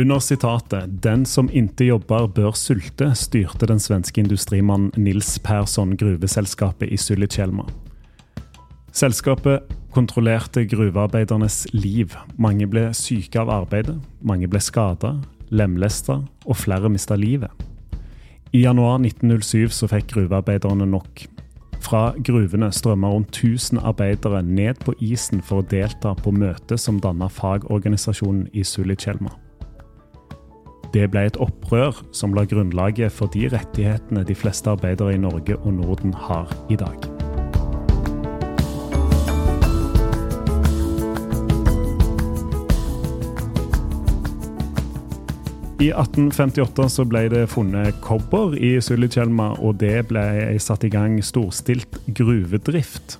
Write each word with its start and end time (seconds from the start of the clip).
Under 0.00 0.18
sitatet 0.18 1.02
'Den 1.02 1.26
som 1.26 1.50
inte 1.52 1.84
jobber, 1.84 2.26
bør 2.26 2.50
sulte', 2.50 3.14
styrte 3.14 3.66
den 3.66 3.78
svenske 3.78 4.20
industrimannen 4.20 4.92
Nils 4.96 5.38
Persson 5.38 5.96
gruveselskapet 5.96 6.88
i 6.92 6.96
Sulitjelma. 6.96 7.66
Selskapet 8.92 9.60
kontrollerte 9.92 10.64
gruvearbeidernes 10.64 11.66
liv. 11.72 12.16
Mange 12.38 12.66
ble 12.66 12.94
syke 12.94 13.40
av 13.40 13.50
arbeidet, 13.50 14.00
mange 14.22 14.48
ble 14.48 14.60
skada, 14.60 15.12
lemlesta, 15.50 16.22
og 16.46 16.56
flere 16.56 16.88
mista 16.88 17.14
livet. 17.14 17.50
I 18.52 18.62
januar 18.62 18.98
1907 18.98 19.68
så 19.68 19.86
fikk 19.86 20.06
gruvearbeiderne 20.14 20.86
nok. 20.86 21.26
Fra 21.80 22.14
gruvene 22.24 22.72
strømma 22.72 23.08
rundt 23.08 23.36
1000 23.36 23.78
arbeidere 23.78 24.42
ned 24.42 24.74
på 24.80 24.94
isen 25.00 25.42
for 25.42 25.60
å 25.60 25.68
delta 25.70 26.14
på 26.14 26.30
møtet 26.32 26.80
som 26.80 27.00
danna 27.00 27.28
fagorganisasjonen 27.28 28.48
i 28.52 28.64
Sulitjelma. 28.64 29.49
Det 30.90 31.06
ble 31.12 31.22
et 31.28 31.36
opprør 31.38 32.00
som 32.16 32.32
la 32.34 32.42
grunnlaget 32.50 33.14
for 33.14 33.30
de 33.30 33.46
rettighetene 33.52 34.24
de 34.26 34.34
fleste 34.34 34.72
arbeidere 34.72 35.14
i 35.14 35.22
Norge 35.22 35.54
og 35.60 35.74
Norden 35.76 36.14
har 36.14 36.50
i 36.70 36.78
dag. 36.80 36.98
I 45.80 45.92
1858 45.94 46.90
så 46.92 47.06
ble 47.08 47.22
det 47.32 47.46
funnet 47.48 48.02
kobber 48.04 48.52
i 48.58 48.74
Sulitjelma, 48.84 49.54
og 49.62 49.78
det 49.80 50.10
ble 50.10 50.26
satt 50.60 50.84
i 50.84 50.90
gang 50.92 51.14
storstilt 51.24 52.02
gruvedrift. 52.18 53.16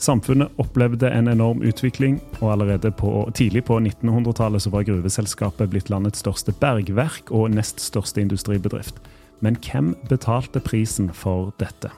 Samfunnet 0.00 0.48
opplevde 0.56 1.10
en 1.12 1.28
enorm 1.28 1.60
utvikling, 1.60 2.22
og 2.40 2.54
allerede 2.54 2.88
på, 2.96 3.28
tidlig 3.36 3.66
på 3.68 3.76
1900-tallet 3.82 4.70
var 4.72 4.86
gruveselskapet 4.88 5.68
blitt 5.72 5.90
landets 5.92 6.22
største 6.24 6.54
bergverk 6.56 7.28
og 7.28 7.52
nest 7.52 7.82
største 7.84 8.22
industribedrift. 8.24 8.96
Men 9.44 9.58
hvem 9.60 9.92
betalte 10.08 10.62
prisen 10.64 11.12
for 11.12 11.52
dette? 11.60 11.92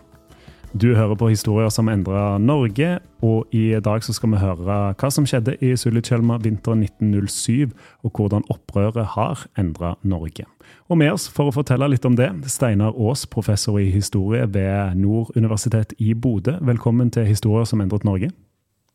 Du 0.73 0.95
hører 0.97 1.15
på 1.21 1.29
historier 1.29 1.69
som 1.69 1.89
endra 1.93 2.39
Norge, 2.41 2.95
og 3.21 3.51
i 3.53 3.75
dag 3.85 4.01
så 4.05 4.15
skal 4.17 4.31
vi 4.33 4.39
høre 4.41 4.77
hva 4.97 5.11
som 5.13 5.27
skjedde 5.29 5.59
i 5.61 5.75
Sulitjelma 5.77 6.39
vinteren 6.41 6.81
1907, 6.87 7.75
og 8.01 8.17
hvordan 8.17 8.47
opprøret 8.49 9.13
har 9.13 9.43
endra 9.61 9.93
Norge. 10.01 10.47
Og 10.89 10.97
med 10.97 11.13
oss 11.13 11.29
for 11.29 11.51
å 11.51 11.53
fortelle 11.53 11.91
litt 11.93 12.09
om 12.09 12.17
det, 12.17 12.31
Steinar 12.49 12.97
Aas, 12.97 13.27
professor 13.29 13.77
i 13.83 13.91
historie 13.93 14.49
ved 14.49 14.97
Nord 14.97 15.37
universitet 15.37 15.93
i 16.01 16.15
Bodø. 16.17 16.57
Velkommen 16.65 17.13
til 17.13 17.29
Historier 17.29 17.69
som 17.69 17.85
endret 17.85 18.09
Norge. 18.09 18.33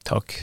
Takk. 0.09 0.33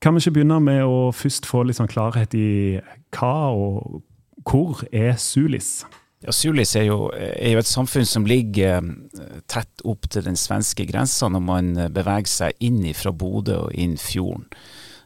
Kan 0.00 0.16
vi 0.16 0.24
ikke 0.24 0.38
begynne 0.38 0.60
med 0.64 0.86
å 0.88 1.10
først 1.12 1.44
få 1.44 1.66
litt 1.68 1.76
sånn 1.76 1.92
klarhet 1.92 2.32
i 2.32 2.80
hva 3.12 3.52
og 3.52 4.00
hvor 4.48 4.86
er 4.88 5.18
Sulis? 5.20 5.82
Ja, 6.24 6.32
Sulis 6.34 6.74
er 6.74 6.88
jo, 6.88 7.12
er 7.14 7.52
jo, 7.52 7.60
et 7.60 7.70
samfunn 7.70 8.06
som 8.08 8.26
ligger 8.26 8.80
eh, 8.80 9.38
tett 9.50 9.84
opp 9.86 10.08
til 10.10 10.26
den 10.26 10.38
svenske 10.38 10.86
grensa 10.88 11.28
når 11.30 11.44
man 11.46 11.68
eh, 11.76 11.92
beveger 11.94 12.30
seg 12.32 12.64
inn 12.64 12.82
fra 12.98 13.12
Bodø 13.14 13.60
og 13.68 13.76
inn 13.78 13.94
fjorden. 14.02 14.48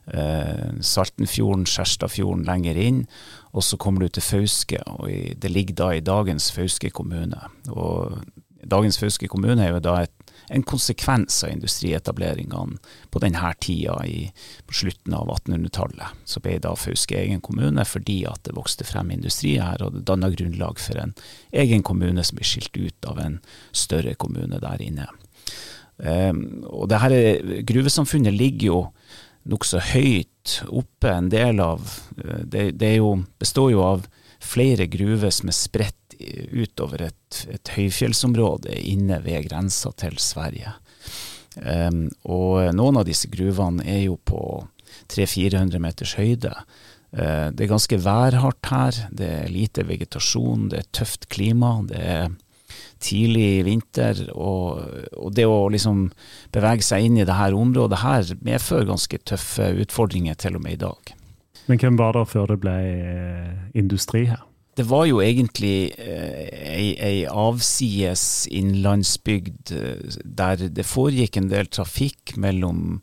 Eh, 0.09 0.81
Saltenfjorden, 0.81 1.67
Skjerstadfjorden 1.69 2.47
lenger 2.49 2.81
inn, 2.81 3.03
og 3.53 3.67
så 3.67 3.77
kommer 3.77 4.07
du 4.07 4.17
til 4.17 4.25
Fauske. 4.25 4.81
og 4.89 5.11
i, 5.13 5.35
Det 5.37 5.53
ligger 5.53 5.79
da 5.83 5.91
i 5.93 6.01
dagens 6.01 6.49
Fauske 6.57 6.91
kommune. 6.91 7.45
Og 7.69 8.17
Dagens 8.63 8.99
Fauske 8.99 9.29
kommune 9.29 9.61
er 9.67 9.77
jo 9.77 9.85
da 9.85 9.99
et 10.07 10.22
en 10.53 10.65
konsekvens 10.69 11.45
av 11.45 11.51
industrietableringene 11.55 12.79
på 13.11 13.23
denne 13.25 13.53
tida 13.61 13.97
i, 14.07 14.27
på 14.69 14.77
slutten 14.83 15.15
av 15.17 15.31
1800-tallet. 15.33 16.23
Så 16.29 16.43
ble 16.45 16.59
da 16.61 16.75
Fauske 16.77 17.17
egen 17.17 17.41
kommune 17.45 17.85
fordi 17.89 18.23
at 18.29 18.45
det 18.47 18.57
vokste 18.57 18.87
frem 18.89 19.15
industri 19.15 19.57
her, 19.57 19.83
og 19.83 19.97
det 19.97 20.05
danna 20.09 20.29
grunnlag 20.33 20.81
for 20.83 21.01
en 21.01 21.15
egen 21.65 21.85
kommune 21.87 22.25
som 22.25 22.39
ble 22.39 22.49
skilt 22.49 22.77
ut 22.77 23.09
av 23.09 23.23
en 23.23 23.41
større 23.73 24.15
kommune 24.21 24.61
der 24.63 24.85
inne. 24.85 25.09
Um, 26.03 26.65
og 26.67 26.89
det 26.91 26.99
her 26.99 27.13
Gruvesamfunnet 27.69 28.35
ligger 28.35 28.67
jo 28.67 28.81
nokså 29.49 29.81
høyt 29.93 30.59
oppe. 30.69 31.11
En 31.11 31.31
del 31.33 31.61
av 31.63 31.87
eh, 32.19 32.43
det, 32.45 32.65
det 32.81 32.97
jo, 32.97 33.17
består 33.43 33.73
jo 33.75 33.83
av 33.85 34.07
flere 34.43 34.89
gruver 34.91 35.33
som 35.35 35.51
er 35.51 35.57
spredt 35.57 35.99
utover 36.53 37.09
et, 37.09 37.43
et 37.51 37.73
høyfjellsområde 37.77 38.75
inne 38.91 39.19
ved 39.25 39.49
grensa 39.49 39.93
til 39.99 40.19
Sverige. 40.23 40.75
Um, 41.57 42.07
og 42.33 42.71
noen 42.77 43.01
av 43.01 43.09
disse 43.09 43.29
gruvene 43.33 43.85
er 43.85 44.07
jo 44.07 44.17
på 44.17 44.41
300-400 45.13 45.83
meters 45.83 46.15
høyde. 46.21 46.53
Uh, 47.13 47.51
det 47.53 47.67
er 47.67 47.75
ganske 47.75 47.99
værhardt 48.05 48.71
her. 48.73 49.03
Det 49.13 49.29
er 49.43 49.53
lite 49.53 49.87
vegetasjon, 49.89 50.71
det 50.73 50.83
er 50.83 50.91
tøft 51.01 51.29
klima. 51.33 51.75
Det 51.89 52.01
er 52.01 52.31
tidlig 53.03 53.65
vinter. 53.67 54.25
Og, 54.33 54.85
og 55.19 55.35
det 55.37 55.49
å 55.49 55.67
liksom 55.73 56.07
bevege 56.55 56.87
seg 56.87 57.09
inn 57.09 57.19
i 57.21 57.27
dette 57.27 57.51
området 57.57 58.05
her 58.05 58.37
medfører 58.45 58.93
ganske 58.95 59.25
tøffe 59.29 59.73
utfordringer 59.85 60.39
til 60.41 60.57
og 60.59 60.65
med 60.65 60.79
i 60.79 60.85
dag. 60.87 61.17
Men 61.67 61.79
hvem 61.79 61.99
var 61.99 62.17
det 62.17 62.29
før 62.33 62.53
det 62.53 62.61
ble 62.63 62.77
eh, 62.79 63.53
industri 63.79 64.27
her? 64.31 64.43
Det 64.77 64.87
var 64.89 65.05
jo 65.05 65.21
egentlig 65.21 65.93
eh, 66.01 66.49
ei, 66.49 66.87
ei 66.97 67.19
avsides 67.29 68.47
innlandsbygd 68.49 69.75
eh, 69.77 70.17
der 70.25 70.69
det 70.73 70.89
foregikk 70.89 71.39
en 71.39 71.53
del 71.53 71.71
trafikk 71.73 72.37
mellom 72.37 73.03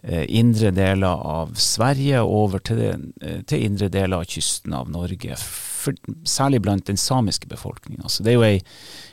indre 0.00 0.70
deler 0.72 1.20
av 1.28 1.50
Sverige 1.60 2.22
over 2.24 2.62
til, 2.64 3.10
til 3.20 3.64
indre 3.66 3.90
deler 3.92 4.22
av 4.22 4.30
kysten 4.32 4.72
av 4.72 4.88
Norge 4.88 5.36
for, 5.80 5.96
særlig 6.28 6.62
blant 6.64 6.86
den 6.90 7.00
samiske 7.00 7.48
befolkninga. 7.50 8.04
Altså, 8.06 8.24
det 8.24 8.32
er 8.32 8.38
jo 8.38 8.46
ei, 8.46 8.58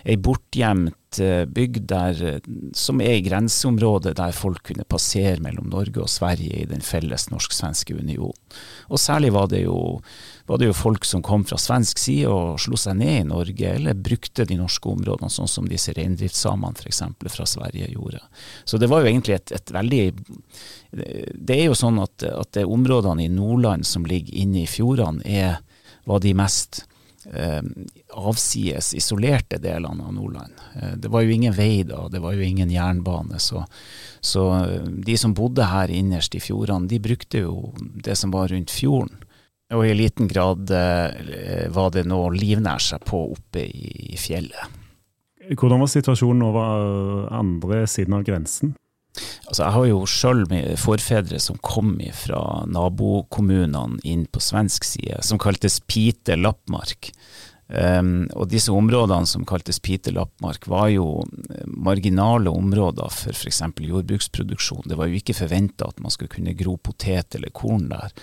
ei 0.07 0.17
bortgjemt 0.19 1.19
eh, 1.23 1.43
bygd 1.49 1.87
der, 1.89 2.21
eh, 2.27 2.49
som 2.77 3.01
er 3.03 3.17
i 3.17 3.23
grenseområdet 3.25 4.15
der 4.19 4.35
folk 4.35 4.63
kunne 4.69 4.87
passere 4.87 5.39
mellom 5.43 5.69
Norge 5.71 6.03
og 6.03 6.11
Sverige 6.11 6.61
i 6.61 6.67
den 6.69 6.83
felles 6.85 7.29
norsk-svenske 7.31 7.97
union. 7.97 8.35
Og 8.91 9.01
særlig 9.01 9.33
var 9.35 9.49
det, 9.51 9.63
jo, 9.65 9.99
var 10.47 10.61
det 10.61 10.69
jo 10.69 10.77
folk 10.77 11.07
som 11.07 11.23
kom 11.25 11.45
fra 11.47 11.59
svensk 11.61 11.99
side 12.01 12.31
og 12.31 12.59
slo 12.61 12.79
seg 12.79 12.99
ned 13.01 13.21
i 13.21 13.27
Norge, 13.27 13.73
eller 13.79 13.97
brukte 13.97 14.47
de 14.47 14.59
norske 14.59 14.91
områdene, 14.91 15.31
sånn 15.31 15.51
som 15.51 15.69
disse 15.69 15.95
reindriftssamene 15.97 16.77
f.eks. 16.77 17.03
fra 17.33 17.47
Sverige 17.49 17.91
gjorde. 17.91 18.21
Så 18.65 18.79
det 18.79 18.91
var 18.91 19.03
jo 19.03 19.11
egentlig 19.11 19.37
et, 19.39 19.55
et 19.55 19.73
veldig 19.73 20.03
Det 21.47 21.55
er 21.55 21.65
jo 21.67 21.75
sånn 21.75 21.99
at, 21.99 22.23
at 22.23 22.53
det 22.55 22.63
områdene 22.65 23.25
i 23.25 23.31
Nordland 23.31 23.85
som 23.85 24.05
ligger 24.07 24.35
inne 24.39 24.63
i 24.63 24.69
fjordene, 24.69 25.23
er, 25.27 25.59
var 26.07 26.23
de 26.23 26.33
mest 26.37 26.85
eh, 27.33 27.61
avsides, 28.15 28.93
isolerte 28.93 29.59
delene 29.61 30.03
av 30.03 30.13
Nordland. 30.13 30.53
Eh, 30.75 30.95
det 30.97 31.11
var 31.11 31.25
jo 31.25 31.35
ingen 31.35 31.55
vei 31.55 31.83
da, 31.87 32.07
det 32.11 32.21
var 32.23 32.37
jo 32.37 32.45
ingen 32.45 32.71
jernbane. 32.71 33.39
Så, 33.39 33.65
så 34.19 34.47
eh, 34.61 34.87
de 34.87 35.17
som 35.17 35.35
bodde 35.37 35.67
her 35.67 35.91
innerst 35.91 36.35
i 36.35 36.43
fjordene, 36.43 36.87
de 36.87 37.01
brukte 37.03 37.43
jo 37.43 37.73
det 37.77 38.15
som 38.15 38.33
var 38.35 38.51
rundt 38.53 38.73
fjorden. 38.73 39.23
Og 39.75 39.83
i 39.83 39.95
liten 39.99 40.29
grad 40.31 40.71
eh, 40.71 41.67
var 41.75 41.91
det 41.91 42.07
noe 42.07 42.29
å 42.29 42.35
livnære 42.35 42.85
seg 42.85 43.07
på 43.07 43.25
oppe 43.33 43.65
i, 43.67 44.13
i 44.13 44.19
fjellet. 44.19 44.83
Hvordan 45.47 45.79
var 45.83 45.91
situasjonen 45.91 46.43
over 46.43 47.27
andre 47.35 47.85
siden 47.87 48.15
av 48.17 48.23
grensen? 48.27 48.73
Altså, 49.47 49.63
jeg 49.63 49.73
har 49.75 49.89
jo 49.89 49.99
sjøl 50.09 50.45
forfedre 50.79 51.39
som 51.41 51.59
kom 51.65 51.95
fra 52.15 52.41
nabokommunene 52.69 54.01
inn 54.07 54.25
på 54.31 54.43
svensk 54.43 54.87
side, 54.87 55.21
som 55.25 55.41
kaltes 55.41 55.79
Pite 55.87 56.37
Lappmark. 56.39 57.11
Um, 57.67 58.29
og 58.39 58.47
disse 58.47 58.71
områdene 58.71 59.27
som 59.27 59.43
kaltes 59.47 59.81
Pite 59.83 60.13
Lappmark, 60.15 60.69
var 60.71 60.87
jo 60.93 61.07
eh, 61.51 61.65
marginale 61.67 62.47
områder 62.47 63.11
for 63.11 63.35
f.eks. 63.35 63.59
jordbruksproduksjon. 63.83 64.85
Det 64.87 64.95
var 64.95 65.09
jo 65.11 65.19
ikke 65.19 65.35
forventa 65.35 65.89
at 65.89 65.99
man 65.99 66.13
skulle 66.13 66.31
kunne 66.31 66.55
gro 66.55 66.77
potet 66.79 67.35
eller 67.35 67.51
korn 67.51 67.89
der. 67.91 68.15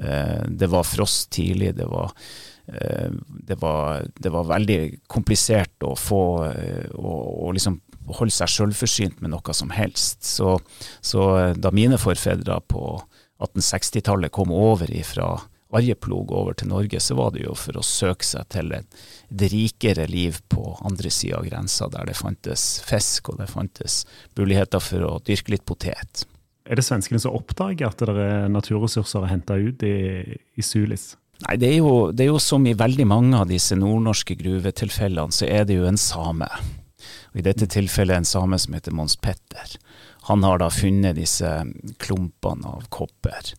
Uh, 0.00 0.46
det 0.48 0.70
var 0.72 0.88
frost 0.88 1.28
tidlig. 1.36 1.74
det 1.76 1.88
var 1.90 2.14
uh, 2.14 3.12
det 3.28 3.60
var, 3.60 4.08
det 4.16 4.32
var, 4.32 4.48
veldig 4.54 4.80
komplisert 5.06 5.84
å 5.84 5.92
få 5.98 6.22
å 6.96 7.52
liksom 7.52 7.80
holde 8.16 8.34
seg 8.34 8.50
sjølforsynt 8.52 9.20
med 9.20 9.32
noe 9.34 9.54
som 9.56 9.72
helst. 9.74 10.24
Så, 10.24 10.56
så 11.04 11.28
da 11.58 11.72
mine 11.74 12.00
forfedre 12.00 12.60
på 12.70 12.84
1860-tallet 13.38 14.34
kom 14.34 14.52
over 14.54 14.90
fra 15.06 15.36
Arjeplog 15.68 16.32
over 16.32 16.56
til 16.56 16.70
Norge, 16.70 17.00
så 17.00 17.14
var 17.18 17.34
det 17.34 17.42
jo 17.44 17.52
for 17.58 17.76
å 17.76 17.84
søke 17.84 18.24
seg 18.24 18.48
til 18.54 18.72
et 18.72 18.96
rikere 19.52 20.06
liv 20.08 20.40
på 20.48 20.72
andre 20.88 21.12
sida 21.12 21.42
av 21.42 21.44
grensa, 21.50 21.90
der 21.92 22.08
det 22.08 22.16
fantes 22.16 22.80
fisk 22.88 23.28
og 23.28 23.42
det 23.42 23.50
fantes 23.52 24.00
muligheter 24.38 24.80
for 24.80 25.04
å 25.04 25.14
dyrke 25.26 25.52
litt 25.52 25.66
potet. 25.68 26.24
Er 26.68 26.80
det 26.80 26.84
svenskene 26.84 27.20
som 27.20 27.36
oppdager 27.36 27.88
at 27.88 28.00
det 28.00 28.16
er 28.16 28.48
naturressurser 28.52 29.24
å 29.24 29.28
hente 29.28 29.56
ut 29.56 29.84
i, 29.84 29.96
i 30.56 30.64
Sulis? 30.64 31.14
Nei, 31.46 31.54
det 31.60 31.68
er, 31.70 31.76
jo, 31.78 32.10
det 32.10 32.24
er 32.24 32.32
jo 32.32 32.40
som 32.42 32.64
i 32.66 32.74
veldig 32.76 33.06
mange 33.06 33.38
av 33.38 33.46
disse 33.48 33.76
nordnorske 33.78 34.34
gruvetilfellene, 34.40 35.32
så 35.32 35.46
er 35.46 35.68
det 35.68 35.76
jo 35.78 35.86
en 35.86 36.00
same. 36.00 36.48
Og 37.32 37.40
I 37.40 37.46
dette 37.46 37.68
tilfellet 37.70 38.22
en 38.22 38.28
same 38.28 38.58
som 38.60 38.76
heter 38.76 38.94
Mons 38.96 39.16
Petter. 39.20 39.78
Han 40.28 40.44
har 40.44 40.60
da 40.60 40.68
funnet 40.72 41.18
disse 41.18 41.48
klumpene 42.02 42.76
av 42.76 42.88
kopper. 42.92 43.54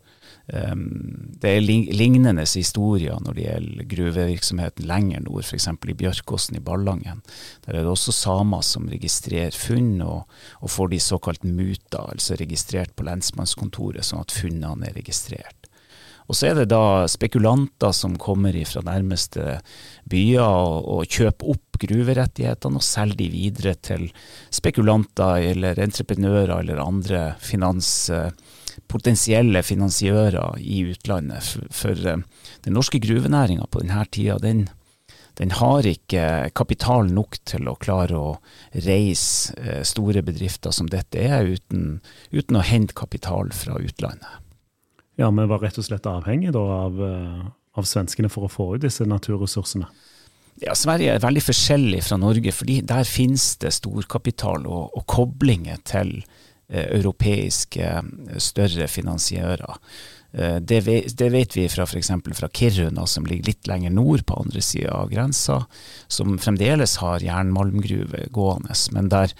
Um, 0.49 1.29
det 1.37 1.49
er 1.49 1.61
lignende 1.61 2.41
historier 2.41 3.19
når 3.21 3.35
det 3.37 3.43
gjelder 3.43 3.89
gruvevirksomheten 3.91 4.87
lenger 4.89 5.21
nord, 5.21 5.43
f.eks. 5.45 5.67
i 5.69 5.97
Bjørkåsen 5.99 6.57
i 6.57 6.63
Ballangen. 6.65 7.21
Der 7.65 7.77
er 7.77 7.85
det 7.85 7.93
også 7.93 8.15
samer 8.15 8.65
som 8.65 8.89
registrerer 8.89 9.53
funn, 9.53 9.99
og, 10.01 10.25
og 10.61 10.73
får 10.73 10.89
de 10.93 11.01
såkalt 11.05 11.45
muta, 11.45 12.07
altså 12.15 12.39
registrert 12.39 12.95
på 12.97 13.05
lensmannskontoret, 13.05 14.05
sånn 14.05 14.25
at 14.25 14.33
funnene 14.33 14.89
er 14.89 14.97
registrert. 14.97 15.68
Og 16.29 16.37
så 16.37 16.51
er 16.51 16.59
det 16.59 16.69
da 16.69 17.07
spekulanter 17.09 17.93
som 17.95 18.13
kommer 18.21 18.53
fra 18.69 18.83
nærmeste 18.85 19.57
byer 20.09 20.45
og, 20.45 20.85
og 20.85 21.09
kjøper 21.09 21.55
opp 21.55 21.79
gruverettighetene 21.81 22.77
og 22.77 22.85
selger 22.85 23.17
de 23.17 23.29
videre 23.33 23.73
til 23.81 24.09
spekulanter 24.53 25.47
eller 25.51 25.81
entreprenører 25.81 26.59
eller 26.59 26.81
andre 26.83 27.23
finans, 27.41 28.11
potensielle 28.87 29.63
finansiører 29.65 30.59
i 30.61 30.83
utlandet. 30.91 31.45
For, 31.45 31.71
for 31.73 32.11
eh, 32.11 32.21
den 32.65 32.77
norske 32.77 33.01
gruvenæringa 33.01 33.65
på 33.71 33.83
denne 33.83 34.03
tida, 34.11 34.37
den, 34.43 34.67
den 35.39 35.55
har 35.57 35.87
ikke 35.87 36.51
kapital 36.57 37.09
nok 37.13 37.39
til 37.49 37.69
å 37.71 37.77
klare 37.81 38.19
å 38.19 38.35
reise 38.85 39.55
eh, 39.57 39.81
store 39.87 40.23
bedrifter 40.25 40.75
som 40.75 40.91
dette 40.91 41.21
er, 41.25 41.49
uten, 41.49 41.99
uten 42.29 42.59
å 42.59 42.65
hente 42.65 42.97
kapital 42.97 43.53
fra 43.55 43.79
utlandet. 43.79 44.48
Ja, 45.19 45.27
vi 45.35 45.45
var 45.51 45.59
rett 45.59 45.77
og 45.81 45.83
slett 45.83 46.07
avhengig 46.07 46.53
av, 46.55 47.01
eh, 47.03 47.47
av, 47.75 47.87
svenskene 47.87 48.29
for 48.31 48.47
å 48.47 48.51
få 48.51 48.75
ut 48.75 48.85
disse 48.85 49.03
naturressursene. 49.03 49.89
Ja, 50.63 50.75
Sverige 50.75 51.15
er 51.15 51.23
veldig 51.23 51.43
forskjellig 51.43 52.03
fra 52.03 52.17
Norge, 52.19 52.51
fordi 52.55 52.79
der 52.87 53.07
finnes 53.07 53.57
det 53.59 53.73
storkapital 53.75 54.67
og, 54.67 54.95
og 54.95 55.05
koblinger 55.11 55.79
til 55.87 56.21
eh, 56.69 56.87
europeiske 56.99 57.83
eh, 57.83 58.39
større 58.39 58.87
finansiører. 58.87 59.75
Eh, 60.31 60.57
det, 60.61 60.81
vet, 60.87 61.11
det 61.19 61.29
vet 61.33 61.55
vi 61.57 61.67
fra 61.71 61.83
f.eks. 61.83 62.11
fra 62.37 62.49
Kiruna, 62.53 63.07
som 63.07 63.27
ligger 63.27 63.51
litt 63.51 63.67
lenger 63.67 63.91
nord 63.95 64.25
på 64.27 64.39
andre 64.39 64.61
sida 64.63 64.93
av 65.01 65.11
grensa, 65.11 65.63
som 66.07 66.37
fremdeles 66.39 66.97
har 67.03 67.25
jernmalmgruve 67.25 68.27
gående, 68.35 68.77
men 68.95 69.11
der 69.11 69.35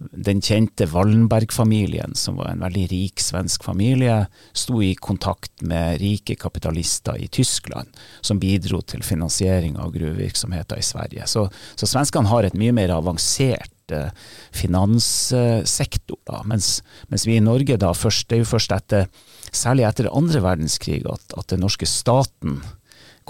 den 0.00 0.40
kjente 0.40 0.86
Wallenberg-familien, 0.88 2.14
som 2.14 2.38
var 2.40 2.50
en 2.50 2.62
veldig 2.64 2.86
rik 2.90 3.20
svensk 3.20 3.64
familie, 3.64 4.22
sto 4.56 4.80
i 4.82 4.94
kontakt 4.96 5.60
med 5.60 6.00
rike 6.00 6.38
kapitalister 6.40 7.20
i 7.20 7.28
Tyskland, 7.28 7.92
som 8.24 8.40
bidro 8.40 8.80
til 8.80 9.04
finansiering 9.04 9.76
av 9.76 9.92
gruvevirksomheter 9.92 10.80
i 10.80 10.86
Sverige. 10.86 11.28
Så, 11.28 11.46
så 11.76 11.88
svenskene 11.90 12.32
har 12.32 12.48
et 12.48 12.56
mye 12.56 12.72
mer 12.76 12.94
avansert 12.96 13.92
eh, 13.92 14.08
finanssektor, 14.56 16.20
da, 16.28 16.40
mens, 16.48 16.78
mens, 17.12 17.28
vi 17.28 17.36
i 17.36 17.44
Norge 17.44 17.76
da 17.80 17.92
først, 17.92 18.30
det 18.30 18.38
er 18.38 18.44
jo 18.46 18.52
først 18.54 18.76
etter, 18.76 19.08
særlig 19.52 19.84
etter 19.90 20.08
andre 20.14 20.40
verdenskrig, 20.46 21.02
at, 21.12 21.36
at 21.36 21.52
den 21.52 21.60
norske 21.66 21.88
staten 21.88 22.62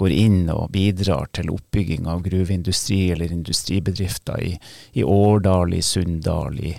går 0.01 0.13
inn 0.17 0.49
og 0.49 0.71
bidrar 0.73 1.29
til 1.35 1.51
oppbygging 1.53 2.07
av 2.09 2.23
gruveindustri 2.25 3.11
eller 3.13 3.33
industribedrifter 3.33 4.41
i, 4.41 4.53
i 4.97 5.03
Årdal, 5.05 5.75
i 5.77 5.81
Sunndal, 5.85 6.57
i, 6.57 6.73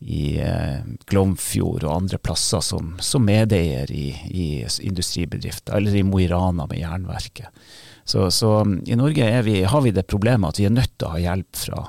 i 0.00 0.22
eh, 0.42 0.80
Glomfjord 1.10 1.86
og 1.86 1.94
andre 1.94 2.18
plasser 2.18 2.64
som, 2.64 2.96
som 3.02 3.26
medeier 3.26 3.90
i, 3.94 4.08
i, 4.30 4.48
industribedrifter, 4.90 5.76
eller 5.78 5.94
i 5.94 6.02
Mo 6.06 6.18
i 6.22 6.26
Rana 6.30 6.66
med 6.66 6.82
jernverket. 6.82 7.70
Så, 8.08 8.30
så 8.32 8.50
i 8.86 8.96
Norge 8.96 9.42
vi, 9.44 9.62
har 9.68 9.82
vi 9.84 9.92
det 9.92 10.06
problemet 10.08 10.54
at 10.54 10.58
vi 10.58 10.64
er 10.64 10.72
nødt 10.72 10.94
til 10.96 11.10
å 11.10 11.12
ha 11.12 11.18
hjelp 11.20 11.58
fra, 11.60 11.82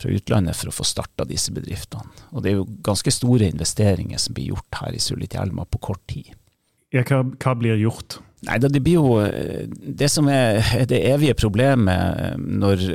fra 0.00 0.14
utlandet 0.16 0.56
for 0.56 0.72
å 0.72 0.74
få 0.74 0.86
starta 0.88 1.26
disse 1.28 1.52
bedriftene. 1.52 2.08
Og 2.32 2.42
det 2.42 2.50
er 2.50 2.62
jo 2.62 2.70
ganske 2.86 3.12
store 3.12 3.50
investeringer 3.52 4.22
som 4.22 4.34
blir 4.34 4.54
gjort 4.54 4.80
her 4.80 4.96
i 4.96 5.02
Sulitjelma 5.04 5.68
på 5.68 5.82
kort 5.90 6.02
tid. 6.08 6.32
Ja, 6.94 7.04
hva, 7.04 7.26
hva 7.28 7.52
blir 7.60 7.76
gjort? 7.76 8.22
Nei, 8.46 8.58
Det 8.62 8.80
blir 8.82 9.00
jo 9.00 9.18
eh, 9.24 9.66
det 9.68 10.08
som 10.12 10.28
er 10.30 10.62
det 10.90 11.02
evige 11.10 11.36
problemet 11.38 12.22
eh, 12.22 12.38
når 12.38 12.86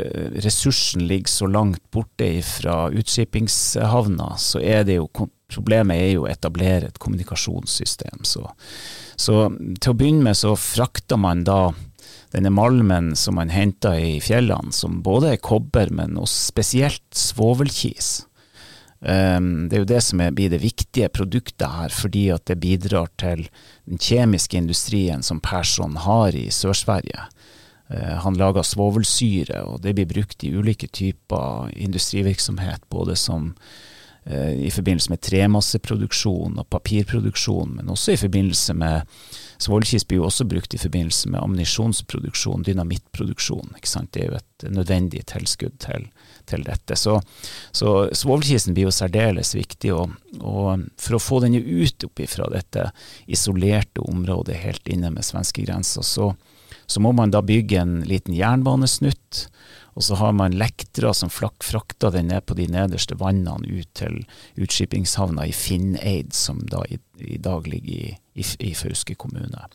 ressursen 0.46 1.06
ligger 1.10 1.32
så 1.32 1.50
langt 1.52 1.84
borte 1.92 2.30
fra 2.48 2.86
utskipingshavna, 2.90 4.34
så 4.40 4.64
er 4.64 4.88
det 4.88 5.00
jo 5.02 5.10
problemet 5.52 6.00
er 6.00 6.12
jo 6.14 6.26
å 6.26 6.32
etablere 6.32 6.88
et 6.88 7.00
kommunikasjonssystem. 7.02 8.24
Så, 8.24 8.46
så 9.20 9.50
til 9.52 9.92
å 9.92 9.98
begynne 9.98 10.30
med 10.30 10.40
så 10.40 10.56
frakter 10.56 11.20
man 11.20 11.44
da 11.48 11.74
denne 12.32 12.52
malmen 12.54 13.12
som 13.20 13.36
man 13.36 13.52
henter 13.52 13.98
i 14.00 14.14
fjellene, 14.24 14.72
som 14.72 15.02
både 15.04 15.34
er 15.34 15.44
kobber, 15.44 15.92
men 15.92 16.16
også 16.20 16.52
spesielt 16.54 17.04
svovelkis. 17.18 18.22
Um, 19.02 19.66
det 19.66 19.78
er 19.78 19.82
jo 19.82 19.90
det 19.90 20.02
som 20.06 20.22
blir 20.38 20.52
det 20.54 20.62
viktige 20.62 21.10
produktet 21.10 21.66
her, 21.66 21.90
fordi 21.90 22.28
at 22.30 22.46
det 22.46 22.60
bidrar 22.62 23.10
til 23.18 23.48
den 23.90 23.98
kjemiske 23.98 24.60
industrien 24.60 25.26
som 25.26 25.42
Persson 25.42 25.98
har 26.04 26.38
i 26.38 26.52
Sør-Sverige. 26.54 27.26
Uh, 27.90 28.22
han 28.22 28.38
lager 28.38 28.62
svovelsyre, 28.62 29.64
og 29.66 29.82
det 29.82 29.96
blir 29.98 30.10
brukt 30.12 30.46
i 30.46 30.54
ulike 30.54 30.92
typer 30.94 31.74
industrivirksomhet, 31.74 32.86
både 32.90 33.18
som 33.18 33.56
i 34.22 34.70
forbindelse 34.70 35.10
med 35.10 35.18
tremasseproduksjon 35.26 36.60
og 36.62 36.68
papirproduksjon, 36.70 37.72
men 37.80 37.88
også 37.90 38.14
i 38.14 38.20
forbindelse 38.22 38.76
med 38.78 39.16
Svovelkis 39.62 40.06
blir 40.06 40.22
jo 40.22 40.28
også 40.28 40.46
brukt 40.46 40.76
i 40.78 40.80
forbindelse 40.82 41.30
med 41.30 41.42
ammunisjonsproduksjon, 41.42 42.62
dynamittproduksjon. 42.66 43.74
Det 44.14 44.22
er 44.22 44.30
jo 44.30 44.38
et 44.38 44.68
nødvendig 44.74 45.24
tilskudd 45.30 45.80
til, 45.82 46.06
til 46.52 46.66
dette. 46.68 46.98
Så, 47.00 47.18
så 47.72 48.10
svovelkisten 48.16 48.76
blir 48.76 48.90
jo 48.90 48.96
særdeles 48.96 49.56
viktig. 49.58 49.94
Og, 49.96 50.16
og, 50.40 50.88
for 51.02 51.18
å 51.18 51.24
få 51.24 51.42
den 51.46 51.58
ut 51.58 52.08
fra 52.30 52.50
dette 52.54 52.90
isolerte 53.32 54.04
området 54.06 54.60
helt 54.64 54.92
inne 54.92 55.14
med 55.14 55.28
svenskegrensa, 55.28 56.04
så, 56.06 56.34
så 56.86 57.04
må 57.04 57.14
man 57.18 57.34
da 57.34 57.44
bygge 57.46 57.82
en 57.82 58.02
liten 58.08 58.36
jernbanesnutt. 58.38 59.46
Og 59.92 60.06
så 60.08 60.16
har 60.22 60.32
man 60.32 60.56
lektere 60.56 61.12
som 61.16 61.32
frakter 61.32 62.14
den 62.14 62.30
ned 62.32 62.46
på 62.48 62.56
de 62.56 62.70
nederste 62.72 63.18
vannene 63.20 63.68
ut 63.68 63.90
til 63.98 64.22
utskippingshavna 64.56 65.50
i 65.50 65.56
Finneid, 65.56 66.32
som 66.36 66.62
da 66.72 66.86
i, 66.88 67.00
i 67.20 67.40
dag 67.44 67.68
ligger 67.68 67.92
i, 67.92 68.16
i, 68.40 68.46
i 68.72 68.72
Fauske 68.78 69.18
kommune. 69.20 69.68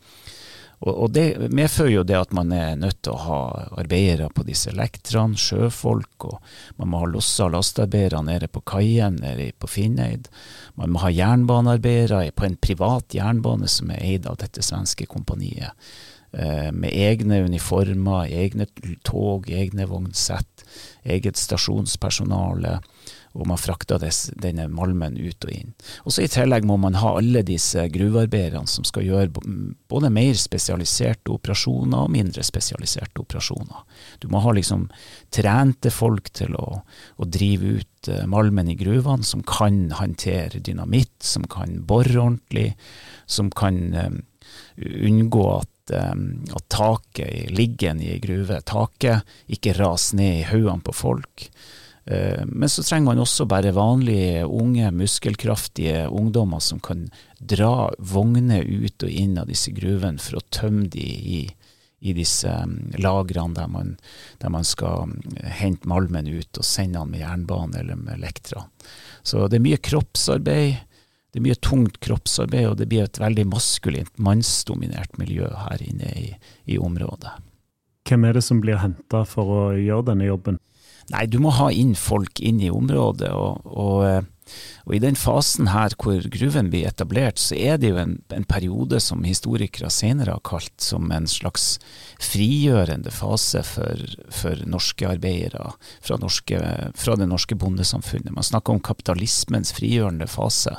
Og, 0.85 0.93
og, 0.93 1.13
Det 1.13 1.51
medfører 1.51 1.91
jo 1.91 2.03
det 2.05 2.19
at 2.19 2.33
man 2.37 2.53
er 2.53 2.77
nødt 2.77 2.99
til 3.05 3.15
å 3.15 3.23
ha 3.25 3.39
arbeidere 3.81 4.29
på 4.35 4.45
disse 4.45 4.71
elektrene, 4.75 5.39
sjøfolk, 5.41 6.27
og 6.29 6.37
man 6.77 6.91
må 6.93 7.01
ha 7.01 7.09
lossa 7.11 7.49
lastearbeidere 7.53 8.21
nede 8.27 8.51
på 8.53 8.61
kaien 8.69 9.17
nede 9.23 9.53
på 9.57 9.71
Finneid. 9.71 10.29
Man 10.77 10.93
må 10.93 11.05
ha 11.05 11.13
jernbanearbeidere 11.15 12.35
på 12.37 12.49
en 12.49 12.59
privat 12.61 13.17
jernbane 13.17 13.71
som 13.73 13.95
er 13.95 14.05
eid 14.05 14.29
av 14.29 14.37
dette 14.43 14.65
svenske 14.65 15.09
kompaniet. 15.09 15.73
Eh, 16.37 16.69
med 16.73 16.93
egne 16.93 17.41
uniformer, 17.47 18.29
egne 18.29 18.67
tog, 19.07 19.49
egne 19.49 19.87
vognsett, 19.89 20.67
eget 21.07 21.41
stasjonspersonale 21.41 22.81
og 23.37 23.47
man 23.51 23.61
frakter 23.61 24.01
denne 24.41 24.67
malmen 24.73 25.17
ut 25.19 25.47
og 25.47 25.53
inn. 25.53 25.75
Og 26.05 26.15
så 26.15 26.25
I 26.25 26.31
tillegg 26.33 26.67
må 26.69 26.79
man 26.81 26.97
ha 27.01 27.15
alle 27.19 27.43
disse 27.47 27.87
gruvearbeiderne 27.93 28.69
som 28.71 28.87
skal 28.89 29.07
gjøre 29.07 29.45
både 29.91 30.11
mer 30.13 30.39
spesialiserte 30.41 31.33
operasjoner 31.35 32.07
og 32.07 32.15
mindre 32.15 32.45
spesialiserte 32.47 33.23
operasjoner. 33.23 33.85
Du 34.23 34.29
må 34.33 34.43
ha 34.45 34.55
liksom 34.57 34.89
trente 35.35 35.93
folk 35.95 36.33
til 36.37 36.57
å, 36.57 36.81
å 36.83 37.29
drive 37.29 37.77
ut 37.81 38.11
uh, 38.13 38.25
malmen 38.31 38.73
i 38.73 38.79
gruvene, 38.79 39.27
som 39.27 39.45
kan 39.47 39.87
håndtere 39.99 40.63
dynamitt, 40.65 41.19
som 41.23 41.47
kan 41.51 41.81
bore 41.87 42.17
ordentlig, 42.17 42.71
som 43.27 43.51
kan 43.55 43.81
um, 43.95 44.21
unngå 44.77 45.49
at 45.61 45.73
at 45.87 46.65
taket, 46.67 47.51
liggen 47.55 48.01
i 48.03 48.09
ei 48.17 48.61
taket, 48.67 49.23
ikke 49.47 49.77
raser 49.79 50.17
ned 50.19 50.41
i 50.41 50.47
haugene 50.49 50.83
på 50.83 50.91
folk. 50.91 51.45
Eh, 52.07 52.43
men 52.47 52.69
så 52.69 52.83
trenger 52.83 53.11
man 53.11 53.19
også 53.19 53.49
bare 53.51 53.75
vanlige, 53.75 54.45
unge, 54.47 54.91
muskelkraftige 54.95 56.07
ungdommer 56.07 56.63
som 56.63 56.79
kan 56.81 57.09
dra 57.39 57.91
vogner 57.99 58.63
ut 58.63 59.03
og 59.03 59.11
inn 59.11 59.35
av 59.43 59.51
disse 59.51 59.75
gruvene 59.75 60.23
for 60.23 60.39
å 60.39 60.45
tømme 60.55 60.87
de 60.93 61.03
i, 61.03 61.41
i 62.07 62.15
disse 62.15 62.47
mm, 62.47 62.95
lagrene 63.03 63.59
der 63.59 63.73
man, 63.73 63.97
der 64.39 64.53
man, 64.55 64.67
skal 64.67 65.11
mm, 65.11 65.41
hente 65.59 65.91
malmen 65.91 66.31
ut 66.31 66.61
og 66.61 66.69
sende 66.69 67.03
den 67.03 67.11
med 67.17 67.25
jernbane 67.25 67.83
eller 67.83 67.99
med 67.99 68.21
Elektra. 68.21 68.63
Så 69.27 69.49
det 69.51 69.59
er 69.59 69.67
mye 69.67 69.81
kroppsarbeid. 69.83 70.85
Det 71.35 71.41
er 71.43 71.45
mye 71.49 71.59
tungt 71.59 71.99
kroppsarbeid, 72.01 72.69
og 72.71 72.79
det 72.79 72.87
blir 72.89 73.03
et 73.05 73.19
veldig 73.21 73.49
maskulint, 73.51 74.15
mannsdominert 74.23 75.19
miljø 75.19 75.51
her 75.67 75.83
inne 75.85 76.13
i, 76.15 76.31
i 76.71 76.79
området. 76.79 77.35
Hvem 78.07 78.25
er 78.25 78.39
det 78.39 78.45
som 78.47 78.63
blir 78.63 78.79
henta 78.79 79.25
for 79.27 79.51
å 79.51 79.61
gjøre 79.75 80.13
denne 80.13 80.31
jobben? 80.31 80.63
Nei, 81.13 81.27
du 81.31 81.39
må 81.43 81.53
ha 81.55 81.69
inn 81.71 81.95
folk 81.99 82.41
inn 82.43 82.59
i 82.63 82.73
området. 82.73 83.31
og, 83.31 83.67
og, 83.67 84.01
eh, 84.07 84.25
og 84.87 84.95
i 84.95 85.01
den 85.03 85.17
fasen 85.19 85.71
her 85.73 85.95
hvor 85.99 86.23
gruven 86.31 86.71
blir 86.71 86.87
etablert, 86.87 87.39
så 87.43 87.57
er 87.59 87.81
det 87.83 87.91
jo 87.91 87.99
en, 87.99 88.17
en, 88.35 88.47
periode 88.47 89.01
som 89.03 89.27
historikere 89.27 89.91
senere 89.91 90.37
har 90.37 90.45
kalt 90.47 90.75
som 90.83 91.11
en 91.15 91.27
slags 91.31 91.77
frigjørende 92.23 93.11
fase 93.15 93.63
for, 93.67 94.03
for 94.31 94.63
norske 94.71 95.09
arbeidere 95.09 95.73
fra, 96.01 96.19
norske, 96.23 96.61
fra, 96.95 97.19
det 97.19 97.29
norske 97.31 97.59
bondesamfunnet. 97.59 98.35
Man 98.35 98.47
snakker 98.47 98.77
om 98.77 98.85
kapitalismens 98.87 99.75
frigjørende 99.77 100.31
fase. 100.31 100.79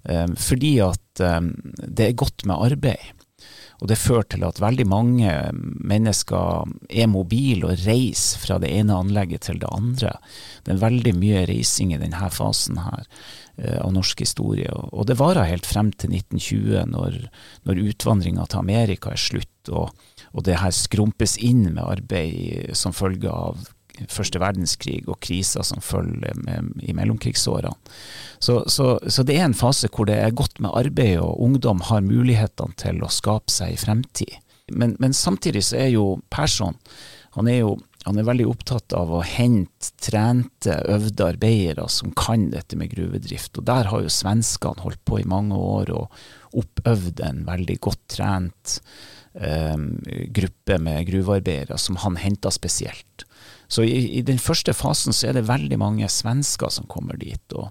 Um, 0.00 0.32
fordi 0.40 0.78
at 0.80 1.20
um, 1.20 1.50
det 1.76 2.06
er 2.06 2.20
godt 2.20 2.46
med 2.48 2.56
arbeid. 2.56 3.19
Og 3.80 3.88
det 3.88 3.98
fører 4.00 4.26
til 4.28 4.44
at 4.44 4.60
veldig 4.60 4.86
mange 4.88 5.32
mennesker 5.56 6.68
er 6.92 7.08
mobile 7.08 7.70
og 7.70 7.84
reiser 7.86 8.42
fra 8.42 8.58
det 8.60 8.72
ene 8.76 8.98
anlegget 8.98 9.46
til 9.48 9.60
det 9.62 9.70
andre. 9.72 10.12
Det 10.66 10.74
er 10.74 10.82
veldig 10.82 11.14
mye 11.16 11.46
reising 11.48 11.94
i 11.94 12.00
denne 12.00 12.30
fasen 12.34 12.82
her 12.84 13.06
eh, 13.56 13.78
av 13.80 13.94
norsk 13.96 14.20
historie. 14.20 14.68
Og 14.68 15.08
det 15.08 15.16
varer 15.20 15.48
helt 15.48 15.68
frem 15.68 15.94
til 15.96 16.12
1920, 16.18 16.84
når, 16.92 17.18
når 17.64 17.82
utvandringa 17.88 18.46
til 18.50 18.60
Amerika 18.60 19.14
er 19.14 19.24
slutt, 19.24 19.72
og, 19.72 19.96
og 20.34 20.44
det 20.44 20.60
her 20.60 20.76
skrumpes 20.76 21.38
inn 21.40 21.70
med 21.70 21.84
arbeid 21.86 22.76
som 22.76 22.96
følge 22.96 23.32
av 23.32 23.64
første 24.08 24.40
verdenskrig 24.40 25.02
og 25.08 25.20
kriser 25.24 25.66
som 25.66 25.82
følger 25.84 26.36
i 26.80 26.94
mellomkrigsårene. 26.96 27.74
Så, 28.40 28.62
så, 28.72 28.94
så, 29.06 29.24
det 29.26 29.36
er 29.36 29.48
en 29.48 29.56
fase 29.56 29.90
hvor 29.92 30.08
det 30.08 30.16
er 30.16 30.36
godt 30.36 30.62
med 30.64 30.72
arbeid, 30.72 31.18
og 31.20 31.42
ungdom 31.44 31.82
har 31.90 32.04
mulighetene 32.06 32.76
til 32.80 33.02
å 33.04 33.12
skape 33.12 33.52
seg 33.52 33.74
i 33.74 33.80
fremtid. 33.80 34.38
Men, 34.72 34.94
men 35.02 35.12
samtidig 35.16 35.64
så 35.66 35.80
er 35.82 35.94
jo 35.96 36.20
Persson 36.30 36.78
han 37.36 37.48
er 37.50 37.62
jo 37.62 37.78
han 38.08 38.16
er 38.16 38.24
veldig 38.24 38.46
opptatt 38.48 38.94
av 38.96 39.10
å 39.12 39.20
hente 39.28 39.90
trente, 40.00 40.72
øvde 40.88 41.26
arbeidere 41.34 41.84
som 41.92 42.14
kan 42.16 42.46
dette 42.48 42.78
med 42.80 42.94
gruvedrift. 42.94 43.58
Og 43.60 43.66
der 43.68 43.90
har 43.90 44.00
jo 44.00 44.12
svenskene 44.12 44.80
holdt 44.80 45.02
på 45.04 45.18
i 45.20 45.26
mange 45.28 45.58
år 45.60 45.92
og 45.98 46.22
oppøvd 46.56 47.20
en 47.26 47.42
veldig 47.44 47.76
godt 47.84 48.00
trent 48.16 48.78
gruppe 49.30 50.78
med 50.82 51.04
gruvearbeidere 51.06 51.76
som 51.78 52.00
han 52.02 52.16
henta 52.18 52.50
spesielt. 52.50 53.26
Så 53.70 53.84
i, 53.86 54.18
i, 54.18 54.22
den 54.26 54.40
første 54.42 54.74
fasen 54.74 55.14
så 55.14 55.28
er 55.30 55.36
det 55.38 55.46
veldig 55.46 55.78
mange 55.78 56.08
svensker 56.10 56.72
som 56.74 56.88
kommer 56.90 57.20
dit. 57.20 57.54
og 57.54 57.70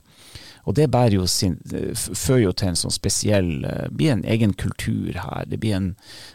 og 0.70 0.76
det 0.76 0.90
jo 1.16 1.26
sin, 1.26 1.56
fører 1.96 2.44
jo 2.44 2.52
til 2.54 2.70
en 2.70 2.78
sånn 2.78 2.94
spesiell 2.94 3.48
Det 3.64 3.72
eh, 3.72 3.90
blir 3.90 4.12
en 4.14 4.26
egen 4.28 4.54
kultur 4.54 5.16
her. 5.18 5.48
Det 5.50 5.58
blir 5.58 5.76
en 5.78 5.90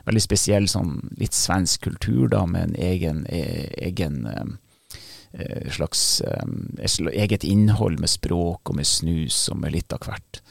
veldig 0.09 0.23
spesiell 0.25 0.67
sånn 0.69 0.97
litt 1.21 1.37
svensk 1.37 1.85
kultur 1.87 2.29
da, 2.33 2.45
med 2.47 2.73
en 2.73 2.77
egen, 2.83 3.25
e, 3.29 3.69
egen 3.91 4.25
eh, 4.27 5.69
slags 5.71 6.23
eget 7.13 7.45
innhold 7.45 8.01
med 8.01 8.11
språk 8.11 8.71
og 8.71 8.81
med 8.81 8.87
snus 8.87 9.45
og 9.53 9.61
med 9.63 9.77
litt 9.77 9.95
av 9.95 10.03
hvert. 10.07 10.43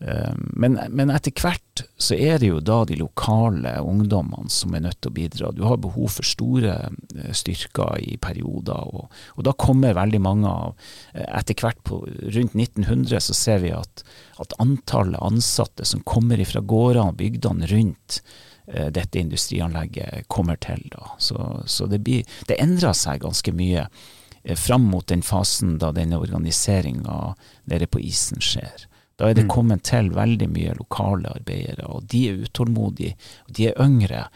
Ehm, 0.00 0.50
men, 0.52 0.78
men, 0.90 1.10
etter 1.10 1.32
hvert 1.32 1.84
så 1.96 2.16
er 2.20 2.40
det 2.40 2.50
jo 2.50 2.58
da 2.60 2.82
de 2.84 2.98
lokale 3.00 3.72
ungdommene 3.80 4.52
som 4.52 4.74
er 4.76 4.84
nødt 4.84 4.98
til 5.00 5.12
å 5.12 5.16
bidra. 5.16 5.52
Du 5.56 5.62
har 5.64 5.80
behov 5.80 6.18
for 6.18 6.28
store 6.28 6.74
eh, 6.90 7.30
styrker 7.36 7.96
i 8.04 8.18
perioder, 8.20 8.90
og, 8.92 9.14
og 9.36 9.46
da 9.48 9.54
kommer 9.56 9.96
veldig 9.96 10.20
mange 10.22 10.50
av 10.50 10.74
eh, 11.14 11.24
Etter 11.38 11.56
hvert 11.62 11.80
på 11.88 12.02
rundt 12.04 12.56
1900 12.56 13.24
så 13.24 13.36
ser 13.36 13.62
vi 13.64 13.72
at, 13.76 14.04
at 14.42 14.56
antallet 14.62 15.22
ansatte 15.24 15.86
som 15.88 16.04
kommer 16.04 16.42
fra 16.44 16.60
gårdene 16.60 17.14
og 17.14 17.20
bygdene 17.22 17.70
rundt 17.72 18.20
eh, 18.68 18.90
dette 18.92 19.22
industrianlegget 19.22 20.28
kommer 20.28 20.60
til. 20.60 20.84
da. 20.92 21.14
Så, 21.18 21.40
så 21.64 21.88
det, 21.88 22.02
blir, 22.04 22.28
det 22.50 22.60
endrer 22.60 22.96
seg 22.96 23.24
ganske 23.24 23.56
mye 23.56 23.88
fram 24.60 24.84
mot 24.86 25.08
den 25.10 25.24
fasen 25.26 25.72
da 25.82 25.88
denne 25.90 26.20
organiseringa 26.22 27.32
nede 27.66 27.88
på 27.90 27.98
isen 28.04 28.38
skjer. 28.44 28.84
Da 29.16 29.30
er 29.30 29.36
det 29.36 29.46
mm. 29.46 29.52
kommet 29.52 29.84
til 29.88 30.10
veldig 30.12 30.48
mye 30.52 30.74
lokale 30.76 31.30
arbeidere, 31.38 31.86
og 31.88 32.04
de 32.12 32.26
er 32.28 32.42
utålmodige. 32.44 33.14
og 33.48 33.56
De 33.56 33.68
er 33.70 33.78
yngre, 33.80 34.26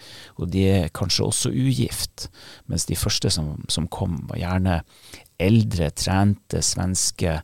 og 0.41 0.53
de 0.53 0.65
er 0.71 0.89
kanskje 0.97 1.27
også 1.27 1.53
ugift. 1.53 2.31
Mens 2.67 2.89
de 2.89 2.97
første 2.97 3.31
som, 3.31 3.59
som 3.69 3.89
kom, 3.93 4.23
var 4.31 4.41
gjerne 4.41 4.81
eldre, 5.41 5.91
trente 5.91 6.63
svenske 6.65 7.41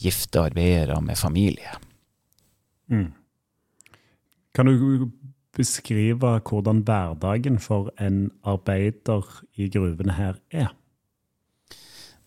gifte 0.00 0.42
arbeidere 0.50 0.98
med 1.04 1.18
familie. 1.18 1.78
Mm. 2.90 3.12
Kan 4.54 4.66
du 4.66 5.10
beskrive 5.56 6.40
hvordan 6.42 6.82
hverdagen 6.86 7.58
for 7.58 7.92
en 8.00 8.30
arbeider 8.42 9.22
i 9.54 9.70
gruvene 9.70 10.18
her 10.18 10.42
er? 10.50 10.74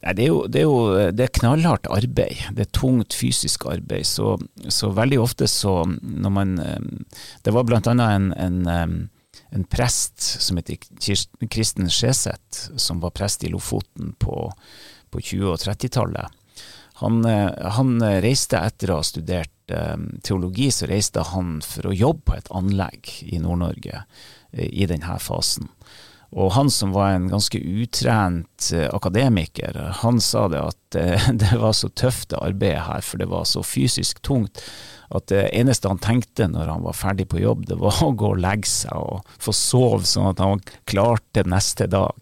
Nei, 0.03 0.13
det 0.17 0.25
er, 0.25 0.29
jo, 0.33 0.39
det 0.51 0.59
er 0.59 0.67
jo 0.67 1.11
det 1.15 1.25
er 1.25 1.35
knallhardt 1.39 1.87
arbeid. 1.87 2.41
Det 2.57 2.65
er 2.65 2.75
tungt 2.75 3.15
fysisk 3.15 3.67
arbeid. 3.71 4.03
Så, 4.07 4.35
så 4.67 4.91
veldig 4.91 5.21
ofte 5.23 5.47
så 5.47 5.83
når 5.87 6.33
man 6.33 6.55
Det 7.43 7.53
var 7.55 7.63
blant 7.67 7.87
annet 7.87 8.11
en, 8.35 8.65
en, 8.67 9.09
en 9.55 9.65
prest 9.71 10.19
som 10.43 10.59
heter 10.59 10.81
Kristen 11.47 11.87
Skjeseth, 11.89 12.75
som 12.75 12.99
var 12.99 13.15
prest 13.15 13.47
i 13.47 13.51
Lofoten 13.53 14.11
på, 14.19 14.51
på 15.09 15.23
20- 15.23 15.53
og 15.53 15.61
30-tallet. 15.63 16.39
Han, 17.01 17.23
han, 17.25 17.95
reiste 18.23 18.59
etter 18.59 18.91
å 18.91 18.99
ha 18.99 19.07
studert 19.07 19.49
teologi, 20.23 20.67
så 20.71 20.87
reiste 20.91 21.23
han 21.31 21.57
for 21.65 21.89
å 21.89 21.95
jobbe 21.95 22.27
på 22.27 22.37
et 22.37 22.51
anlegg 22.53 23.09
i 23.31 23.39
Nord-Norge 23.41 24.03
i 24.53 24.85
denne 24.89 25.17
fasen. 25.23 25.71
Og 26.33 26.53
han 26.55 26.71
som 26.73 26.93
var 26.95 27.13
en 27.13 27.27
ganske 27.29 27.59
utrent 27.59 28.71
eh, 28.73 28.89
akademiker, 28.89 29.77
han 30.01 30.21
sa 30.21 30.47
det 30.49 30.63
at 30.63 30.97
eh, 30.99 31.29
det 31.43 31.53
var 31.61 31.77
så 31.77 31.91
tøft 31.93 32.31
det 32.33 32.41
arbeidet 32.41 32.87
her, 32.87 33.05
for 33.05 33.21
det 33.21 33.29
var 33.31 33.45
så 33.49 33.63
fysisk 33.65 34.21
tungt 34.25 34.63
at 35.13 35.29
det 35.29 35.45
eneste 35.53 35.91
han 35.91 36.01
tenkte 36.01 36.47
når 36.49 36.71
han 36.71 36.85
var 36.87 36.97
ferdig 36.97 37.27
på 37.29 37.41
jobb, 37.43 37.67
det 37.69 37.77
var 37.81 38.01
å 38.07 38.13
gå 38.17 38.33
og 38.33 38.43
legge 38.43 38.69
seg 38.69 38.97
og 38.97 39.33
få 39.41 39.55
sove, 39.55 40.03
sånn 40.09 40.31
at 40.33 40.43
han 40.43 40.63
klarte 40.89 41.45
neste 41.45 41.89
dag. 41.91 42.17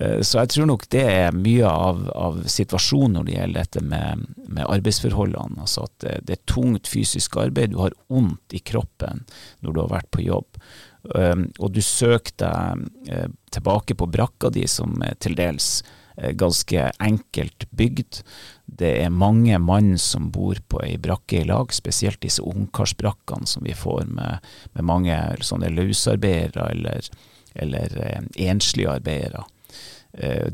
Eh, 0.00 0.20
så 0.26 0.42
jeg 0.42 0.52
tror 0.54 0.68
nok 0.70 0.86
det 0.94 1.04
er 1.06 1.36
mye 1.36 1.70
av, 1.70 2.04
av 2.14 2.40
situasjonen 2.50 3.18
når 3.18 3.28
det 3.28 3.36
gjelder 3.36 3.60
dette 3.66 3.84
med, 3.94 4.24
med 4.46 4.66
arbeidsforholdene. 4.66 5.60
Altså 5.66 5.86
at 5.88 5.94
det, 6.04 6.16
det, 6.28 6.38
er 6.38 6.54
tungt 6.54 6.90
fysisk 6.90 7.38
arbeid, 7.42 7.74
du 7.74 7.82
har 7.82 7.96
vondt 8.10 8.56
i 8.56 8.62
kroppen 8.62 9.24
når 9.62 9.74
du 9.74 9.82
har 9.84 9.92
vært 9.98 10.10
på 10.14 10.26
jobb. 10.26 10.53
Og 11.04 11.68
du 11.72 11.82
søker 11.84 12.32
deg 12.40 12.86
uh, 13.12 13.28
tilbake 13.52 13.96
på 13.98 14.08
brakka 14.08 14.50
di, 14.54 14.64
som 14.70 14.96
er 15.04 15.18
til 15.20 15.36
dels 15.36 15.82
uh, 16.16 16.32
ganske 16.32 16.88
enkelt 16.96 17.66
bygd. 17.76 18.22
Det 18.64 18.94
er 19.04 19.12
mange 19.12 19.58
mann 19.60 19.98
som 20.00 20.30
bor 20.32 20.60
på 20.68 20.80
ei 20.84 20.96
brakke 20.96 21.42
i 21.42 21.48
lag, 21.48 21.72
spesielt 21.76 22.22
disse 22.24 22.42
ungkarsbrakkene 22.42 23.48
som 23.48 23.66
vi 23.68 23.76
får 23.76 24.06
med, 24.08 24.52
med 24.72 24.88
mange 24.88 25.18
sånne 25.44 25.72
løsarbeidere 25.74 26.70
eller, 26.72 27.10
eller 27.54 27.98
uh, 28.00 28.22
enslige 28.48 28.96
arbeidere. 28.96 29.44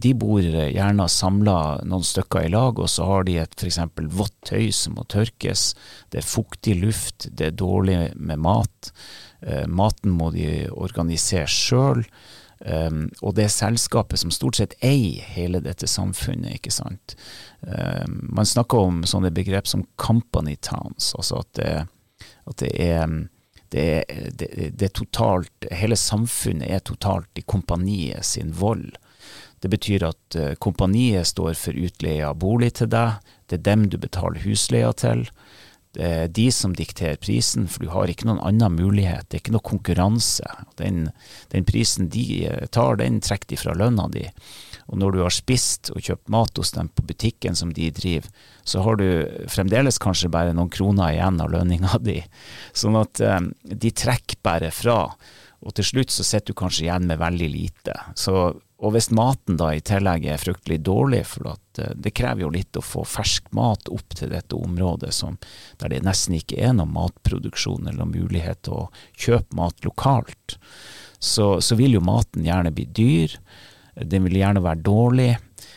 De 0.01 0.15
bor 0.17 0.41
gjerne 0.41 1.05
samla 1.13 1.83
noen 1.85 2.05
stykker 2.09 2.47
i 2.47 2.53
lag, 2.55 2.79
og 2.81 2.89
så 2.89 3.05
har 3.05 3.27
de 3.29 3.35
et 3.43 3.53
f.eks. 3.61 3.77
vått 4.17 4.39
tøy 4.49 4.71
som 4.73 4.95
må 4.97 5.05
tørkes. 5.05 5.75
Det 6.09 6.23
er 6.23 6.25
fuktig 6.25 6.79
luft, 6.81 7.27
det 7.37 7.51
er 7.51 7.59
dårlig 7.61 7.99
med 8.17 8.41
mat. 8.41 8.89
Eh, 9.43 9.67
maten 9.67 10.13
må 10.15 10.31
de 10.35 10.69
organisere 10.71 11.49
sjøl. 11.51 12.05
Um, 12.61 13.07
og 13.25 13.39
det 13.39 13.47
er 13.47 13.53
selskapet 13.55 14.21
som 14.21 14.33
stort 14.35 14.59
sett 14.59 14.75
eier 14.85 15.25
hele 15.33 15.63
dette 15.65 15.89
samfunnet, 15.89 16.59
ikke 16.59 16.73
sant. 16.75 17.15
Um, 17.65 18.19
man 18.37 18.49
snakker 18.49 18.85
om 18.85 18.99
sånne 19.09 19.31
begrep 19.33 19.69
som 19.71 19.87
company 19.97 20.59
towns, 20.61 21.15
altså 21.17 21.41
at 21.41 21.55
det, 21.57 21.71
at 22.45 22.59
det 22.61 22.73
er 22.85 23.15
det 23.73 23.87
det, 24.37 24.51
det 24.77 24.91
totalt, 24.99 25.71
Hele 25.73 25.97
samfunnet 25.97 26.69
er 26.69 26.85
totalt 26.85 27.39
i 27.39 27.47
kompaniet 27.47 28.27
sin 28.27 28.53
vold. 28.53 28.99
Det 29.65 29.71
betyr 29.73 30.05
at 30.11 30.37
uh, 30.37 30.53
kompaniet 30.61 31.33
står 31.33 31.55
for 31.57 31.81
utleie 31.81 32.29
av 32.29 32.37
bolig 32.45 32.75
til 32.77 32.93
deg, 32.93 33.25
det 33.49 33.61
er 33.61 33.69
dem 33.73 33.89
du 33.89 33.97
betaler 33.97 34.45
husleia 34.45 34.93
til. 34.93 35.31
Det 35.97 36.07
er 36.07 36.29
de 36.31 36.47
som 36.55 36.75
dikterer 36.77 37.19
prisen, 37.19 37.67
for 37.67 37.83
du 37.83 37.91
har 37.91 38.11
ikke 38.11 38.29
noen 38.29 38.43
annen 38.47 38.77
mulighet. 38.79 39.27
Det 39.27 39.37
er 39.39 39.43
ikke 39.43 39.55
noe 39.57 39.67
konkurranse. 39.67 40.47
Den, 40.79 41.09
den 41.51 41.67
prisen 41.67 42.11
de 42.15 42.47
tar, 42.71 43.01
den 43.01 43.19
trekker 43.25 43.51
de 43.51 43.59
fra 43.59 43.75
lønna 43.75 44.07
di. 44.15 44.29
Og 44.91 45.01
når 45.03 45.17
du 45.17 45.21
har 45.25 45.35
spist 45.35 45.91
og 45.95 46.03
kjøpt 46.07 46.31
mat 46.31 46.57
hos 46.59 46.73
dem 46.77 46.93
på 46.95 47.05
butikken 47.11 47.59
som 47.59 47.75
de 47.75 47.91
driver, 47.95 48.31
så 48.63 48.85
har 48.87 48.99
du 49.03 49.07
fremdeles 49.51 49.99
kanskje 50.03 50.31
bare 50.31 50.55
noen 50.55 50.71
kroner 50.71 51.17
igjen 51.17 51.43
av 51.43 51.51
lønninga 51.55 51.99
di. 52.07 52.21
Sånn 52.71 52.99
at 52.99 53.23
um, 53.23 53.53
de 53.63 53.91
trekker 53.91 54.39
bare 54.47 54.71
fra. 54.75 55.05
Og 55.61 55.75
til 55.77 55.91
slutt 55.91 56.15
så 56.15 56.27
sitter 56.27 56.55
du 56.55 56.61
kanskje 56.63 56.87
igjen 56.87 57.11
med 57.11 57.23
veldig 57.23 57.51
lite. 57.51 57.99
Så 58.19 58.51
og 58.81 58.95
hvis 58.95 59.11
maten 59.13 59.59
da 59.61 59.75
i 59.77 59.83
tillegg 59.85 60.25
er 60.25 60.41
fryktelig 60.41 60.79
dårlig, 60.89 61.27
for 61.29 61.53
at 61.53 61.70
det 61.95 62.13
krever 62.17 62.45
jo 62.45 62.53
litt 62.55 62.77
å 62.77 62.85
få 62.85 63.05
fersk 63.09 63.51
mat 63.57 63.91
opp 63.93 64.17
til 64.17 64.33
dette 64.33 64.57
området 64.57 65.13
som, 65.15 65.39
der 65.83 65.93
det 65.93 66.03
nesten 66.07 66.39
ikke 66.39 66.61
er 66.61 66.75
noen 66.77 66.95
matproduksjon 66.95 67.91
eller 67.91 68.09
mulighet 68.09 68.65
til 68.67 68.79
å 68.83 68.89
kjøpe 69.19 69.57
mat 69.59 69.85
lokalt, 69.87 70.57
så, 71.21 71.59
så 71.61 71.77
vil 71.77 71.99
jo 71.99 72.05
maten 72.05 72.47
gjerne 72.47 72.73
bli 72.73 72.87
dyr. 72.97 73.37
Den 74.01 74.25
vil 74.29 74.39
gjerne 74.41 74.63
være 74.65 74.85
dårlig. 74.87 75.31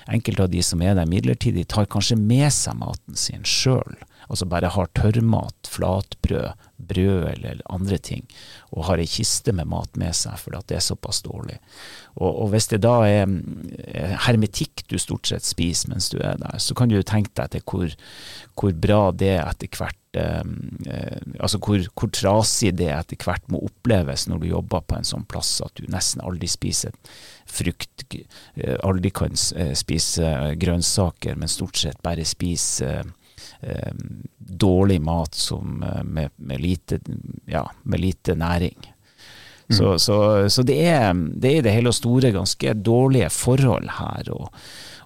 Enkelte 0.07 0.45
av 0.45 0.51
de 0.53 0.61
som 0.63 0.81
er 0.83 0.95
der 0.95 1.09
midlertidig, 1.09 1.65
tar 1.71 1.89
kanskje 1.91 2.15
med 2.19 2.51
seg 2.55 2.79
maten 2.79 3.19
sin 3.19 3.43
sjøl 3.47 3.97
altså 4.33 4.49
bare 4.49 4.71
har 4.73 4.89
tørrmat, 4.97 5.69
flatbrød, 5.69 6.69
brød 6.83 7.27
eller 7.29 7.61
andre 7.71 7.97
ting, 8.01 8.25
og 8.73 8.87
har 8.89 9.01
ei 9.01 9.07
kiste 9.07 9.53
med 9.55 9.69
mat 9.69 9.97
med 9.99 10.15
seg 10.17 10.39
fordi 10.41 10.59
at 10.59 10.69
det 10.71 10.79
er 10.79 10.85
såpass 10.85 11.21
dårlig. 11.25 11.59
Og, 12.17 12.29
og, 12.29 12.47
hvis 12.53 12.69
det 12.71 12.81
da 12.83 12.95
er 13.07 13.29
hermetikk 14.25 14.85
du 14.89 14.97
stort 15.01 15.29
sett 15.29 15.45
spiser 15.45 15.93
mens 15.93 16.09
du 16.13 16.19
er 16.19 16.39
der, 16.41 16.59
så 16.61 16.75
kan 16.77 16.89
du 16.89 16.97
jo 16.97 17.05
tenke 17.05 17.33
deg 17.39 17.53
til 17.53 17.65
hvor, 17.69 17.93
hvor 18.59 18.75
bra 18.85 19.03
det 19.15 19.35
etter 19.39 19.79
hvert 19.79 20.19
eh, 20.19 20.43
altså 21.39 21.61
hvor, 21.63 21.85
hvor, 21.93 22.11
trasig 22.13 22.73
det 22.77 22.91
etter 22.93 23.21
hvert 23.23 23.49
må 23.53 23.63
oppleves 23.65 24.27
når 24.29 24.43
du 24.43 24.51
jobber 24.51 24.85
på 24.85 24.99
en 24.99 25.09
sånn 25.13 25.25
plass 25.29 25.55
at 25.65 25.73
du 25.79 25.89
nesten 25.93 26.21
aldri 26.25 26.49
spiser 26.51 26.93
frukt, 27.49 28.05
eh, 28.13 28.77
aldri 28.85 29.13
kan 29.13 29.37
eh, 29.57 29.73
spise 29.77 30.55
grønnsaker, 30.61 31.37
men 31.37 31.51
stort 31.51 31.81
sett 31.81 32.01
bare 32.05 32.25
spiser 32.27 33.09
eh, 33.63 33.93
dårlig 34.37 35.01
mat 35.01 35.35
som, 35.35 35.83
eh, 35.83 36.03
med, 36.03 36.29
med, 36.35 36.61
lite, 36.61 36.99
ja, 37.45 37.65
med 37.83 37.99
lite 37.99 38.35
næring. 38.35 38.93
Mm. 39.67 39.77
Så, 39.77 39.99
så, 39.99 40.49
så 40.49 40.63
det, 40.63 40.79
er, 40.87 41.13
det, 41.13 41.51
i 41.51 41.61
det 41.61 41.71
hele 41.71 41.91
og 41.91 41.95
store 41.95 42.33
ganske 42.35 42.73
dårlige 42.73 43.29
forhold 43.31 43.89
her. 43.97 44.27
Og, 44.35 44.49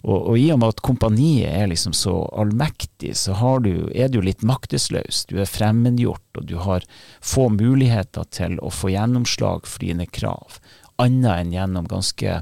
og, 0.04 0.18
og, 0.18 0.34
i 0.40 0.48
og 0.54 0.60
med 0.62 0.74
at 0.74 0.82
kompaniet 0.86 1.52
er 1.52 1.70
liksom 1.70 1.94
så 1.94 2.16
allmektig, 2.34 3.14
så 3.18 3.38
du, 3.64 3.90
er 3.94 4.10
du 4.10 4.20
litt 4.22 4.44
maktesløs. 4.44 5.26
Du 5.30 5.38
er 5.42 5.50
fremmedgjort, 5.50 6.28
og 6.38 6.50
du 6.50 6.58
har 6.64 6.86
få 7.22 7.50
muligheter 7.54 8.28
til 8.34 8.58
å 8.60 8.74
få 8.74 8.92
gjennomslag 8.96 9.70
for 9.70 9.86
dine 9.86 10.10
krav, 10.10 10.60
annet 10.98 11.34
enn 11.38 11.54
gjennom 11.54 11.90
ganske, 11.90 12.42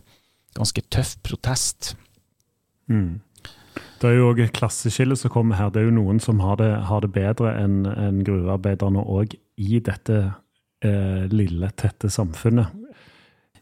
ganske 0.56 0.88
tøff 0.89 1.18
protest. 1.24 1.96
Mm. 2.88 3.25
Det 4.02 4.10
er 4.10 4.18
jo 4.18 4.30
òg 4.32 4.42
et 4.44 4.56
klasseskille 4.56 5.16
som 5.18 5.32
kommer 5.32 5.60
her. 5.60 5.70
Det 5.72 5.82
er 5.82 5.88
jo 5.90 5.98
noen 5.98 6.20
som 6.24 6.42
har 6.44 6.58
det, 6.60 6.72
har 6.90 7.04
det 7.06 7.14
bedre 7.16 7.54
enn 7.62 7.86
en 7.88 8.24
gruvearbeiderne 8.28 9.02
òg 9.02 9.38
i 9.56 9.80
dette 9.80 10.18
eh, 10.84 11.24
lille, 11.32 11.72
tette 11.80 12.12
samfunnet 12.12 12.74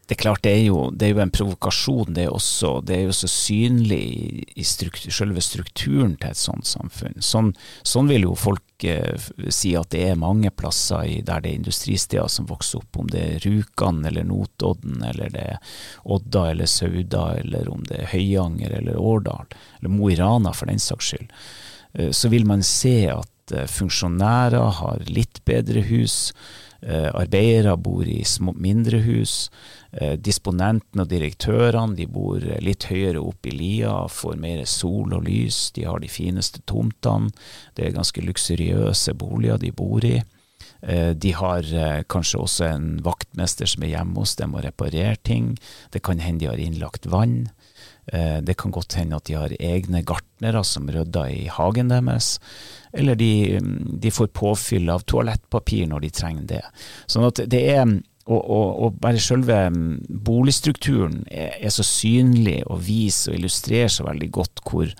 det 0.03 0.17
er 0.17 0.19
klart 0.19 0.43
det 0.43 0.51
er, 0.51 0.65
jo, 0.67 0.79
det 0.91 1.07
er 1.07 1.13
jo 1.13 1.21
en 1.23 1.31
provokasjon, 1.31 2.15
det 2.17 2.25
er 2.25 2.33
også. 2.35 2.73
Det 2.83 2.95
er 2.97 3.05
jo 3.05 3.13
så 3.15 3.29
synlig 3.31 3.99
i, 4.03 4.43
i 4.59 4.65
struktur, 4.67 5.13
selve 5.15 5.43
strukturen 5.43 6.17
til 6.19 6.33
et 6.33 6.39
sånt 6.39 6.67
samfunn. 6.67 7.15
Sånn, 7.23 7.53
sånn 7.87 8.11
vil 8.11 8.25
jo 8.27 8.33
folk 8.35 8.83
eh, 8.83 9.15
si 9.47 9.71
at 9.79 9.93
det 9.95 10.01
er 10.09 10.19
mange 10.19 10.51
plasser 10.51 11.07
i, 11.07 11.21
der 11.23 11.45
det 11.45 11.53
er 11.53 11.61
industristeder 11.61 12.27
som 12.27 12.49
vokser 12.51 12.81
opp, 12.81 12.99
om 12.99 13.07
det 13.13 13.23
er 13.23 13.47
Rjukan 13.47 14.03
eller 14.09 14.27
Notodden, 14.27 14.99
eller 15.07 15.31
det 15.31 15.45
er 15.53 15.77
Odda 16.03 16.49
eller 16.51 16.67
Sauda, 16.67 17.29
eller 17.39 17.71
om 17.71 17.87
det 17.87 18.01
er 18.01 18.11
Høyanger 18.11 18.75
eller 18.81 18.99
Årdal, 18.99 19.55
eller 19.79 19.95
Mo 19.95 20.11
i 20.11 20.19
Rana 20.19 20.51
for 20.51 20.67
den 20.67 20.83
saks 20.83 21.13
skyld. 21.13 21.31
Eh, 21.93 22.11
så 22.11 22.27
vil 22.33 22.43
man 22.49 22.65
se 22.67 22.97
at 23.13 23.55
eh, 23.55 23.71
funksjonærer 23.71 24.79
har 24.81 25.07
litt 25.07 25.45
bedre 25.47 25.87
hus. 25.87 26.33
Eh, 26.83 27.07
arbeidere 27.15 27.77
bor 27.79 28.03
i 28.03 28.23
små, 28.27 28.51
mindre 28.59 28.99
hus. 29.05 29.47
Eh, 29.93 30.15
disponenten 30.17 31.03
og 31.03 31.09
direktørene 31.11 31.93
de 31.97 32.07
bor 32.09 32.41
litt 32.65 32.87
høyere 32.89 33.21
opp 33.21 33.45
i 33.45 33.53
lia, 33.53 33.93
får 34.09 34.39
mer 34.41 34.63
sol 34.69 35.13
og 35.13 35.27
lys. 35.27 35.67
De 35.75 35.85
har 35.85 36.01
de 36.01 36.09
fineste 36.09 36.63
tomtene. 36.69 37.29
Det 37.77 37.85
er 37.85 37.97
ganske 37.97 38.23
luksuriøse 38.25 39.13
boliger 39.19 39.61
de 39.61 39.69
bor 39.75 40.05
i. 40.07 40.15
Eh, 40.81 41.11
de 41.13 41.33
har 41.37 41.69
kanskje 42.09 42.41
også 42.41 42.69
en 42.71 42.87
vaktmester 43.05 43.69
som 43.69 43.85
er 43.85 43.93
hjemme 43.93 44.17
hos 44.23 44.33
dem 44.39 44.57
og 44.57 44.65
reparerer 44.65 45.19
ting. 45.21 45.53
Det 45.93 46.01
kan 46.01 46.23
hende 46.23 46.41
de 46.41 46.49
har 46.49 46.63
innlagt 46.63 47.05
vann. 47.05 47.51
Det 48.03 48.57
kan 48.59 48.73
godt 48.75 48.97
hende 48.99 49.15
at 49.15 49.29
de 49.29 49.37
har 49.39 49.53
egne 49.63 50.01
gartnere 50.03 50.59
som 50.67 50.89
rydder 50.91 51.29
i 51.31 51.45
hagen 51.47 51.87
deres 51.87 52.33
eller 52.91 53.15
de, 53.15 53.59
de, 53.95 54.11
får 54.11 54.27
påfyll 54.35 54.91
av 54.91 55.05
toalettpapir 55.07 55.87
når 55.87 56.03
de 56.03 56.09
trenger 56.13 56.49
det. 56.49 56.61
Sånn 57.07 57.23
at 57.29 57.39
det 57.47 57.61
er 57.73 57.87
og, 58.23 58.39
og, 58.39 58.67
og 58.85 58.99
bare 59.03 59.19
selve 59.19 59.57
boligstrukturen 60.07 61.25
er, 61.27 61.57
er, 61.59 61.71
så 61.73 61.83
synlig 61.83 62.61
og 62.71 62.79
viser 62.85 63.33
og 63.33 63.39
illustrerer 63.39 63.91
så 63.91 64.05
veldig 64.07 64.29
godt 64.31 64.63
hvor, 64.63 64.93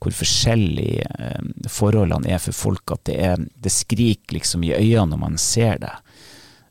hvor 0.00 0.16
forskjellige 0.16 1.04
eh, 1.04 1.50
forholdene 1.68 2.32
er 2.32 2.40
for 2.40 2.56
folk, 2.56 2.96
at 2.96 3.04
det, 3.10 3.18
er, 3.20 3.44
det 3.60 3.72
skriker 3.72 4.38
liksom 4.38 4.64
i 4.64 4.72
øynene 4.78 5.12
når 5.12 5.22
man 5.26 5.36
ser 5.40 5.76
det. 5.84 5.92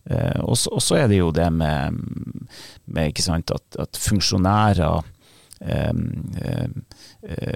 Eh, 0.10 0.42
og 0.42 0.58
så 0.58 1.04
er 1.04 1.12
det 1.12 1.22
jo 1.22 1.30
det 1.36 1.52
med, 1.54 2.02
med 2.86 3.22
sant, 3.22 3.54
at, 3.54 3.82
at 3.86 4.06
funksjonærer 4.10 5.04
Eh, 5.64 6.68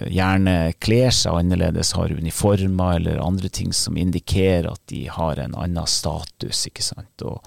gjerne 0.07 0.53
kler 0.79 1.09
seg 1.11 1.41
annerledes, 1.41 1.89
har 1.97 2.13
uniformer 2.15 3.01
eller 3.01 3.19
andre 3.19 3.49
ting 3.51 3.73
som 3.75 3.97
indikerer 3.99 4.69
at 4.71 4.79
de 4.87 5.01
har 5.11 5.41
en 5.43 5.57
annen 5.59 5.89
status. 5.91 6.61
ikke 6.69 6.85
sant? 6.85 7.25
Og, 7.27 7.41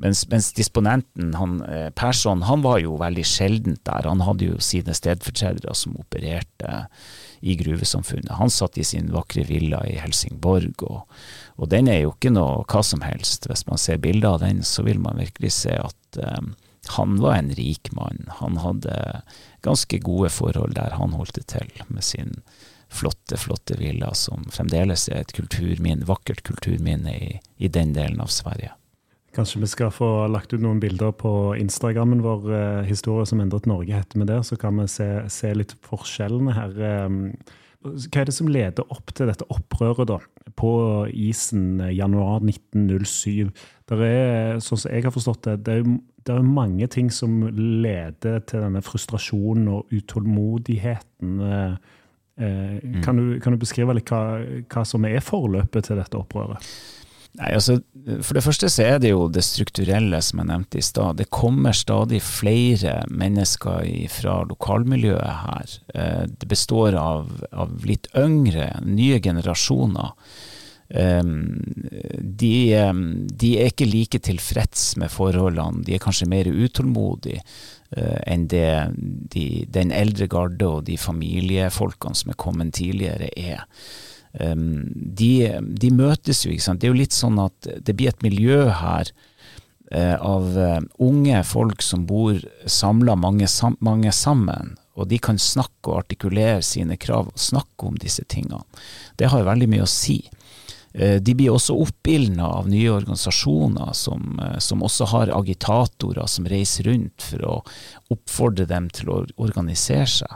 mens, 0.00 0.24
mens, 0.30 0.50
disponenten, 0.56 1.34
han, 1.36 1.60
eh, 1.62 1.90
Persson, 1.96 2.42
han 2.48 2.62
var 2.64 2.80
jo 2.82 2.96
veldig 3.00 3.24
sjeldent 3.26 3.82
der. 3.88 4.08
Han 4.08 4.24
hadde 4.24 4.48
jo 4.50 4.60
sine 4.64 4.94
stedfortredere 4.96 5.74
som 5.76 5.98
opererte 6.00 6.86
i 7.40 7.56
gruvesamfunnet. 7.60 8.32
Han 8.40 8.52
satt 8.52 8.78
i 8.80 8.84
sin 8.84 9.12
vakre 9.14 9.44
villa 9.48 9.82
i 9.88 9.98
Helsingborg, 10.00 10.82
og, 10.88 11.04
og, 11.56 11.68
den 11.72 11.88
er 11.88 12.02
jo 12.04 12.14
ikke 12.14 12.32
noe 12.34 12.64
hva 12.68 12.82
som 12.84 13.04
helst. 13.04 13.48
Hvis 13.50 13.66
man 13.68 13.80
ser 13.80 14.00
bilder 14.02 14.36
av 14.36 14.42
den, 14.44 14.64
så 14.66 14.84
vil 14.88 15.00
man 15.00 15.20
virkelig 15.20 15.54
se 15.62 15.76
at 15.80 16.20
um, 16.20 16.54
han 16.96 17.20
var 17.20 17.38
en 17.38 17.52
rik 17.56 17.92
mann. 17.96 18.26
Han 18.40 18.60
hadde 18.64 19.22
ganske 19.64 20.00
gode 20.04 20.32
forhold 20.32 20.76
der 20.76 20.96
han 20.96 21.16
holdt 21.16 21.36
det 21.36 21.48
til, 21.52 21.70
med 21.88 22.04
sin 22.04 22.38
flotte, 22.90 23.36
flotte 23.36 23.76
villa, 23.78 24.14
som 24.14 24.44
fremdeles 24.50 25.08
er 25.08 25.22
et 25.22 25.34
kulturminne, 25.36 26.08
vakkert 26.08 26.42
kulturminne 26.48 27.14
i, 27.14 27.30
i, 27.58 27.68
den 27.68 27.94
delen 27.94 28.20
av 28.20 28.32
Sverige. 28.34 28.72
Kanskje 29.36 29.60
vi 29.62 29.70
skal 29.70 29.92
få 29.94 30.08
lagt 30.32 30.52
ut 30.54 30.62
noen 30.62 30.80
bilder 30.82 31.12
på 31.14 31.54
Instagrammen 31.60 32.22
vår, 32.22 32.50
eh, 32.52 32.86
'Historie 32.86 33.26
som 33.26 33.40
endret 33.40 33.66
Norge', 33.66 33.94
heter 33.94 34.18
vi 34.18 34.26
der, 34.26 34.42
så 34.42 34.58
kan 34.58 34.76
vi 34.76 34.86
se, 34.86 35.28
se 35.28 35.54
litt 35.54 35.74
forskjellene 35.82 36.54
her. 36.54 36.70
Eh, 36.70 37.08
hva 37.82 38.20
er 38.20 38.24
det 38.24 38.34
som 38.34 38.48
leder 38.48 38.84
opp 38.90 39.14
til 39.14 39.26
dette 39.26 39.46
opprøret 39.48 40.06
da, 40.06 40.18
på 40.56 41.06
isen 41.14 41.80
eh, 41.80 41.94
januar 41.94 42.40
1907? 42.42 43.52
Det 43.86 44.00
er, 44.00 44.58
sånn 44.58 44.78
som 44.78 44.90
jeg 44.90 45.04
har 45.04 45.12
forstått 45.14 45.42
det, 45.42 45.64
det 45.64 45.78
er, 45.78 45.98
det 46.24 46.34
er 46.34 46.42
mange 46.42 46.86
ting 46.88 47.10
som 47.10 47.46
leder 47.56 48.40
til 48.40 48.60
denne 48.60 48.82
frustrasjonen 48.82 49.68
og 49.68 49.86
utålmodigheten. 49.94 51.40
Eh, 51.40 51.76
Eh, 52.40 52.84
mm. 52.84 53.02
Kan, 53.02 53.16
du, 53.16 53.40
kan, 53.40 53.52
du, 53.52 53.58
beskrive 53.60 53.94
litt 53.96 54.08
hva, 54.08 54.40
hva 54.70 54.84
som 54.88 55.04
er 55.04 55.20
forløpet 55.24 55.90
til 55.90 56.00
dette 56.00 56.16
opprøret? 56.16 56.64
Nei, 57.38 57.52
altså, 57.54 57.78
For 58.26 58.34
det 58.34 58.42
første 58.42 58.68
så 58.72 58.86
er 58.86 59.00
det 59.02 59.12
jo 59.12 59.28
det 59.30 59.44
strukturelle 59.46 60.18
som 60.24 60.42
jeg 60.42 60.50
nevnte 60.50 60.80
i 60.80 60.84
stad. 60.84 61.20
Det 61.20 61.30
kommer 61.30 61.76
stadig 61.76 62.18
flere 62.26 63.00
mennesker 63.06 63.86
fra 64.10 64.40
lokalmiljøet 64.50 65.42
her. 65.44 65.76
Eh, 65.94 66.24
det 66.26 66.48
består 66.50 66.98
av, 66.98 67.30
av 67.52 67.76
litt 67.86 68.10
yngre, 68.18 68.72
nye 68.86 69.20
generasjoner. 69.22 70.16
De, 70.90 72.54
de, 73.38 73.50
er 73.62 73.68
ikke 73.70 73.86
like 73.86 74.18
tilfreds 74.26 74.96
med 74.98 75.12
forholdene, 75.14 75.84
de 75.86 75.94
er 75.94 76.02
kanskje 76.02 76.26
mer 76.26 76.50
utålmodige. 76.50 77.44
Eh, 77.90 78.18
enn 78.30 78.46
det 78.50 78.90
de, 79.34 79.44
den 79.70 79.90
eldre 79.90 80.28
garde 80.30 80.66
og 80.66 80.84
de 80.86 80.98
familiefolkene 80.98 82.18
som 82.18 82.30
er 82.30 82.38
kommet 82.38 82.74
tidligere, 82.78 83.30
er. 83.34 83.64
De, 84.32 85.30
de, 85.58 85.90
møtes 85.90 86.44
jo, 86.44 86.52
ikke 86.54 86.62
sant. 86.62 86.80
Det 86.80 86.86
er 86.88 86.94
jo 86.94 87.00
litt 87.00 87.16
sånn 87.16 87.40
at 87.42 87.66
det 87.82 87.96
blir 87.98 88.12
et 88.12 88.22
miljø 88.22 88.68
her 88.78 89.10
uh, 89.90 90.16
av 90.22 90.54
uh, 90.54 90.78
unge 91.02 91.40
folk 91.48 91.82
som 91.82 92.04
bor 92.06 92.38
samla, 92.62 93.16
mange, 93.18 93.48
mange, 93.82 94.12
sammen. 94.14 94.76
Og 94.94 95.08
de 95.10 95.18
kan 95.22 95.40
snakke 95.40 95.90
og 95.90 96.04
artikulere 96.04 96.62
sine 96.62 96.94
krav 97.00 97.32
og 97.32 97.42
snakke 97.42 97.88
om 97.88 97.98
disse 97.98 98.22
tingene. 98.30 98.62
Det 99.18 99.32
har 99.32 99.48
veldig 99.48 99.70
mye 99.74 99.86
å 99.86 99.90
si. 99.90 100.20
Eh, 100.92 101.20
de 101.22 101.34
blir 101.34 101.52
også 101.54 101.76
oppildna 101.78 102.48
av 102.58 102.68
nye 102.70 102.90
organisasjoner 102.90 103.92
som, 103.94 104.40
eh, 104.42 104.58
som, 104.58 104.82
også 104.82 105.06
har 105.12 105.30
agitatorer 105.36 106.26
som 106.26 106.46
reiser 106.50 106.90
rundt 106.90 107.22
for 107.22 107.44
å 107.46 107.56
oppfordre 108.10 108.66
dem 108.66 108.88
til 108.90 109.10
å 109.10 109.20
organisere 109.38 110.06
seg. 110.06 110.34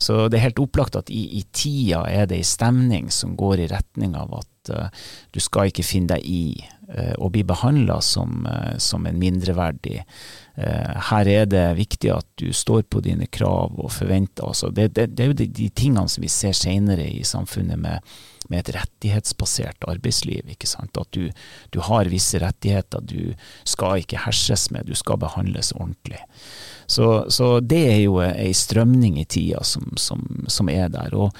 Så 0.00 0.28
det 0.28 0.38
er 0.38 0.48
helt 0.48 0.62
opplagt 0.62 0.96
at 0.96 1.10
i, 1.12 1.26
i 1.40 1.42
tida 1.52 2.06
er 2.08 2.28
det 2.30 2.40
ei 2.40 2.46
stemning 2.46 3.10
som 3.12 3.36
går 3.38 3.66
i 3.66 3.70
retning 3.70 4.16
av 4.16 4.32
at 4.40 4.70
uh, 4.72 5.08
du 5.34 5.40
skal 5.44 5.68
ikke 5.68 5.84
finne 5.84 6.14
deg 6.14 6.24
i 6.24 6.44
uh, 6.96 7.28
bli 7.28 7.44
behandla 7.44 7.98
som, 8.04 8.46
uh, 8.48 8.78
som, 8.80 9.04
en 9.06 9.20
mindreverdig. 9.20 10.00
her 11.10 11.28
er 11.30 11.46
det 11.48 11.62
viktig 11.78 12.10
at 12.12 12.26
du 12.36 12.50
står 12.52 12.82
på 12.92 13.00
dine 13.00 13.24
krav 13.32 13.78
og 13.80 13.92
forventer. 13.94 14.44
Altså, 14.44 14.68
det, 14.68 14.90
det, 14.96 15.06
det, 15.16 15.24
er 15.24 15.30
jo 15.30 15.38
de, 15.38 15.46
de 15.56 15.68
tingene 15.72 16.08
som 16.08 16.20
vi 16.20 16.28
ser 16.28 16.52
senere 16.52 17.06
i 17.08 17.22
samfunnet 17.24 17.80
med 17.80 18.04
med 18.50 18.64
et 18.64 18.74
rettighetsbasert 18.74 19.86
arbeidsliv. 19.88 20.48
ikke 20.50 20.68
sant? 20.68 20.98
At 20.98 21.10
du, 21.14 21.30
du, 21.70 21.80
har 21.86 22.10
visse 22.10 22.40
rettigheter. 22.42 23.00
Du 23.00 23.34
skal 23.68 24.02
ikke 24.02 24.24
herses 24.26 24.68
med, 24.74 24.90
du 24.90 24.98
skal 24.98 25.20
behandles 25.22 25.72
ordentlig. 25.76 26.20
Så, 26.90 27.30
så 27.30 27.60
det 27.62 27.80
er 27.86 27.98
jo 28.02 28.18
ei 28.24 28.50
strømning 28.56 29.20
i 29.20 29.26
tida 29.30 29.62
som, 29.66 29.92
som, 30.00 30.24
som 30.50 30.70
er 30.72 30.88
der. 30.90 31.14
Og, 31.14 31.30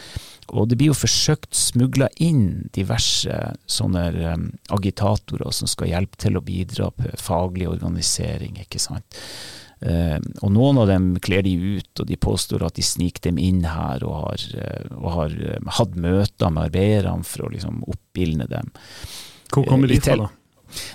og, 0.53 0.69
det 0.71 0.79
blir 0.79 0.93
jo 0.93 1.01
forsøkt 1.01 1.51
smugla 1.57 2.07
inn 2.23 2.69
diverse 2.77 3.39
sånne 3.67 4.05
um, 4.31 4.45
agitatorer 4.71 5.51
som 5.55 5.71
skal 5.71 5.91
hjelpe 5.91 6.21
til 6.23 6.39
å 6.39 6.45
bidra 6.47 6.93
på 6.95 7.11
faglig 7.19 7.67
organisering, 7.71 8.61
ikke 8.63 8.83
sant. 8.83 9.19
Uh, 9.83 10.21
og 10.45 10.53
noen 10.55 10.79
av 10.83 10.91
dem 10.93 11.13
kler 11.25 11.43
de 11.43 11.57
ut, 11.81 11.93
og 11.99 12.07
de 12.07 12.21
påstår 12.21 12.63
at 12.69 12.79
de 12.79 12.87
sniker 12.87 13.31
dem 13.31 13.41
inn 13.43 13.65
her 13.67 14.05
og 14.07 14.21
har, 14.21 14.49
uh, 14.55 14.99
og 15.01 15.15
har 15.17 15.35
uh, 15.35 15.71
hatt 15.81 15.99
møter 15.99 16.55
med 16.55 16.69
arbeiderne 16.69 17.27
for 17.27 17.49
å 17.49 17.55
liksom 17.57 17.83
oppildne 17.91 18.47
dem. 18.51 18.71
Hvor 19.51 19.67
kommer 19.67 19.91
de 19.91 19.99
fra, 19.99 20.15
da? 20.29 20.31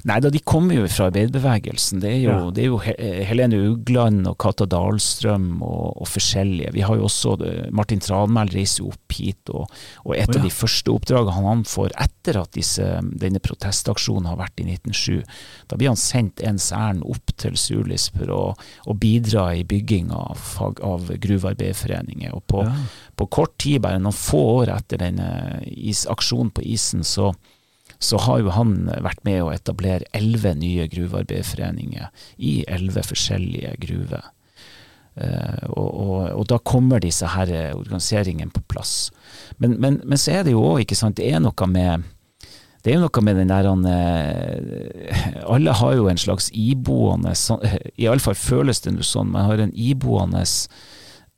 Nei, 0.08 0.20
da 0.24 0.32
de 0.32 0.42
kommer 0.46 0.78
jo 0.78 0.88
fra 0.92 1.10
arbeiderbevegelsen. 1.10 2.02
Det 2.04 2.12
er 2.12 2.20
jo, 2.24 2.34
ja. 2.34 2.52
det 2.56 2.64
er 2.64 2.70
jo 2.70 2.80
Helene 3.30 3.60
Ugland 3.72 4.28
og 4.30 4.38
Kata 4.42 4.68
Dahlstrøm 4.70 5.50
og, 5.60 6.02
og, 6.02 6.08
forskjellige. 6.10 6.74
Vi 6.76 6.84
har 6.86 7.00
jo 7.00 7.08
også 7.10 7.36
Martin 7.76 8.04
Tranmæl 8.04 8.54
reiser 8.56 8.84
jo 8.84 8.92
opp 8.94 9.16
hit, 9.16 9.52
og, 9.52 9.72
og 10.04 10.16
et 10.16 10.30
oh, 10.30 10.36
ja. 10.36 10.40
av 10.40 10.48
de 10.48 10.54
første 10.54 10.94
oppdragene 10.94 11.46
han 11.46 11.66
får 11.68 11.96
etter 12.06 12.40
at 12.42 12.54
disse, 12.56 12.86
denne 13.22 13.42
protestaksjonen 13.44 14.30
har 14.32 14.40
vært 14.40 14.64
i 14.64 14.68
1907, 14.76 15.24
da 15.72 15.80
blir 15.80 15.92
han 15.92 16.00
sendt 16.00 16.44
ens 16.46 16.72
ærend 16.76 17.06
opp 17.08 17.34
til 17.42 17.58
Sulis 17.60 18.10
for 18.16 18.32
å, 18.34 18.44
å, 18.86 18.96
bidra 19.00 19.50
i 19.58 19.66
bygging 19.68 20.12
av, 20.16 20.42
av 20.64 21.10
gruvearbeiderforeninger. 21.10 22.34
Og 22.36 22.46
på, 22.52 22.64
ja. 22.68 22.76
på, 23.20 23.30
kort 23.34 23.58
tid, 23.62 23.82
bare 23.86 24.02
noen 24.02 24.16
få 24.16 24.42
år 24.62 24.74
etter 24.76 25.02
denne 25.02 25.30
is, 25.72 26.06
aksjonen 26.12 26.54
på 26.56 26.66
isen, 26.76 27.04
så 27.06 27.34
så 28.00 28.20
har 28.26 28.42
jo 28.44 28.54
han 28.56 28.76
vært 29.04 29.22
med 29.28 29.44
å 29.44 29.52
etablere 29.54 30.08
elleve 30.16 30.56
nye 30.58 30.88
gruvearbeiderforeninger 30.92 32.10
i 32.38 32.56
elleve 32.68 33.06
forskjellige 33.06 33.76
gruver. 33.86 34.32
Uh, 35.16 35.72
og, 35.72 35.88
og, 35.88 36.16
og, 36.34 36.44
da 36.52 36.58
kommer 36.60 37.00
disse 37.00 37.30
her 37.32 37.52
organiseringene 37.72 38.52
på 38.52 38.66
plass. 38.68 39.14
Men, 39.58 39.78
men, 39.80 40.02
men, 40.04 40.20
så 40.20 40.34
er 40.36 40.44
det 40.44 40.56
jo 40.56 40.66
òg, 40.74 40.82
ikke 40.84 40.98
sant, 41.00 41.16
det 41.22 41.32
er 41.32 41.40
noe 41.44 41.72
med 41.72 42.12
det 42.86 42.92
er 42.92 43.00
jo 43.00 43.08
noe 43.08 43.22
med 43.26 43.40
den 43.40 43.50
der 43.50 43.66
han, 43.66 43.86
Alle 45.50 45.74
har 45.74 45.96
jo 45.98 46.04
en 46.06 46.20
slags 46.22 46.52
iboende 46.54 47.32
Iallfall 47.98 48.38
føles 48.38 48.84
det 48.84 48.94
nå 48.94 49.02
sånn. 49.02 49.32
Man 49.34 49.48
har 49.48 49.64
en 49.64 49.74
iboende 49.74 50.44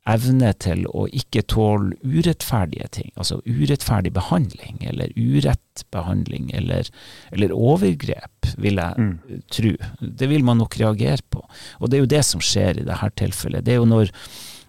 evne 0.07 0.51
til 0.63 0.85
å 0.87 1.05
ikke 1.11 1.43
tåle 1.51 1.97
urettferdige 2.03 2.87
ting, 2.99 3.11
altså 3.19 3.39
urettferdig 3.45 4.13
behandling, 4.15 4.79
eller 4.87 5.11
urett 5.17 5.83
behandling, 5.93 6.49
eller, 6.57 6.89
eller 7.35 7.55
overgrep, 7.55 8.51
vil 8.57 8.81
jeg 8.81 9.07
mm. 9.07 9.41
tro. 9.53 9.73
Det 9.99 10.29
vil 10.31 10.45
man 10.47 10.61
nok 10.63 10.79
reagere 10.79 11.23
på. 11.29 11.43
Og 11.81 11.89
det 11.89 11.99
er 11.99 12.05
jo 12.05 12.13
det 12.15 12.23
som 12.25 12.43
skjer 12.43 12.81
i 12.81 12.87
dette 12.87 13.11
tilfellet. 13.19 13.65
Det 13.65 13.75
er 13.75 13.81
jo 13.81 13.89
når 13.89 14.13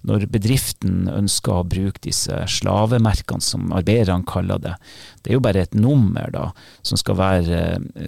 når 0.08 0.26
bedriften 0.32 1.08
ønsker 1.12 1.60
å 1.60 1.66
bruke 1.68 2.02
disse 2.04 2.34
slavemerkene, 2.58 3.44
som 3.44 3.72
arbeiderne 3.76 4.26
kaller 4.28 4.60
det. 4.62 4.74
Det 5.22 5.32
er 5.32 5.38
jo 5.38 5.44
bare 5.44 5.64
et 5.66 5.76
nummer 5.76 6.30
da, 6.32 6.48
som 6.86 7.00
skal, 7.00 7.18
være, 7.18 7.60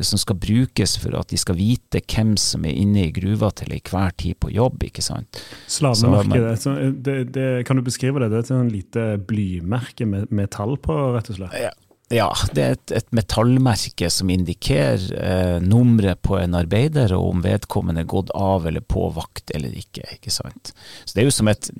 som 0.06 0.20
skal 0.20 0.38
brukes 0.40 0.96
for 1.02 1.16
at 1.18 1.32
de 1.32 1.40
skal 1.40 1.58
vite 1.58 2.02
hvem 2.10 2.34
som 2.40 2.64
er 2.68 2.78
inne 2.80 3.06
i 3.08 3.14
gruva 3.14 3.52
til 3.56 3.76
enhver 3.76 4.16
tid 4.20 4.38
på 4.40 4.52
jobb. 4.54 4.88
ikke 4.88 5.04
sant? 5.04 5.42
Slavemerke, 5.70 6.56
det, 7.04 7.18
det, 7.36 7.48
kan 7.68 7.78
du 7.78 7.84
beskrive 7.86 8.22
det? 8.22 8.30
Det 8.32 8.40
er 8.40 8.46
et 8.46 8.52
sånn 8.54 8.72
lite 8.72 9.06
blymerke 9.28 10.08
med, 10.08 10.32
med 10.32 10.52
tall 10.56 10.76
på, 10.80 10.96
rett 11.16 11.32
og 11.32 11.40
slett? 11.40 11.60
Ja. 11.68 11.74
Ja, 12.10 12.26
det 12.56 12.62
er 12.62 12.74
et, 12.74 12.92
et 12.98 13.12
metallmerke 13.14 14.08
som 14.10 14.30
indikerer 14.34 15.04
eh, 15.14 15.56
nummeret 15.62 16.18
på 16.26 16.40
en 16.40 16.56
arbeider, 16.58 17.14
og 17.14 17.36
om 17.36 17.44
vedkommende 17.44 18.02
er 18.02 18.10
gått 18.10 18.32
av 18.34 18.66
eller 18.66 18.82
på 18.82 19.06
vakt 19.14 19.52
eller 19.54 19.76
ikke. 19.78 20.02
ikke 20.16 20.32
sant? 20.34 20.72
Så 21.04 21.14
Det 21.14 21.22
er 21.22 21.28
jo 21.28 21.36
som 21.36 21.50
et, 21.52 21.70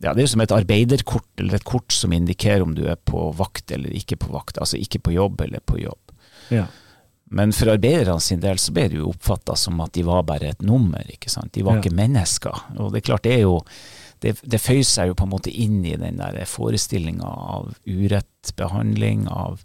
ja, 0.00 0.14
det 0.16 0.24
er 0.24 0.32
som 0.32 0.44
et 0.44 0.56
arbeiderkort, 0.56 1.28
eller 1.36 1.58
et 1.58 1.68
kort 1.68 1.92
som 1.92 2.14
indikerer 2.16 2.64
om 2.64 2.72
du 2.76 2.86
er 2.88 2.96
på 2.96 3.28
vakt 3.36 3.74
eller 3.76 3.92
ikke 4.00 4.16
på 4.24 4.32
vakt. 4.32 4.56
Altså 4.56 4.80
ikke 4.80 5.02
på 5.04 5.12
jobb 5.18 5.44
eller 5.44 5.60
på 5.60 5.82
jobb. 5.84 6.16
Ja. 6.48 6.64
Men 7.36 7.52
for 7.52 7.74
arbeiderne 7.74 8.22
sin 8.22 8.40
del 8.40 8.56
så 8.62 8.72
ble 8.72 8.86
det 8.88 9.00
jo 9.00 9.10
oppfatta 9.10 9.58
som 9.60 9.80
at 9.84 9.92
de 9.92 10.06
var 10.06 10.24
bare 10.24 10.54
et 10.54 10.64
nummer. 10.64 11.04
ikke 11.12 11.28
sant? 11.28 11.52
De 11.52 11.64
var 11.66 11.76
ja. 11.76 11.84
ikke 11.84 11.98
mennesker. 12.00 12.64
Og 12.78 12.94
det 12.94 13.02
er 13.02 13.08
klart, 13.10 13.26
det 13.28 13.36
er 13.36 13.44
jo 13.44 13.58
det, 14.24 14.36
det 14.42 14.60
føyer 14.62 14.86
seg 14.86 15.10
jo 15.10 15.16
på 15.18 15.26
en 15.26 15.32
måte 15.34 15.52
inn 15.52 15.82
i 15.84 15.96
den 16.00 16.20
der 16.20 16.38
forestillinga 16.48 17.28
av 17.28 17.74
urett 17.84 18.52
behandling, 18.56 19.26
av, 19.28 19.60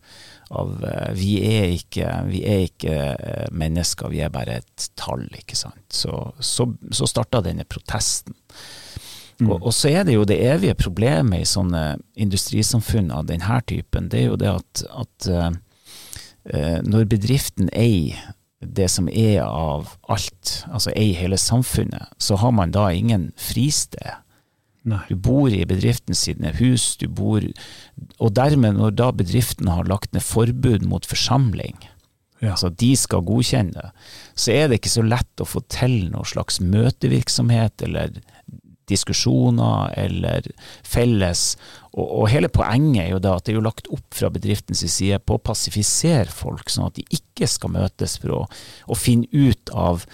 av 0.50 0.74
uh, 0.84 1.12
vi, 1.16 1.38
er 1.46 1.76
ikke, 1.78 2.10
vi 2.28 2.44
er 2.50 2.66
ikke 2.66 2.98
uh, 3.14 3.48
mennesker, 3.56 4.12
vi 4.12 4.24
er 4.26 4.34
bare 4.34 4.60
et 4.62 4.90
tall, 5.00 5.28
ikke 5.38 5.58
sant. 5.58 5.86
Så, 5.94 6.16
så, 6.40 6.68
så 6.92 7.10
starta 7.10 7.44
denne 7.46 7.68
protesten. 7.70 8.36
Mm. 9.40 9.48
Og, 9.50 9.56
og, 9.58 9.72
så 9.74 9.90
er 9.94 10.06
det 10.06 10.18
jo 10.18 10.28
det 10.28 10.42
evige 10.46 10.78
problemet 10.78 11.46
i 11.46 11.50
sånne 11.50 11.86
industrisamfunn 12.20 13.10
av 13.16 13.30
denne 13.32 13.62
typen, 13.70 14.12
det 14.12 14.26
er 14.26 14.30
jo 14.30 14.42
det 14.42 14.52
at, 14.52 14.86
at 15.06 15.32
uh, 15.32 16.80
når 16.86 17.10
bedriften 17.10 17.70
eier 17.78 18.20
det 18.62 18.88
som 18.94 19.08
er 19.10 19.42
av 19.44 19.96
alt, 20.10 20.62
altså 20.70 20.94
eier 20.94 21.18
hele 21.18 21.38
samfunnet, 21.42 22.12
så 22.22 22.38
har 22.38 22.54
man 22.54 22.74
da 22.74 22.90
ingen 22.94 23.32
fristed. 23.38 24.22
Nei. 24.84 25.04
Du 25.12 25.16
bor 25.16 25.54
i 25.54 25.62
bedriften 25.70 26.18
sine 26.18 26.56
hus, 26.58 26.96
du 26.98 27.06
bor 27.06 27.44
Og 28.18 28.32
dermed, 28.34 28.80
når 28.80 28.96
da 28.98 29.12
bedriften 29.14 29.70
har 29.70 29.86
lagt 29.90 30.14
ned 30.16 30.26
forbud 30.26 30.88
mot 30.90 31.06
forsamling, 31.06 31.78
Ja. 32.42 32.56
altså 32.56 32.72
de 32.74 32.96
skal 32.98 33.22
godkjenne, 33.22 33.92
så 34.34 34.52
er 34.52 34.68
det 34.68 34.80
ikke 34.80 34.90
så 34.90 35.04
lett 35.06 35.42
å 35.44 35.46
få 35.46 35.62
til 35.70 36.10
noe 36.10 36.26
slags 36.26 36.58
møtevirksomhet 36.60 37.84
eller 37.86 38.16
diskusjoner 38.92 39.94
eller 40.00 40.48
felles. 40.84 41.56
Og, 41.92 42.06
og, 42.06 42.26
hele 42.32 42.50
poenget 42.52 43.06
er 43.06 43.12
jo 43.14 43.22
da 43.24 43.36
at 43.38 43.46
det 43.46 43.54
er 43.54 43.60
jo 43.60 43.68
lagt 43.68 43.90
opp 43.94 44.18
fra 44.18 44.32
bedriftens 44.34 44.84
side 44.84 45.22
på 45.26 45.38
å 45.38 45.44
passifisere 45.44 46.32
folk, 46.34 46.72
sånn 46.72 46.90
at 46.90 46.98
de 47.00 47.06
ikke 47.14 47.50
skal 47.50 47.76
møtes 47.78 48.18
for 48.22 48.40
å, 48.40 48.42
å 48.88 48.98
finne 48.98 49.30
ut 49.32 49.74
av 49.78 50.08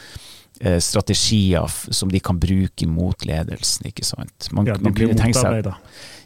strategier 0.82 1.70
som 1.70 2.12
de 2.12 2.22
kan 2.24 2.40
bruke 2.42 2.88
mot 2.90 3.26
ledelsen, 3.26 3.90
ikke 3.92 4.06
sant. 4.08 4.50
Man, 4.52 4.70
ja, 4.70 4.78
de 4.82 4.94
blir 4.94 5.12
motarbeida. 5.12 5.76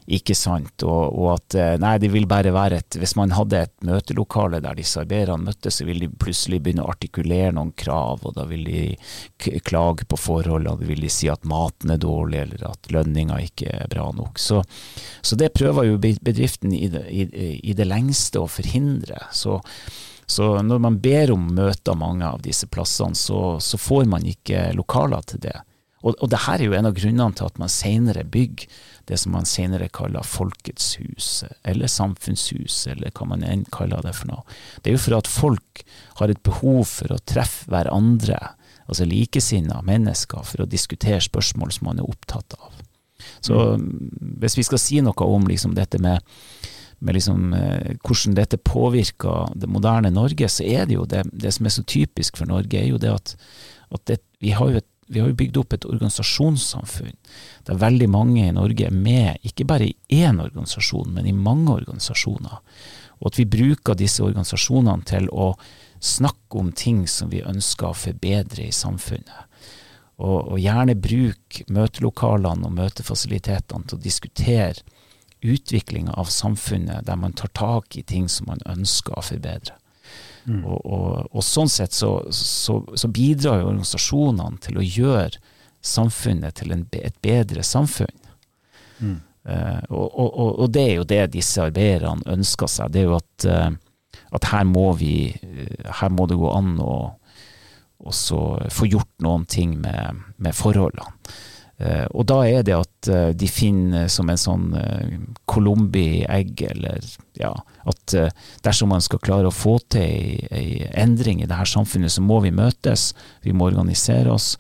Ikke 0.10 0.34
sant. 0.36 0.82
Og, 0.84 1.14
og, 1.14 1.28
at 1.36 1.56
eh, 1.56 1.76
nei, 1.80 1.94
det 2.02 2.10
vil 2.12 2.26
bare 2.30 2.52
være 2.56 2.80
et 2.82 2.98
Hvis 3.00 3.14
man 3.20 3.32
hadde 3.36 3.62
et 3.68 3.74
møtelokale 3.86 4.60
der 4.64 4.76
disse 4.80 5.00
arbeiderne 5.04 5.46
møttes, 5.52 5.78
så 5.78 5.86
vil 5.88 6.02
de 6.02 6.10
plutselig 6.10 6.62
begynne 6.64 6.84
å 6.84 6.90
artikulere 6.92 7.54
noen 7.56 7.72
krav, 7.78 8.26
og 8.26 8.36
da 8.36 8.48
vil 8.50 8.66
de 8.68 9.60
klage 9.68 10.08
på 10.10 10.20
forholdene, 10.20 10.74
da 10.82 10.90
vil 10.90 11.06
de 11.06 11.12
si 11.14 11.30
at 11.32 11.46
maten 11.48 11.94
er 11.94 12.02
dårlig, 12.02 12.42
eller 12.44 12.68
at 12.72 12.92
lønninga 12.92 13.40
ikke 13.46 13.70
er 13.78 13.92
bra 13.94 14.10
nok. 14.18 14.42
Så, 14.42 14.64
så 15.22 15.38
det 15.40 15.54
prøver 15.56 15.92
jo 15.92 16.02
bedriften 16.02 16.74
i 16.76 16.88
det, 16.92 17.06
i, 17.08 17.28
i 17.62 17.78
det 17.78 17.88
lengste 17.88 18.42
å 18.42 18.50
forhindre. 18.52 19.22
Så 19.32 19.62
så 20.32 20.54
når 20.64 20.80
man 20.80 21.00
ber 21.04 21.34
om 21.34 21.50
møter 21.56 21.98
mange 22.00 22.24
av 22.28 22.40
disse 22.46 22.70
plassene, 22.72 23.18
så, 23.18 23.58
så 23.60 23.80
får 23.82 24.08
man 24.12 24.24
ikke 24.28 24.70
lokaler 24.78 25.26
til 25.28 25.44
det. 25.44 25.58
Og, 26.02 26.16
og 26.18 26.30
det 26.32 26.40
her 26.48 26.62
er 26.62 26.66
jo 26.66 26.78
en 26.78 26.88
av 26.90 26.96
grunnene 26.98 27.38
til 27.38 27.50
at 27.50 27.60
man 27.62 27.72
senere 27.72 28.24
bygger 28.26 28.80
det 29.10 29.20
som 29.20 29.36
man 29.36 29.48
senere 29.50 29.90
kaller 29.94 30.26
Folkets 30.26 30.94
hus, 31.02 31.44
eller 31.68 31.92
Samfunnshus, 31.92 32.86
eller 32.90 33.12
hva 33.14 33.28
man 33.34 33.44
enn 33.46 33.66
kaller 33.74 34.06
det 34.06 34.14
for 34.18 34.32
noe. 34.32 34.46
Det 34.82 34.92
er 34.92 34.98
jo 34.98 35.04
for 35.04 35.18
at 35.18 35.30
folk 35.30 35.84
har 36.22 36.32
et 36.32 36.44
behov 36.48 36.86
for 36.90 37.14
å 37.14 37.22
treffe 37.28 37.70
hverandre, 37.72 38.40
altså 38.88 39.08
likesinnede 39.10 39.84
mennesker, 39.88 40.46
for 40.48 40.64
å 40.64 40.70
diskutere 40.70 41.22
spørsmål 41.22 41.76
som 41.76 41.92
man 41.92 42.02
er 42.02 42.10
opptatt 42.10 42.56
av. 42.58 42.82
Så 43.42 43.58
mm. 43.78 44.40
hvis 44.42 44.58
vi 44.58 44.66
skal 44.66 44.82
si 44.82 45.02
noe 45.04 45.28
om 45.28 45.46
liksom 45.50 45.76
dette 45.78 46.00
med, 46.02 46.22
med 47.02 47.18
liksom, 47.18 47.54
eh, 47.58 47.98
hvordan 48.06 48.38
dette 48.38 48.62
påvirker 48.62 49.56
det 49.58 49.70
moderne 49.70 50.14
Norge, 50.14 50.50
så 50.50 50.64
er 50.64 50.86
det 50.86 50.96
jo 50.96 51.08
det, 51.10 51.26
det 51.34 51.54
som 51.56 51.66
er 51.66 51.74
så 51.74 51.84
typisk 51.84 52.38
for 52.38 52.50
Norge, 52.50 52.78
er 52.78 52.92
jo 52.92 53.02
det 53.02 53.12
at, 53.12 53.36
at 53.92 54.06
det, 54.08 54.22
vi 54.40 54.54
har 54.58 54.70
jo 54.70 54.82
et 54.82 54.88
vi 55.12 55.20
har 55.20 55.28
jo 55.28 55.36
bygd 55.36 55.58
opp 55.60 55.74
et 55.76 55.86
organisasjonssamfunn 55.86 57.18
der 57.68 57.80
veldig 57.82 58.08
mange 58.14 58.46
i 58.46 58.54
Norge 58.56 58.86
er 58.88 58.96
med, 58.96 59.42
ikke 59.44 59.66
bare 59.68 59.90
i 59.90 60.22
én 60.24 60.40
organisasjon, 60.40 61.12
men 61.12 61.28
i 61.28 61.36
mange 61.36 61.74
organisasjoner. 61.74 62.62
Og 63.20 63.28
at 63.28 63.40
vi 63.42 63.50
bruker 63.58 63.98
disse 64.00 64.24
organisasjonene 64.24 65.04
til 65.10 65.28
å 65.36 65.52
snakke 66.00 66.62
om 66.64 66.72
ting 66.72 67.04
som 67.12 67.30
vi 67.34 67.44
ønsker 67.44 67.92
å 67.92 67.98
forbedre 67.98 68.70
i 68.70 68.72
samfunnet. 68.72 69.52
Og, 70.22 70.54
og 70.54 70.62
gjerne 70.62 70.96
bruke 70.96 71.66
møtelokalene 71.68 72.70
og 72.70 72.80
møtefasilitetene 72.80 73.90
til 73.90 74.00
å 74.00 74.04
diskutere 74.08 75.01
utviklinga 75.42 76.14
av 76.14 76.26
samfunnet, 76.26 77.06
der 77.06 77.16
man 77.16 77.34
tar 77.34 77.50
tak 77.58 77.98
i 77.98 78.04
ting 78.04 78.30
som 78.30 78.50
man 78.52 78.62
ønsker 78.70 79.18
å 79.18 79.26
forbedre. 79.26 79.78
Mm. 80.46 80.64
Og, 80.66 80.86
og, 80.86 81.28
og, 81.30 81.44
sånn 81.46 81.70
sett 81.70 81.94
så, 81.94 82.16
så, 82.34 82.80
så, 82.98 83.10
bidrar 83.14 83.62
jo 83.62 83.70
organisasjonene 83.70 84.62
til 84.64 84.80
å 84.82 84.86
gjøre 84.86 85.42
samfunnet 85.86 86.58
til 86.58 86.74
en, 86.74 86.88
et 86.98 87.18
bedre 87.22 87.66
samfunn. 87.66 88.18
Mm. 89.02 89.20
Uh, 89.42 89.82
og, 89.90 90.18
og, 90.62 90.68
det 90.70 90.82
er 90.86 91.00
jo 91.00 91.06
det 91.10 91.22
disse 91.34 91.64
arbeiderne 91.64 92.26
ønsker 92.30 92.70
seg. 92.70 92.92
Det 92.94 93.02
er 93.02 93.08
jo 93.10 93.18
at, 93.18 93.46
uh, 93.50 94.20
at 94.38 94.50
her 94.52 94.68
må 94.70 94.92
vi 95.00 95.32
uh, 95.34 95.90
Her 96.02 96.14
må 96.14 96.28
det 96.30 96.38
gå 96.38 96.52
an 96.54 96.76
å 96.82 97.00
få 98.02 98.88
gjort 98.90 99.12
noen 99.22 99.46
ting 99.46 99.76
med, 99.82 100.22
med 100.42 100.58
forholdene. 100.58 101.06
Uh, 101.82 102.06
og 102.14 102.28
da 102.30 102.36
er 102.46 102.66
det 102.66 102.76
at 102.78 103.08
uh, 103.10 103.32
de 103.34 103.48
finner 103.50 104.10
som 104.12 104.30
en 104.30 104.38
sånn 104.38 104.66
uh, 104.76 105.14
colombi 105.50 106.22
egg, 106.30 106.62
eller 106.70 107.02
ja 107.40 107.56
At 107.90 108.14
dersom 108.62 108.92
man 108.94 109.02
skal 109.02 109.22
klare 109.24 109.50
å 109.50 109.56
få 109.56 109.80
til 109.90 110.44
ei, 110.54 110.84
endring 110.94 111.40
i 111.42 111.48
dette 111.50 111.66
samfunnet, 111.72 112.14
så 112.14 112.22
må 112.22 112.38
vi 112.44 112.52
møtes, 112.54 113.08
vi 113.42 113.56
må 113.58 113.72
organisere 113.72 114.30
oss. 114.30 114.52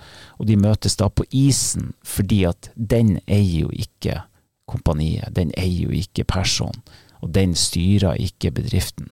Og 0.42 0.48
de 0.50 0.58
møtes 0.58 0.98
da 0.98 1.12
på 1.14 1.28
isen, 1.30 1.92
fordi 2.02 2.40
at 2.50 2.72
den 2.74 3.20
eier 3.28 3.68
jo 3.68 3.70
ikke 3.70 4.24
kompaniet, 4.72 5.30
den 5.38 5.54
eier 5.54 5.92
jo 5.92 5.94
ikke 5.94 6.26
personen, 6.26 6.82
og 7.22 7.36
den 7.38 7.54
styrer 7.54 8.18
ikke 8.18 8.50
bedriften. 8.58 9.12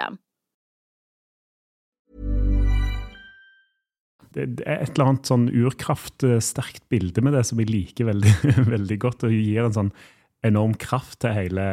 Det 4.31 4.63
er 4.63 4.79
et 4.85 4.93
eller 4.93 5.09
annet 5.09 5.27
sånn 5.27 5.49
urkraftsterkt 5.51 6.85
bilde 6.91 7.23
med 7.25 7.35
det 7.35 7.43
som 7.49 7.59
jeg 7.59 7.71
liker 7.71 8.07
veldig, 8.07 8.35
veldig 8.73 8.97
godt, 9.03 9.25
og 9.27 9.35
gir 9.35 9.65
en 9.65 9.75
sånn 9.75 9.93
enorm 10.45 10.73
kraft 10.79 11.19
til 11.21 11.35
hele, 11.35 11.63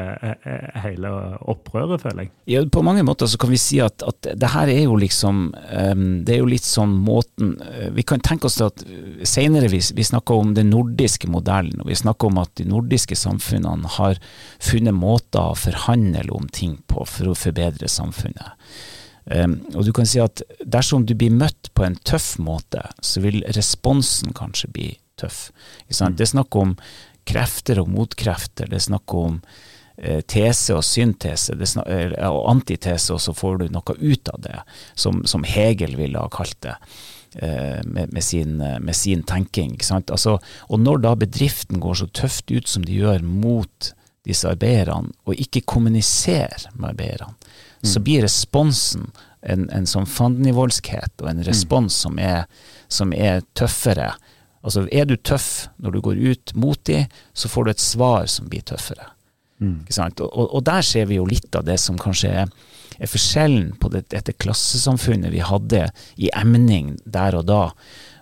hele, 0.83 1.11
opprøret, 1.49 2.03
føler 2.03 2.27
jeg. 2.27 2.33
Ja, 2.53 2.63
På 2.73 2.83
mange 2.85 3.03
måter 3.07 3.29
så 3.31 3.41
kan 3.41 3.53
vi 3.53 3.61
si 3.61 3.79
at, 3.81 4.05
at 4.05 4.29
det 4.37 4.51
her 4.53 4.69
er 4.69 4.83
jo 4.83 4.99
liksom 5.01 5.41
um, 5.55 6.05
Det 6.27 6.35
er 6.35 6.43
jo 6.43 6.51
litt 6.51 6.67
sånn 6.67 6.93
måten 7.05 7.55
uh, 7.63 7.89
Vi 7.97 8.05
kan 8.09 8.21
tenke 8.25 8.49
oss 8.51 8.61
at 8.65 8.85
senere 9.29 9.71
vi, 9.73 9.81
vi 9.81 10.05
snakker 10.05 10.37
om 10.37 10.53
den 10.57 10.69
nordiske 10.75 11.31
modellen, 11.33 11.81
og 11.81 11.89
vi 11.89 11.97
snakker 11.97 12.29
om 12.29 12.43
at 12.45 12.53
de 12.61 12.69
nordiske 12.69 13.17
samfunnene 13.17 13.97
har 13.97 14.21
funnet 14.61 14.97
måter 14.97 15.55
å 15.55 15.59
forhandle 15.59 16.29
om 16.35 16.49
ting 16.53 16.79
på 16.91 17.07
for 17.09 17.33
å 17.33 17.39
forbedre 17.39 17.89
samfunnet. 17.89 18.57
Um, 19.29 19.59
og 19.75 19.85
du 19.85 19.93
kan 19.97 20.09
si 20.09 20.21
at 20.23 20.41
dersom 20.65 21.05
du 21.09 21.15
blir 21.19 21.33
møtt 21.35 21.73
på 21.77 21.85
en 21.85 21.99
tøff 22.09 22.37
måte, 22.41 22.85
så 23.05 23.21
vil 23.25 23.43
responsen 23.57 24.33
kanskje 24.37 24.73
bli 24.73 24.89
tøff. 25.21 25.49
Mm. 25.89 26.17
Det 26.17 26.25
er 26.25 26.33
snakk 26.33 26.57
om 26.57 26.77
krefter 27.29 27.83
og 27.83 27.91
motkrefter. 27.93 28.71
Det 28.71 28.79
er 28.79 28.87
snakk 28.89 29.15
om 29.17 29.39
eh, 29.97 30.23
tese 30.27 30.79
og 30.79 30.87
syntese 30.87 31.57
og 31.59 32.41
antitese, 32.51 33.15
og 33.15 33.23
så 33.23 33.37
får 33.37 33.63
du 33.63 33.69
noe 33.75 33.99
ut 34.01 34.33
av 34.33 34.43
det, 34.47 34.57
som, 34.95 35.23
som 35.29 35.47
Hegel 35.47 35.97
ville 36.01 36.21
ha 36.21 36.33
kalt 36.33 36.61
det. 36.67 36.77
Med, 37.39 38.09
med, 38.09 38.23
sin, 38.25 38.57
med, 38.57 38.97
sin, 38.97 39.21
tenking. 39.23 39.75
Altså, 39.93 40.39
og 40.73 40.81
når 40.81 41.03
da 41.05 41.11
bedriften 41.21 41.77
går 41.79 41.99
så 42.01 42.07
tøft 42.17 42.49
ut 42.51 42.67
som 42.67 42.87
de 42.89 42.97
gjør 42.97 43.21
mot 43.21 43.91
disse 44.27 44.49
arbeiderne, 44.49 45.13
og 45.29 45.37
ikke 45.37 45.61
kommuniserer 45.69 46.71
med 46.73 46.95
arbeiderne, 46.95 47.37
mm. 47.37 47.91
så 47.93 48.01
blir 48.01 48.25
responsen 48.25 49.11
en, 49.43 49.69
en 49.71 49.87
sånn 49.87 50.09
fandenivoldskhet 50.09 51.23
og 51.23 51.31
en 51.31 51.45
respons 51.47 51.95
mm. 51.95 52.01
som, 52.03 52.19
er, 52.19 52.45
som, 52.93 53.15
er, 53.15 53.43
tøffere. 53.59 54.11
Altså 54.63 54.87
Er 54.93 55.07
du 55.07 55.17
tøff 55.17 55.69
når 55.79 55.95
du 55.95 56.01
går 56.09 56.25
ut 56.33 56.55
mot 56.55 56.81
dem, 56.89 57.07
så 57.33 57.49
får 57.49 57.65
du 57.65 57.71
et 57.71 57.85
svar 57.85 58.27
som 58.27 58.51
blir 58.51 58.65
tøffere. 58.67 59.13
Mm. 59.59 59.87
Og, 60.23 60.45
og, 60.55 60.61
der 60.67 60.83
ser 60.87 61.09
vi 61.11 61.19
jo 61.19 61.27
litt 61.27 61.55
av 61.59 61.65
det 61.67 61.79
som 61.83 61.99
kanskje 61.99 62.31
er, 62.45 62.53
er 62.99 63.11
forskjellen 63.11 63.73
på 63.79 63.91
det, 63.91 64.05
dette 64.15 64.35
klassesamfunnet 64.39 65.35
vi 65.35 65.43
hadde 65.43 65.89
i 66.17 66.31
emning 66.35 66.97
der 67.05 67.39
og 67.39 67.49
da, 67.51 67.63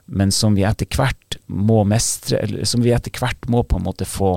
men 0.07 0.33
som 0.33 0.57
vi 0.57 0.64
etter 0.64 0.88
hvert 0.96 1.38
må 1.46 1.83
mestre, 1.88 2.40
eller 2.44 2.68
som 2.68 2.85
vi 2.85 2.94
etter 2.94 3.12
hvert 3.20 3.49
må 3.53 3.64
på 3.66 3.81
en 3.81 3.88
måte 3.88 4.09
få 4.09 4.37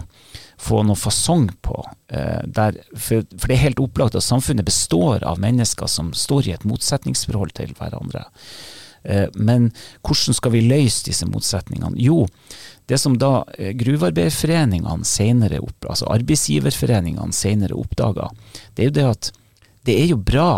få 0.59 0.81
noe 0.83 0.99
fasong 0.99 1.47
på. 1.63 1.77
Eh, 2.11 2.43
der, 2.45 2.81
for, 2.91 3.23
for, 3.31 3.47
det 3.47 3.55
er 3.55 3.63
helt 3.63 3.81
opplagt 3.83 4.17
at 4.19 4.25
samfunnet 4.25 4.67
består 4.67 5.23
av 5.27 5.39
mennesker 5.41 5.87
som 5.87 6.11
står 6.15 6.49
i 6.49 6.55
et 6.57 6.67
motsetningsforhold 6.67 7.55
til 7.59 7.71
hverandre. 7.79 8.25
Eh, 9.03 9.27
men 9.35 9.69
hvordan 10.05 10.37
skal 10.37 10.53
vi 10.55 10.65
løse 10.65 11.05
disse 11.07 11.27
motsetningene? 11.29 11.97
Jo, 12.01 12.25
det 12.89 12.99
som 13.01 13.17
da 13.21 13.43
eh, 13.57 13.73
gruvearbeiderforeningene 13.77 15.07
senere 15.07 15.61
opp, 15.63 15.89
altså 15.89 16.09
arbeidsgiverforeningene 16.15 17.35
senere 17.35 17.77
oppdaga, 17.79 18.31
det 18.75 18.83
er 18.85 18.91
jo 18.91 18.97
det 18.97 19.07
at 19.13 19.31
det 19.87 19.95
er 20.01 20.11
jo 20.11 20.19
bra 20.19 20.51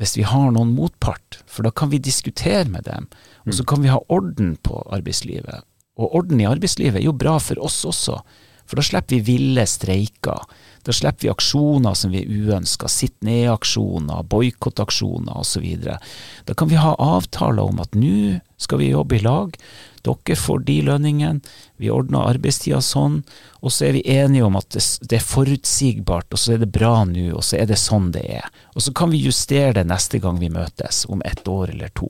hvis 0.00 0.16
vi 0.16 0.24
har 0.26 0.52
noen 0.54 0.72
motpart, 0.76 1.40
for 1.50 1.66
da 1.66 1.72
kan 1.74 1.90
vi 1.92 1.98
diskutere 2.02 2.68
med 2.70 2.86
dem. 2.86 3.08
Og 3.44 3.56
så 3.58 3.66
kan 3.66 3.82
vi 3.82 3.90
ha 3.90 3.98
orden 4.12 4.54
på 4.62 4.78
arbeidslivet. 4.94 5.66
Og 6.00 6.14
orden 6.16 6.40
i 6.40 6.48
arbeidslivet 6.48 7.00
er 7.00 7.04
jo 7.04 7.16
bra 7.16 7.36
for 7.42 7.60
oss 7.60 7.82
også. 7.88 8.20
For 8.70 8.78
da 8.78 8.86
slipper 8.86 9.18
vi 9.18 9.34
ville 9.34 9.64
streiker. 9.66 10.46
Da 10.86 10.94
slipper 10.96 11.26
vi 11.26 11.32
aksjoner 11.32 11.94
som 11.98 12.12
vi 12.14 12.22
er 12.22 12.30
uønska, 12.30 12.88
sitt 12.88 13.16
ned-aksjoner, 13.26 14.24
boikottaksjoner 14.32 15.36
osv. 15.42 15.66
Da 16.48 16.56
kan 16.56 16.70
vi 16.70 16.80
ha 16.80 16.94
avtaler 16.96 17.68
om 17.68 17.82
at 17.84 17.96
nå 17.98 18.40
skal 18.60 18.80
vi 18.80 18.90
jobbe 18.92 19.18
i 19.18 19.24
lag, 19.24 19.56
dere 20.04 20.36
får 20.36 20.62
de 20.64 20.78
lønningene, 20.86 21.44
vi 21.80 21.90
ordner 21.92 22.28
arbeidstida 22.32 22.80
sånn, 22.84 23.20
og 23.60 23.72
så 23.72 23.88
er 23.88 23.98
vi 23.98 24.04
enige 24.08 24.46
om 24.46 24.56
at 24.56 24.72
det 24.72 25.18
er 25.18 25.24
forutsigbart, 25.24 26.32
og 26.32 26.40
så 26.40 26.54
er 26.54 26.62
det 26.64 26.72
bra 26.72 27.02
nå, 27.08 27.30
og 27.36 27.44
så 27.44 27.60
er 27.60 27.68
det 27.68 27.80
sånn 27.80 28.10
det 28.16 28.24
er. 28.40 28.48
Og 28.74 28.84
så 28.84 28.94
kan 28.96 29.12
vi 29.12 29.20
justere 29.20 29.76
det 29.76 29.88
neste 29.88 30.20
gang 30.22 30.40
vi 30.40 30.52
møtes, 30.52 31.04
om 31.08 31.24
ett 31.28 31.48
år 31.48 31.74
eller 31.74 31.92
to. 31.96 32.08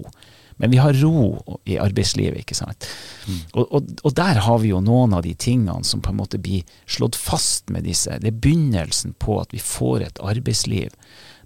Men 0.60 0.74
vi 0.74 0.80
har 0.82 0.96
ro 1.00 1.40
i 1.64 1.78
arbeidslivet, 1.80 2.42
ikke 2.42 2.58
sant. 2.58 2.86
Mm. 3.26 3.38
Og, 3.54 3.64
og, 3.64 3.94
og, 4.04 4.12
der 4.18 4.42
har 4.44 4.60
vi 4.60 4.74
jo 4.74 4.82
noen 4.84 5.16
av 5.16 5.24
de 5.24 5.32
tingene 5.34 5.86
som 5.88 6.02
på 6.04 6.12
en 6.12 6.20
måte 6.20 6.40
blir 6.42 6.68
slått 6.90 7.16
fast 7.16 7.72
med 7.72 7.88
disse. 7.88 8.20
Det 8.20 8.28
er 8.32 8.42
begynnelsen 8.44 9.16
på 9.22 9.40
at 9.40 9.56
vi 9.56 9.62
får 9.62 10.06
et 10.06 10.22
arbeidsliv 10.22 10.92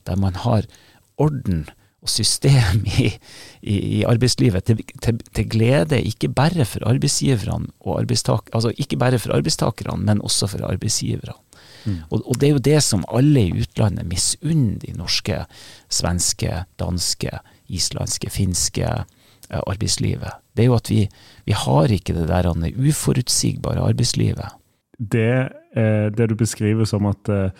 der 0.04 0.20
man 0.20 0.36
har 0.42 0.66
orden 1.16 1.64
og 2.04 2.10
system 2.12 2.84
i, 3.00 3.08
i, 3.62 3.76
i 4.00 4.02
arbeidslivet 4.08 4.66
til, 4.68 4.82
til, 5.00 5.22
til, 5.30 5.48
glede 5.48 6.02
ikke 6.02 6.28
bare 6.28 6.66
for 6.68 6.84
arbeidsgiverne 6.88 7.72
og 7.80 8.02
arbeidstak, 8.02 8.50
altså 8.52 8.74
ikke 8.76 9.00
bare 9.00 9.18
for 9.18 9.36
arbeidstakerne, 9.36 10.04
men 10.04 10.22
også 10.22 10.50
for 10.52 10.66
arbeidsgiverne. 10.68 11.38
Mm. 11.84 11.98
Og, 12.10 12.22
og, 12.24 12.40
det 12.40 12.48
er 12.48 12.54
jo 12.54 12.62
det 12.64 12.78
som 12.84 13.04
alle 13.12 13.42
i 13.44 13.56
utlandet 13.60 14.08
misunner 14.08 14.78
de 14.80 14.94
norske, 14.96 15.42
svenske, 15.92 16.64
danske, 16.80 17.40
islandske, 17.68 18.30
finske 18.30 18.84
eh, 18.86 19.62
arbeidslivet. 19.66 20.40
Det 20.56 20.64
er 20.64 20.70
jo 20.70 20.78
at 20.78 20.90
vi, 20.90 21.04
vi 21.46 21.56
har 21.56 21.92
ikke 21.92 22.16
det 22.16 22.28
der 22.28 22.50
uforutsigbare 22.50 23.84
arbeidslivet. 23.88 24.56
Det, 24.98 25.48
eh, 25.76 26.10
det 26.10 26.30
du 26.30 26.34
beskriver 26.34 26.84
som 26.84 27.06
at 27.06 27.28
eh, 27.28 27.50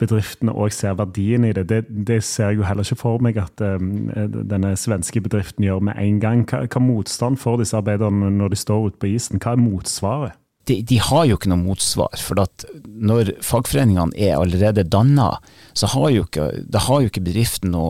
bedriftene 0.00 0.52
òg 0.52 0.72
ser 0.72 0.96
verdien 0.98 1.44
i 1.44 1.52
det. 1.52 1.68
det. 1.68 1.84
det. 1.88 2.22
ser 2.24 2.50
jeg 2.50 2.56
jo 2.56 2.66
heller 2.66 2.82
ikke 2.82 3.02
for 3.02 3.22
meg 3.22 3.36
at 3.38 3.60
denne 3.60 4.74
svenske 4.76 5.20
bedriften 5.20 5.64
gjør 5.64 5.78
med 5.78 5.94
en 5.98 6.20
gang. 6.20 6.46
Hva, 6.48 6.64
hva 6.66 6.82
motstand 6.82 7.38
får 7.38 7.60
disse 7.62 7.76
arbeiderne 7.76 8.30
når 8.30 8.48
de 8.48 8.56
står 8.56 8.86
ute 8.86 8.98
på 8.98 9.12
isen? 9.14 9.38
Hva 9.38 9.54
er 9.54 9.62
motsvaret? 9.62 10.41
De, 10.64 10.78
de, 10.86 10.98
har 11.02 11.24
jo 11.26 11.36
ikke 11.38 11.50
noe 11.50 11.60
motsvar. 11.60 12.14
For 12.22 12.38
at 12.42 12.64
når 12.84 13.34
fagforeningene 13.42 14.14
er 14.14 14.36
allerede 14.38 14.84
danna, 14.86 15.32
så 15.74 15.88
har 15.94 16.10
jo 16.14 16.26
ikke, 16.26 16.48
da 16.70 16.82
har 16.86 17.02
jo 17.02 17.10
ikke 17.10 17.24
bedriften 17.26 17.74
å, 17.78 17.86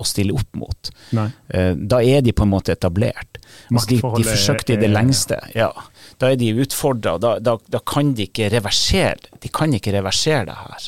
å 0.00 0.06
stille 0.08 0.34
opp 0.34 0.58
mot. 0.58 0.90
Nei. 1.16 1.28
da 1.76 2.00
er 2.02 2.24
de 2.26 2.34
på 2.34 2.46
en 2.46 2.54
måte 2.54 2.74
etablert. 2.74 3.38
Altså 3.70 3.92
de, 3.92 4.00
de 4.00 4.26
forsøkte 4.26 4.74
i 4.74 4.80
det 4.80 4.90
lengste. 4.92 5.38
Ja. 5.56 5.70
Da 6.20 6.32
er 6.32 6.40
de 6.40 6.52
utfordra, 6.64 7.16
da, 7.22 7.36
da, 7.42 7.56
da, 7.70 7.80
kan 7.86 8.14
de 8.16 8.26
ikke 8.28 8.48
reversere 8.52 9.30
De 9.42 9.50
kan 9.52 9.74
ikke 9.76 9.92
reversere 9.94 10.46
det 10.48 10.56
her. 10.56 10.86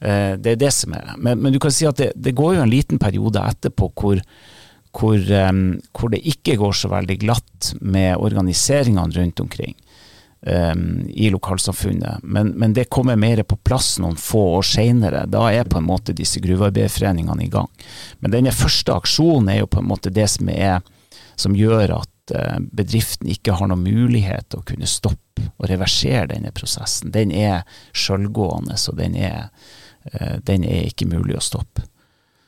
Eh, 0.00 0.34
det 0.40 0.54
er 0.54 0.62
det 0.62 0.70
som 0.74 0.94
er. 0.96 1.10
Men, 1.16 1.42
men 1.42 1.54
du 1.54 1.60
kan 1.62 1.74
si 1.74 1.88
at 1.88 2.00
det, 2.00 2.12
det, 2.16 2.36
går 2.38 2.56
jo 2.56 2.64
en 2.64 2.72
liten 2.72 3.02
periode 3.02 3.44
etterpå 3.54 3.92
hvor 3.94 4.24
hvor, 4.98 5.20
um, 5.20 5.76
hvor, 5.94 6.08
det 6.10 6.24
ikke 6.26 6.56
går 6.58 6.72
så 6.74 6.88
veldig 6.90 7.18
glatt 7.20 7.68
med 7.84 8.16
organiseringene 8.24 9.14
rundt 9.14 9.42
omkring 9.44 9.76
i 11.08 11.30
lokalsamfunnet. 11.30 12.22
Men, 12.22 12.48
men, 12.48 12.72
det 12.72 12.84
kommer 12.84 13.16
mer 13.16 13.42
på 13.42 13.56
plass 13.56 13.96
noen 13.98 14.16
få 14.16 14.38
år 14.58 14.62
seinere. 14.62 15.24
Da 15.26 15.48
er 15.52 15.66
på 15.66 15.80
en 15.80 15.88
måte 15.88 16.14
disse 16.14 16.40
gruvearbeiderforeningene 16.40 17.44
i 17.44 17.50
gang. 17.50 17.66
Men 18.20 18.36
denne 18.36 18.52
første 18.54 18.94
aksjonen 18.94 19.50
er 19.50 19.58
jo 19.64 19.70
på 19.72 19.82
en 19.82 19.90
måte 19.90 20.14
det 20.14 20.28
som, 20.30 20.48
er, 20.48 20.78
som 21.34 21.58
gjør 21.58 21.96
at 21.98 22.34
uh, 22.36 22.60
bedriften 22.70 23.32
ikke 23.34 23.56
har 23.58 23.70
noen 23.70 23.82
mulighet 23.82 24.46
til 24.52 24.62
å 24.62 24.68
kunne 24.70 24.86
stoppe 24.86 25.48
og 25.56 25.68
reversere 25.72 26.28
denne 26.30 26.54
prosessen. 26.54 27.10
Den 27.14 27.34
er 27.34 27.66
sjølgående, 27.90 28.78
så 28.78 28.94
den 28.94 29.18
er, 29.18 29.48
uh, 30.14 30.36
den 30.38 30.62
er 30.62 30.86
ikke 30.86 31.10
mulig 31.10 31.40
å 31.40 31.44
stoppe. 31.44 31.82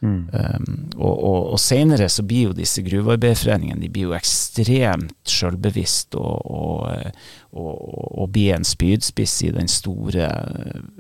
Mm. 0.01 0.31
Um, 0.33 0.77
og, 0.97 1.25
og, 1.25 1.41
og 1.53 1.59
senere 1.61 2.07
så 2.09 2.23
blir 2.25 2.47
jo 2.49 2.55
disse 2.57 2.81
gruvearbeiderforeningene 2.87 3.83
de 3.83 3.91
blir 3.93 4.07
jo 4.09 4.15
ekstremt 4.17 5.29
sjølbevisst 5.29 6.17
og, 6.17 6.47
og, 6.49 7.19
og, 7.53 8.25
blir 8.33 8.55
en 8.57 8.65
spydspiss 8.65 9.35
i 9.45 9.53
den 9.53 9.69
store, 9.69 10.31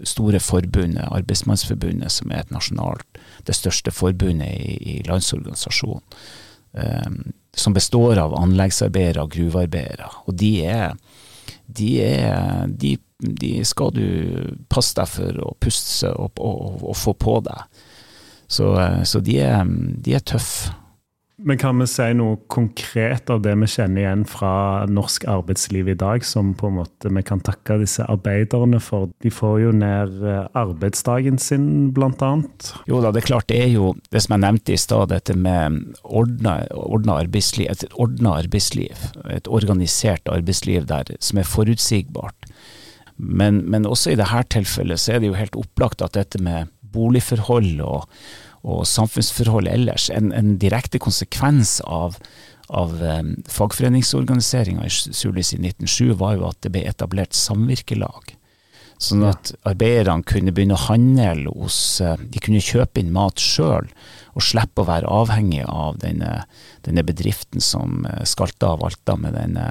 store 0.04 0.42
forbundet, 0.44 1.08
Arbeidsmannsforbundet, 1.08 2.12
som 2.12 2.34
er 2.34 2.44
et 2.44 2.52
nasjonalt, 2.52 3.22
det 3.48 3.56
største 3.56 3.94
forbundet 3.94 4.52
i, 4.52 4.76
i 4.76 5.00
landsorganisasjonen. 5.08 6.04
Um, 6.70 7.32
som 7.56 7.74
består 7.74 8.20
av 8.22 8.34
anleggsarbeidere 8.38 9.24
og 9.24 9.32
gruvearbeidere. 9.34 10.06
Og 10.30 10.36
de 10.38 10.50
er, 10.62 10.92
de 11.66 11.88
er 12.04 12.68
de, 12.70 12.92
de 13.18 13.52
skal 13.66 13.92
du 13.96 14.04
passe 14.70 14.94
deg 14.96 15.10
for 15.10 15.40
å 15.44 15.54
puste 15.60 16.12
og, 16.14 16.38
og, 16.38 16.84
og 16.92 16.96
få 16.96 17.14
på 17.18 17.40
deg. 17.48 17.66
Så, 18.50 18.74
eh, 18.80 19.02
så 19.06 19.22
de, 19.24 19.38
er, 19.46 19.64
de 20.04 20.18
er 20.18 20.26
tøffe. 20.26 20.74
Men 21.40 21.56
kan 21.56 21.78
vi 21.80 21.86
si 21.88 22.04
noe 22.12 22.36
konkret 22.52 23.30
av 23.32 23.40
det 23.40 23.54
vi 23.62 23.68
kjenner 23.70 24.02
igjen 24.02 24.24
fra 24.28 24.52
norsk 24.90 25.24
arbeidsliv 25.30 25.88
i 25.88 25.96
dag, 25.96 26.24
som 26.26 26.50
på 26.58 26.68
en 26.68 26.76
måte 26.82 27.12
vi 27.16 27.22
kan 27.24 27.40
takke 27.44 27.78
disse 27.80 28.04
arbeiderne 28.12 28.80
for? 28.84 29.08
De 29.24 29.32
får 29.32 29.54
jo 29.62 29.70
ned 29.72 30.18
eh, 30.20 30.42
arbeidsdagen 30.58 31.40
sin, 31.40 31.70
annet. 31.96 32.72
Jo 32.90 33.00
da, 33.00 33.12
det 33.14 33.22
er 33.22 33.28
klart 33.30 33.48
det 33.48 33.62
er 33.62 33.72
jo 33.72 33.94
det 34.12 34.20
som 34.24 34.36
jeg 34.36 34.44
nevnte 34.44 34.74
i 34.76 34.80
stad, 34.80 35.14
dette 35.14 35.36
med 35.38 35.96
ordna, 36.04 36.58
ordna 36.76 37.16
arbeidsliv, 37.22 37.70
et 37.72 37.88
ordna 37.94 38.36
arbeidsliv. 38.42 39.08
Et 39.32 39.48
organisert 39.48 40.28
arbeidsliv 40.28 40.84
der, 40.90 41.14
som 41.24 41.40
er 41.40 41.48
forutsigbart. 41.48 42.50
Men, 43.16 43.64
men 43.70 43.88
også 43.88 44.12
i 44.12 44.20
dette 44.20 44.44
tilfellet 44.52 45.00
så 45.00 45.14
er 45.14 45.22
det 45.22 45.32
jo 45.32 45.40
helt 45.40 45.56
opplagt 45.56 46.04
at 46.04 46.16
dette 46.16 46.40
med 46.42 46.68
boligforhold 46.94 47.80
og, 47.86 48.20
og 48.62 48.84
samfunnsforhold 48.88 49.70
ellers. 49.70 50.08
En, 50.14 50.32
en 50.36 50.56
direkte 50.62 51.00
konsekvens 51.02 51.78
av, 51.86 52.18
av 52.68 52.96
um, 53.00 53.32
fagforeningsorganiseringa 53.50 54.86
i 54.86 54.92
Sulis 54.92 55.54
i 55.56 55.62
1907 55.62 56.18
var 56.20 56.36
jo 56.38 56.50
at 56.50 56.60
det 56.66 56.74
ble 56.74 56.84
etablert 56.90 57.36
samvirkelag. 57.36 58.36
Sånn 59.00 59.22
at 59.24 59.54
arbeiderne 59.64 60.26
kunne 60.28 60.52
begynne 60.52 60.76
å 60.76 60.86
handle 60.90 61.54
hos 61.56 61.76
eh, 62.04 62.20
De 62.20 62.40
kunne 62.42 62.60
kjøpe 62.60 63.00
inn 63.00 63.14
mat 63.14 63.40
sjøl, 63.40 63.88
og 64.36 64.44
slippe 64.44 64.84
å 64.84 64.88
være 64.90 65.08
avhengig 65.08 65.62
av 65.64 65.96
denne, 66.02 66.42
denne 66.84 67.04
bedriften 67.08 67.64
som 67.64 68.04
eh, 68.04 68.26
skalta 68.28 68.74
og 68.74 68.84
valta 68.84 69.16
med 69.16 69.38
denne 69.38 69.70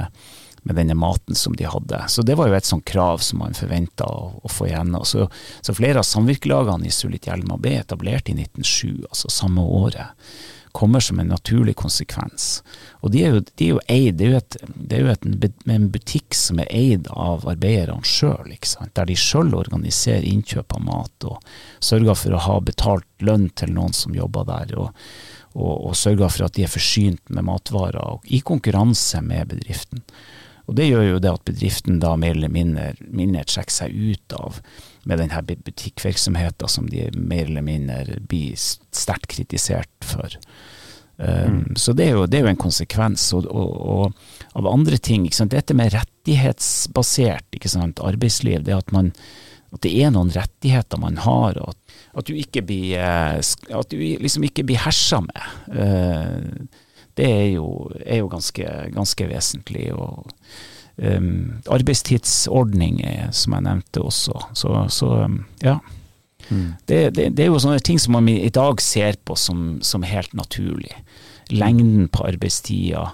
med 0.63 0.75
denne 0.75 0.95
maten 0.97 1.35
som 1.35 1.55
de 1.55 1.67
hadde. 1.69 2.03
Så 2.07 2.21
det 2.21 2.35
var 2.39 2.49
jo 2.49 2.57
et 2.57 2.67
sånt 2.67 2.85
krav 2.85 3.23
som 3.23 3.43
man 3.43 3.57
forventa 3.57 4.07
å, 4.07 4.29
å, 4.43 4.51
få 4.51 4.69
igjennom. 4.69 5.05
Så, 5.05 5.27
så, 5.61 5.75
flere 5.75 6.03
av 6.03 6.07
samvirkelagene 6.07 6.89
i 6.89 6.93
Sulitjelma 6.93 7.59
ble 7.61 7.79
etablert 7.79 8.29
i 8.29 8.37
1907, 8.37 9.05
altså 9.09 9.31
samme 9.33 9.61
året. 9.61 10.15
kommer 10.71 10.99
som 10.99 11.19
en 11.19 11.27
naturlig 11.27 11.75
konsekvens. 11.75 12.61
Og 13.01 13.11
de 13.11 13.23
er 13.25 13.33
jo, 13.33 13.39
de 13.57 13.65
er 13.65 13.71
jo 13.73 13.79
eid, 13.89 14.19
det 14.19 14.25
er 14.27 14.29
jo, 14.29 14.37
et, 14.37 14.57
det 14.75 14.97
er 14.97 15.01
jo 15.01 15.13
et, 15.15 15.63
en 15.65 15.89
butikk 15.89 16.35
som 16.37 16.59
er 16.61 16.69
eid 16.69 17.09
av 17.09 17.47
arbeiderne 17.49 18.05
sjøl, 18.05 18.53
der 18.93 19.09
de 19.09 19.17
sjøl 19.17 19.55
organiserer 19.57 20.27
innkjøp 20.29 20.77
av 20.77 20.85
mat 20.85 21.25
og 21.25 21.41
sørger 21.81 22.21
for 22.21 22.37
å 22.37 22.45
ha 22.45 22.60
betalt 22.62 23.10
lønn 23.25 23.49
til 23.57 23.73
noen 23.73 23.97
som 23.97 24.15
jobber 24.15 24.45
der. 24.45 24.77
og 24.77 24.93
og, 25.57 25.89
og 25.89 25.95
sørger 25.97 26.29
for 26.29 26.47
at 26.47 26.57
de 26.57 26.65
er 26.65 26.71
forsynt 26.71 27.31
med 27.33 27.47
matvarer 27.47 28.19
i 28.29 28.41
konkurranse 28.45 29.21
med 29.25 29.49
bedriften. 29.53 30.03
Og 30.69 30.75
Det 30.77 30.85
gjør 30.85 31.05
jo 31.07 31.21
det 31.23 31.31
at 31.33 31.45
bedriften 31.49 31.99
da 32.01 32.13
mer 32.19 32.35
eller 32.37 32.51
mindre, 32.53 32.91
mindre 33.01 33.41
trekker 33.49 33.73
seg 33.73 33.95
ut 33.95 34.35
av 34.37 34.59
med 35.09 35.17
denne 35.17 35.41
butikkvirksomheten 35.49 36.69
som 36.69 36.89
de 36.91 37.07
mer 37.17 37.47
eller 37.47 37.65
mindre 37.65 38.19
blir 38.29 38.53
sterkt 38.55 39.31
kritisert 39.33 40.05
for. 40.05 40.35
Um, 41.17 41.25
mm. 41.25 41.75
Så 41.75 41.93
det 41.97 42.05
er, 42.05 42.13
jo, 42.15 42.27
det 42.29 42.37
er, 42.37 42.45
jo, 42.45 42.51
en 42.53 42.61
konsekvens. 42.61 43.25
Og, 43.35 43.49
og, 43.49 43.71
og 43.81 44.59
av 44.61 44.69
andre 44.69 44.97
ting, 45.01 45.25
dette 45.27 45.75
med 45.75 45.93
rettighetsbasert 45.95 47.57
arbeidsliv, 48.05 48.63
det 48.63 48.77
at, 48.77 48.93
man, 48.95 49.11
at 49.73 49.81
det 49.83 49.95
er 49.99 50.13
noen 50.13 50.31
rettigheter 50.35 51.01
man 51.01 51.17
har, 51.25 51.57
og 51.57 51.73
at, 51.73 51.88
at 52.19 52.27
du 52.27 52.35
ikke 52.37 52.63
blir, 52.65 52.97
eh, 52.99 53.39
at 53.39 53.91
du 53.91 53.97
liksom 53.97 54.45
ikke 54.47 54.65
blir 54.67 54.81
hersa 54.83 55.21
med. 55.23 55.45
Uh, 55.71 56.67
det 57.19 57.27
er 57.27 57.47
jo, 57.57 57.89
er 58.05 58.21
jo 58.21 58.29
ganske, 58.31 58.65
ganske, 58.95 59.27
vesentlig. 59.27 59.89
og 59.93 60.29
um, 60.97 61.61
Arbeidstidsordning, 61.67 63.01
som 63.35 63.55
jeg 63.57 63.65
nevnte 63.65 64.03
også. 64.03 64.45
Så, 64.55 64.75
så 64.95 65.09
ja. 65.63 65.79
Mm. 66.49 66.73
Det, 66.87 66.99
det, 67.15 67.25
det, 67.37 67.43
er 67.43 67.51
jo 67.51 67.59
sånne 67.59 67.83
ting 67.83 67.99
som 67.99 68.15
man 68.15 68.29
i 68.31 68.49
dag 68.53 68.79
ser 68.81 69.19
på 69.25 69.35
som, 69.35 69.81
som 69.83 70.07
helt 70.07 70.33
naturlig. 70.33 70.93
Lengden 71.51 72.07
på 72.13 72.23
arbeidstida, 72.29 73.09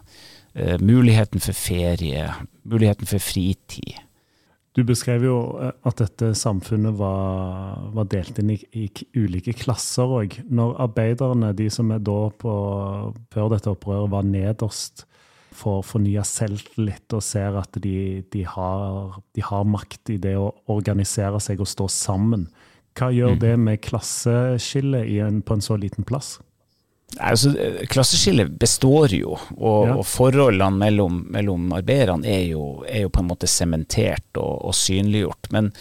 uh, 0.53 0.77
muligheten 0.81 1.41
for 1.41 1.57
ferie, 1.57 2.29
muligheten 2.63 3.09
for 3.09 3.23
fritid. 3.23 4.04
Du 4.76 4.84
beskrev 4.84 5.23
jo 5.23 5.36
eh, 5.63 5.71
at 5.88 6.01
dette 6.01 6.34
samfunnet 6.36 6.97
var, 6.99 7.86
var 7.95 8.07
delt 8.11 8.41
inn 8.41 8.51
i, 8.57 8.59
i 8.76 8.88
ulike 9.15 9.55
klasser 9.55 10.11
òg. 10.19 10.39
Når 10.51 10.76
arbeiderne, 10.89 11.53
de 11.55 11.69
som 11.71 11.93
er 11.95 12.03
da 12.03 12.19
på, 12.43 12.55
før 13.32 13.53
dette 13.55 13.71
opprøret 13.71 14.11
var 14.11 14.28
nederst, 14.28 15.05
får 15.55 15.86
fornya 15.88 16.26
selvtillit 16.28 17.15
og 17.15 17.23
ser 17.23 17.55
at 17.61 17.78
de, 17.80 18.23
de, 18.34 18.43
har, 18.43 19.19
de, 19.36 19.43
har, 19.45 19.63
makt 19.63 20.11
i 20.11 20.17
det 20.19 20.36
å 20.36 20.51
organisere 20.71 21.39
seg 21.39 21.63
og 21.63 21.71
stå 21.71 21.88
sammen, 21.91 22.49
hva 22.95 23.09
gjør 23.11 23.36
mm. 23.36 23.39
det 23.39 23.53
med 23.59 23.82
klasseskillet 23.84 25.43
på 25.47 25.55
en 25.55 25.63
så 25.63 25.80
liten 25.80 26.07
plass? 26.07 26.38
Altså, 27.15 27.53
klasseskillet 27.87 28.49
består 28.59 29.13
jo, 29.15 29.37
og, 29.55 29.87
ja. 29.87 29.93
og 29.95 30.03
forholdene 30.09 30.75
mellom, 30.81 31.21
mellom 31.31 31.69
arbeiderne 31.77 32.27
er, 32.27 32.49
er, 32.89 33.05
jo 33.05 33.11
på 33.13 33.21
en 33.21 33.29
måte 33.29 33.47
sementert 33.47 34.35
og, 34.35 34.65
og, 34.67 34.75
synliggjort. 34.75 35.47
Men 35.55 35.71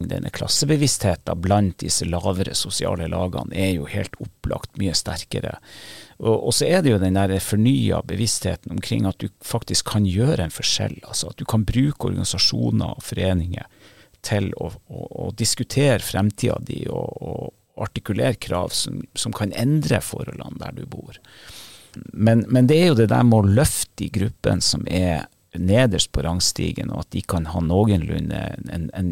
denne 0.00 0.32
klassebevisstheten 0.32 1.42
blant 1.44 1.82
disse 1.82 2.08
lavere 2.08 2.56
sosiale 2.56 3.10
lagene 3.12 3.52
er 3.52 3.74
jo 3.74 3.90
helt 3.90 4.16
opplagt 4.24 4.80
mye 4.80 4.94
sterkere. 4.96 5.58
Og, 6.22 6.32
og 6.48 6.56
så 6.56 6.70
er 6.70 6.86
det 6.86 6.94
jo 6.94 7.02
den 7.02 7.18
der 7.18 7.36
fornya 7.44 8.00
bevisstheten 8.08 8.72
omkring 8.72 9.08
at 9.10 9.20
du 9.20 9.28
faktisk 9.44 9.90
kan 9.92 10.08
gjøre 10.08 10.46
en 10.46 10.54
forskjell. 10.54 10.96
Altså 11.04 11.34
at 11.34 11.42
du 11.42 11.44
kan 11.50 11.66
bruke 11.68 12.08
organisasjoner 12.08 12.96
og 12.96 13.04
foreninger 13.04 13.68
til 14.24 14.48
å, 14.56 14.72
å, 14.88 15.06
å 15.26 15.30
diskutere 15.36 16.00
fremtida 16.04 16.56
di 16.64 16.86
og, 16.88 17.52
artikulere 17.84 18.36
krav 18.40 18.74
som, 18.76 19.02
som, 19.14 19.34
kan 19.36 19.54
endre 19.56 20.00
forholdene 20.04 20.60
der 20.60 20.78
du 20.78 20.86
bor. 20.90 21.18
Men, 22.12 22.44
men, 22.48 22.68
det 22.70 22.78
er 22.78 22.90
jo 22.92 22.98
det 23.00 23.10
der 23.10 23.26
med 23.26 23.40
å 23.40 23.54
løfte 23.60 24.04
de 24.04 24.10
gruppene 24.14 24.62
som 24.64 24.86
er 24.86 25.26
nederst 25.58 26.12
på 26.14 26.22
rangstigen, 26.22 26.92
og 26.94 27.02
at 27.02 27.14
de 27.16 27.22
kan 27.26 27.48
ha 27.50 27.60
noenlunde 27.64 28.38
en, 28.70 28.86
en, 28.94 29.08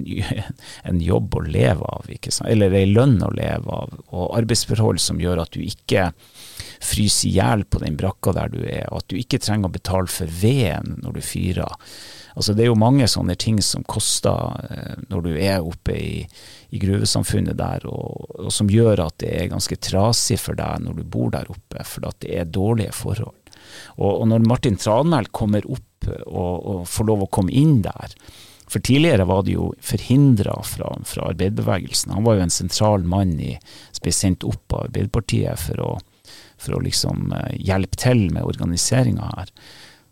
en 0.87 1.01
jobb 1.11 1.35
å 1.35 1.43
leve 1.49 1.83
av, 1.83 2.07
eller 2.47 2.77
ei 2.79 2.85
lønn 2.87 3.19
å 3.27 3.33
leve 3.35 3.75
av, 3.75 3.97
og 4.13 4.37
arbeidsforhold 4.39 5.03
som 5.03 5.19
gjør 5.23 5.43
at 5.43 5.57
du 5.57 5.65
ikke 5.65 6.13
fryser 6.85 7.29
i 7.29 7.35
hjel 7.41 7.67
på 7.67 7.83
den 7.83 7.99
brakka 7.99 8.37
der 8.37 8.55
du 8.55 8.61
er, 8.63 8.87
og 8.93 9.03
at 9.03 9.11
du 9.11 9.19
ikke 9.19 9.43
trenger 9.43 9.71
å 9.71 9.75
betale 9.75 10.11
for 10.13 10.31
veden 10.31 11.01
når 11.03 11.19
du 11.19 11.25
fyrer. 11.27 11.91
Altså 12.39 12.55
Det 12.55 12.63
er 12.63 12.71
jo 12.71 12.79
mange 12.79 13.07
sånne 13.11 13.35
ting 13.35 13.59
som 13.67 13.83
koster 13.91 14.69
eh, 14.71 14.99
når 15.11 15.25
du 15.25 15.33
er 15.35 15.65
oppe 15.67 15.97
i, 15.99 16.21
i 16.71 16.79
gruvesamfunnet 16.79 17.59
der, 17.59 17.87
og, 17.91 18.29
og, 18.39 18.53
som 18.55 18.71
gjør 18.71 19.03
at 19.09 19.17
det 19.25 19.33
er 19.35 19.51
ganske 19.51 19.79
trasig 19.83 20.39
for 20.39 20.59
deg 20.59 20.85
når 20.85 21.01
du 21.01 21.03
bor 21.03 21.33
der 21.35 21.51
oppe, 21.51 21.83
for 21.83 22.07
at 22.07 22.21
det 22.23 22.37
er 22.39 22.53
dårlige 22.55 22.95
forhold. 22.95 23.35
Og, 23.99 24.13
og 24.13 24.29
når 24.31 24.47
Martin 24.47 24.79
Tranmæl 24.79 25.33
kommer 25.35 25.67
opp 25.67 26.13
og, 26.29 26.55
og, 26.63 26.85
får 26.87 27.09
lov 27.11 27.27
å 27.27 27.33
komme 27.41 27.51
inn 27.51 27.81
der, 27.83 28.15
for 28.69 28.85
tidligere 28.87 29.27
var 29.27 29.43
det 29.43 29.57
jo 29.57 29.73
forhindra 29.83 30.55
fra, 30.63 30.93
fra, 31.09 31.27
arbeiderbevegelsen. 31.33 32.15
Han 32.15 32.27
var 32.29 32.39
jo 32.39 32.47
en 32.47 32.55
sentral 32.55 33.03
mann 33.09 33.35
i, 33.41 33.57
som 33.91 34.05
ble 34.05 34.15
sendt 34.15 34.47
opp 34.47 34.77
av 34.77 34.87
Arbeiderpartiet 34.87 35.59
for 35.59 35.83
å, 35.83 35.91
for 36.61 36.79
å 36.79 36.83
liksom 36.87 37.33
eh, 37.35 37.59
hjelpe 37.67 37.99
til 37.99 38.29
med 38.31 38.47
organiseringa 38.47 39.35
her 39.35 39.55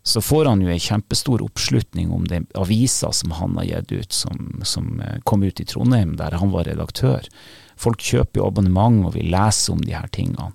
så 0.07 0.21
får 0.21 0.45
han 0.45 0.61
jo 0.63 0.69
en 0.71 0.79
kjempestor 0.79 1.41
oppslutning 1.43 2.11
om 2.15 2.27
den 2.31 2.45
avisa 2.55 3.09
som 3.11 3.33
han 3.35 3.57
har 3.59 3.65
gitt 3.67 3.91
ut, 3.91 4.13
som, 4.13 4.61
som, 4.63 5.01
eh, 5.01 5.17
kom 5.23 5.43
ut 5.43 5.59
i 5.59 5.65
Trondheim, 5.67 6.15
der 6.15 6.37
han 6.39 6.53
var 6.53 6.63
redaktør. 6.63 7.27
Folk 7.75 7.99
kjøper 7.99 8.39
jo 8.39 8.45
abonnement 8.47 9.03
og 9.03 9.17
vil 9.17 9.27
lese 9.33 9.73
om 9.73 9.81
de 9.83 9.91
her 9.91 10.07
tingene, 10.15 10.53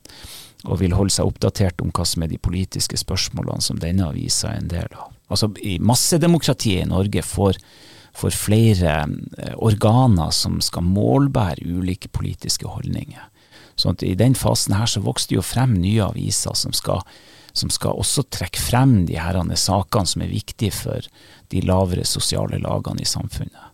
og 0.65 0.81
vil 0.81 0.97
holde 0.97 1.13
seg 1.13 1.29
oppdatert 1.29 1.85
om 1.85 1.93
hva 1.93 2.07
som 2.09 2.25
er 2.25 2.33
de 2.33 2.41
politiske 2.41 2.97
spørsmålene 2.97 3.61
som 3.61 3.81
denne 3.83 4.07
avisa 4.09 4.55
er 4.55 4.63
en 4.63 4.71
del 4.73 4.97
av. 4.97 5.11
Altså, 5.29 5.51
Massedemokratiet 5.85 6.87
i 6.87 6.89
Norge 6.89 7.21
får, 7.21 7.59
får 8.17 8.39
flere 8.39 8.95
eh, 9.05 9.53
organer 9.61 10.33
som 10.33 10.63
skal 10.65 10.89
målbære 10.89 11.69
ulike 11.69 12.09
politiske 12.09 12.73
holdninger. 12.73 13.29
Sånn 13.77 14.01
at 14.01 14.07
I 14.09 14.17
den 14.17 14.33
fasen 14.33 14.79
her 14.81 14.89
så 14.89 15.05
vokste 15.05 15.37
jo 15.37 15.45
frem 15.45 15.77
nye 15.77 16.09
aviser 16.09 16.57
som 16.57 16.73
skal 16.77 17.05
som 17.53 17.73
skal 17.73 17.99
også 18.01 18.25
trekke 18.33 18.61
frem 18.61 19.03
de 19.09 19.19
her 19.21 19.39
sakene 19.57 20.09
som 20.09 20.25
er 20.25 20.33
viktige 20.33 20.73
for 20.75 21.09
de 21.53 21.61
lavere 21.67 22.05
sosiale 22.09 22.61
lagene 22.63 23.05
i 23.05 23.09
samfunnet. 23.09 23.69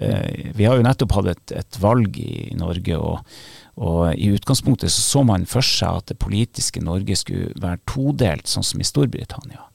Eh, 0.00 0.52
vi 0.56 0.64
har 0.64 0.78
jo 0.78 0.84
nettopp 0.86 1.12
hatt 1.18 1.32
et, 1.34 1.56
et 1.60 1.80
valg 1.82 2.16
i, 2.16 2.54
Norge, 2.56 2.96
og, 2.96 3.34
og, 3.76 4.14
i 4.14 4.30
utgangspunktet 4.32 4.88
så, 4.92 5.02
så 5.04 5.24
man 5.28 5.44
for 5.50 5.66
seg 5.66 6.00
at 6.00 6.12
det 6.12 6.20
politiske 6.22 6.80
Norge 6.80 7.18
skulle 7.20 7.52
være 7.60 7.82
todelt, 7.90 8.48
sånn 8.48 8.64
som 8.64 8.80
i 8.80 8.88
Storbritannia. 8.88 9.66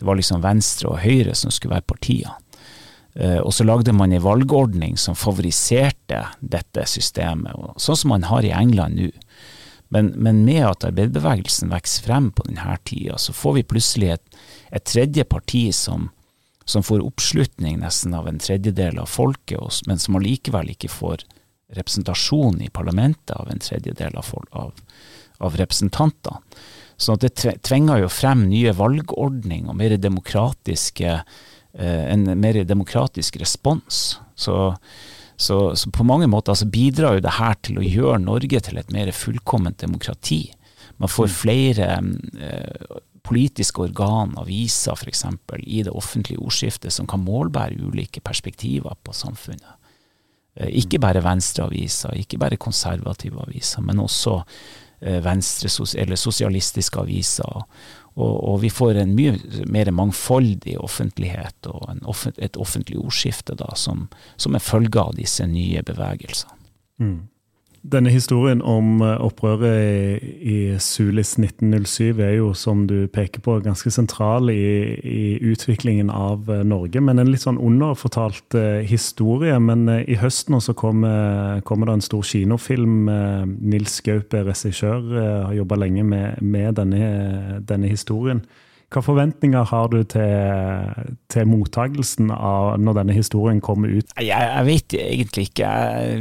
Det 0.00 0.08
var 0.08 0.18
liksom 0.20 0.44
venstre 0.44 0.92
og 0.92 1.00
høyre 1.00 1.32
som 1.36 1.52
skulle 1.52 1.78
være 1.78 1.88
partiene. 1.88 2.36
Eh, 3.14 3.40
og 3.40 3.54
så 3.56 3.64
lagde 3.64 3.92
man 3.96 4.12
en 4.12 4.22
valgordning 4.22 4.98
som 5.00 5.16
favoriserte 5.18 6.22
dette 6.40 6.84
systemet, 6.86 7.56
sånn 7.80 7.98
som 7.98 8.12
man 8.14 8.28
har 8.28 8.46
i 8.46 8.54
England 8.54 9.00
nå. 9.00 9.10
Men, 9.90 10.12
men, 10.14 10.44
med 10.46 10.62
at 10.68 10.84
arbeiderbevegelsen 10.86 11.72
vokser 11.72 12.06
frem 12.06 12.30
på 12.30 12.46
denne 12.46 12.76
tida, 12.86 13.18
så 13.18 13.34
får 13.34 13.56
vi 13.56 13.66
plutselig 13.72 14.12
et, 14.14 14.40
et 14.70 14.84
tredje 14.86 15.24
parti 15.26 15.64
som, 15.74 16.08
som, 16.62 16.84
får 16.86 17.02
oppslutning 17.02 17.80
nesten 17.82 18.14
av 18.14 18.28
en 18.30 18.38
tredjedel 18.38 19.00
av 19.02 19.10
folket, 19.10 19.82
men 19.90 19.98
som 19.98 20.20
allikevel 20.20 20.70
ikke 20.76 20.92
får 20.94 21.26
representasjon 21.74 22.62
i 22.62 22.70
parlamentet 22.70 23.34
av 23.34 23.50
en 23.50 23.62
tredjedel 23.62 24.14
av, 24.18 24.30
av, 24.50 24.78
av 25.42 25.58
representantene. 25.58 26.38
Så 27.00 27.16
det 27.16 27.32
tvinger 27.64 28.02
jo 28.02 28.10
frem 28.12 28.44
nye 28.50 28.74
valgordning 28.76 29.70
og 29.70 29.78
mer 29.78 29.96
demokratiske, 29.96 31.14
eh, 31.72 32.02
en 32.12 32.26
mer 32.38 32.58
demokratisk 32.68 33.40
respons. 33.40 34.20
Så 34.36 34.76
så, 35.40 35.58
så, 35.76 35.90
på 35.90 36.04
mange 36.04 36.28
måter 36.28 36.52
altså 36.52 36.68
bidrar 36.68 37.16
jo 37.16 37.24
det 37.24 37.36
her 37.38 37.54
til 37.64 37.80
å 37.80 37.84
gjøre 37.86 38.20
Norge 38.20 38.60
til 38.66 38.80
et 38.80 38.90
mer 38.92 39.08
fullkomment 39.16 39.78
demokrati. 39.80 40.42
Man 41.00 41.08
får 41.08 41.30
mm. 41.30 41.36
flere 41.38 41.86
eh, 42.44 42.98
politiske 43.24 43.80
organ, 43.86 44.34
aviser 44.40 44.98
f.eks., 44.98 45.24
i 45.64 45.82
det 45.86 45.94
offentlige 45.96 46.42
ordskiftet 46.44 46.92
som 46.92 47.08
kan 47.08 47.24
målbære 47.24 47.80
ulike 47.88 48.20
perspektiver 48.24 48.96
på 49.04 49.16
samfunnet. 49.16 49.78
Eh, 50.60 50.68
ikke 50.82 51.00
bare 51.00 51.24
venstreaviser, 51.24 52.20
ikke 52.20 52.40
bare 52.40 52.60
konservative 52.60 53.40
aviser, 53.40 53.80
men 53.86 54.04
også 54.04 54.42
eh, 55.00 55.22
venstre- 55.24 55.72
eller 56.02 56.20
sosialistiske 56.20 57.00
aviser 57.00 57.64
og, 58.18 58.34
og, 58.36 58.56
vi 58.64 58.70
får 58.74 58.98
en 59.00 59.12
mye 59.16 59.64
mer 59.70 59.90
mangfoldig 59.94 60.76
offentlighet 60.82 61.68
og 61.70 62.06
offent, 62.10 62.38
et 62.42 62.58
offentlig 62.60 62.98
ordskifte 62.98 63.54
da, 63.58 63.70
som, 63.78 64.08
som 64.36 64.56
er 64.56 64.64
følge 64.64 65.02
av 65.02 65.14
disse 65.18 65.46
nye 65.46 65.82
bevegelsene. 65.86 66.58
Mm. 67.00 67.20
Denne 67.80 68.10
historien 68.12 68.60
om 68.60 69.00
eh, 69.00 69.14
opprøret 69.24 70.20
i, 70.20 70.56
Sulis 70.84 71.38
1907 71.40 72.20
er 72.20 72.34
jo, 72.34 72.50
som 72.52 72.82
du 72.84 73.06
peker 73.08 73.40
på, 73.40 73.54
ganske 73.64 73.88
sentral 73.94 74.52
i, 74.52 74.98
i 75.00 75.22
utviklingen 75.48 76.12
av 76.12 76.50
eh, 76.52 76.60
Norge. 76.60 77.00
Men 77.00 77.22
en 77.22 77.30
litt 77.32 77.46
sånn 77.46 77.56
underfortalt 77.56 78.58
uh, 78.58 78.84
historie. 78.84 79.56
Men 79.64 79.88
i 79.88 80.18
høst 80.20 80.52
nå 80.52 80.60
så 80.60 80.76
kommer, 80.76 81.64
kommer, 81.64 81.88
det 81.88 81.96
en 81.96 82.08
stor 82.10 82.26
kinofilm. 82.28 83.08
Nils 83.64 83.96
Gaupe, 84.04 84.44
regissør, 84.44 85.00
har 85.46 85.56
jobba 85.56 85.80
lenge 85.80 86.04
med, 86.04 86.42
med 86.44 86.76
denne, 86.76 87.62
denne 87.64 87.88
historien. 87.88 88.44
Hva 88.90 89.04
forventninger 89.06 89.68
har 89.70 89.90
du 89.92 90.00
til, 90.10 91.10
til 91.30 91.46
mottagelsen 91.46 92.32
av 92.34 92.72
når 92.82 92.96
denne 92.98 93.14
historien 93.14 93.60
kommer 93.62 93.92
ut? 93.94 94.10
Jeg, 94.18 94.30
jeg 94.34 94.66
vet 94.66 94.96
egentlig 94.98 95.44
ikke. 95.46 95.74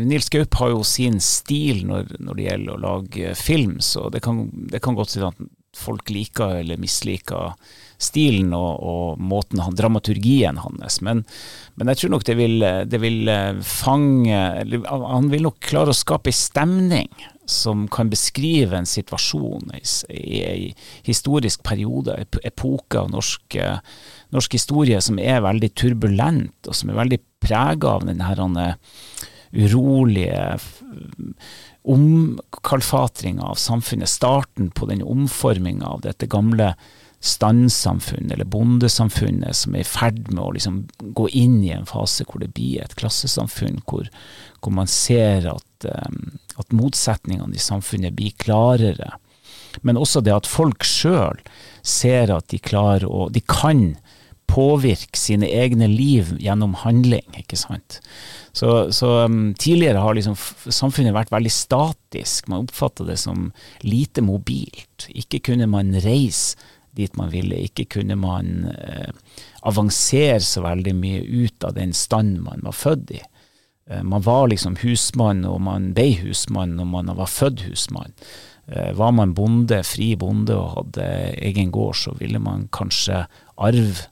Nils 0.05 0.29
Gaup 0.29 0.57
har 0.61 0.75
jo 0.75 0.83
sin 0.85 1.17
stil 1.23 1.81
når, 1.89 2.11
når, 2.19 2.37
det 2.37 2.45
gjelder 2.45 2.75
å 2.75 2.83
lage 2.83 3.33
film, 3.39 3.79
så 3.81 4.11
det 4.13 4.21
kan, 4.25 4.45
det 4.69 4.83
kan 4.85 4.97
godt 4.99 5.15
si 5.15 5.23
at 5.25 5.41
folk 5.79 6.13
liker 6.13 6.59
eller 6.59 6.77
misliker 6.81 7.57
stilen 7.99 8.53
og, 8.57 8.69
og 8.85 9.19
måten 9.21 9.63
han, 9.65 9.73
dramaturgien 9.77 10.61
hans. 10.61 10.99
Men, 11.05 11.25
men, 11.73 11.89
jeg 11.89 12.03
tror 12.03 12.13
nok 12.13 12.27
det 12.29 12.37
vil, 12.37 12.69
det 12.89 13.01
vil 13.01 13.33
fange 13.65 14.39
Han 14.85 15.29
vil 15.33 15.45
nok 15.47 15.57
klare 15.71 15.93
å 15.93 15.97
skape 15.97 16.33
stemning 16.35 17.09
som 17.49 17.87
kan 17.91 18.11
beskrive 18.11 18.77
en 18.77 18.87
situasjon 18.89 19.71
i 20.09 20.41
en 20.45 20.77
historisk 21.05 21.63
periode, 21.65 22.15
epoke 22.43 23.01
av 23.01 23.09
norsk, 23.13 23.57
norsk, 24.35 24.57
historie 24.57 25.01
som 25.01 25.19
er 25.19 25.43
veldig 25.45 25.71
turbulent, 25.73 26.57
og 26.67 26.77
som 26.77 26.91
er 26.91 27.01
veldig 27.01 27.21
prega 27.41 27.97
av 27.97 28.07
denne 28.07 28.71
urolige 29.49 30.59
omkalfatringa 31.89 33.43
av 33.49 33.55
samfunnet, 33.55 34.09
starten 34.09 34.69
på 34.71 34.89
den 34.89 35.03
omforminga 35.03 35.87
av 35.87 36.03
dette 36.05 36.29
gamle 36.29 36.73
standsamfunnet, 37.19 38.31
eller 38.31 38.47
bondesamfunnet, 38.47 39.55
som 39.55 39.75
er 39.75 39.83
i 39.83 39.87
ferd 39.87 40.29
med 40.31 40.43
å 40.43 40.53
liksom 40.55 40.83
gå 41.17 41.27
inn 41.35 41.57
i 41.65 41.73
en 41.75 41.87
fase 41.89 42.23
hvor 42.27 42.43
det 42.43 42.53
blir 42.55 42.83
et 42.83 42.95
klassesamfunn, 42.99 43.81
hvor, 43.89 44.07
hvor 44.63 44.75
man 44.75 44.87
ser 44.87 45.49
at, 45.51 45.89
um, 46.07 46.37
at 46.59 46.75
motsetningene 46.75 47.55
i 47.55 47.63
samfunnet 47.63 48.15
blir 48.17 48.35
klarere. 48.41 49.15
Men 49.85 49.99
også 49.99 50.21
det 50.25 50.33
at 50.35 50.49
folk 50.49 50.85
sjøl 50.87 51.39
ser 51.85 52.33
at 52.33 52.49
de 52.51 52.59
klarer 52.59 53.07
å 53.07 53.29
De 53.33 53.41
kan 53.45 53.93
påvirke 54.49 55.17
sine 55.19 55.45
egne 55.45 55.85
liv 55.91 56.31
gjennom 56.41 56.73
handling, 56.81 57.25
ikke 57.37 57.57
sant. 57.59 57.99
Så, 58.51 58.89
så 58.95 59.11
um, 59.29 59.53
tidligere 59.53 60.01
har 60.01 60.17
liksom 60.17 60.33
samfunnet 60.73 61.13
vært 61.13 61.29
veldig 61.33 61.51
statisk. 61.53 62.49
Man 62.49 62.65
oppfatta 62.65 63.05
det 63.05 63.19
som 63.21 63.51
lite 63.85 64.23
mobilt. 64.25 65.05
Ikke 65.13 65.41
kunne 65.51 65.69
man 65.69 65.93
reise 66.01 66.57
dit 66.97 67.13
man 67.19 67.29
ville. 67.33 67.61
Ikke 67.69 67.85
kunne 67.99 68.17
man 68.19 68.71
eh, 68.73 69.11
avansere 69.69 70.41
så 70.43 70.65
veldig 70.65 70.95
mye 70.97 71.21
ut 71.21 71.67
av 71.67 71.77
den 71.77 71.93
stand 71.95 72.41
man 72.43 72.65
var 72.65 72.75
født 72.75 73.13
i. 73.19 73.21
Eh, 73.89 74.03
man 74.03 74.21
var 74.21 74.47
liksom 74.47 74.77
husmann, 74.83 75.45
og 75.45 75.61
man 75.61 75.91
ble 75.97 76.11
husmann 76.21 76.77
når 76.77 76.89
man 76.93 77.11
var 77.17 77.31
født 77.31 77.65
husmann. 77.67 78.13
Eh, 78.67 78.93
var 78.97 79.11
man 79.11 79.33
bonde, 79.33 79.81
fri 79.83 80.13
bonde 80.19 80.55
og 80.55 80.75
hadde 80.77 81.09
egen 81.41 81.73
gård, 81.73 81.97
så 81.97 82.13
ville 82.19 82.39
man 82.39 82.67
kanskje 82.75 83.25
arve 83.57 84.07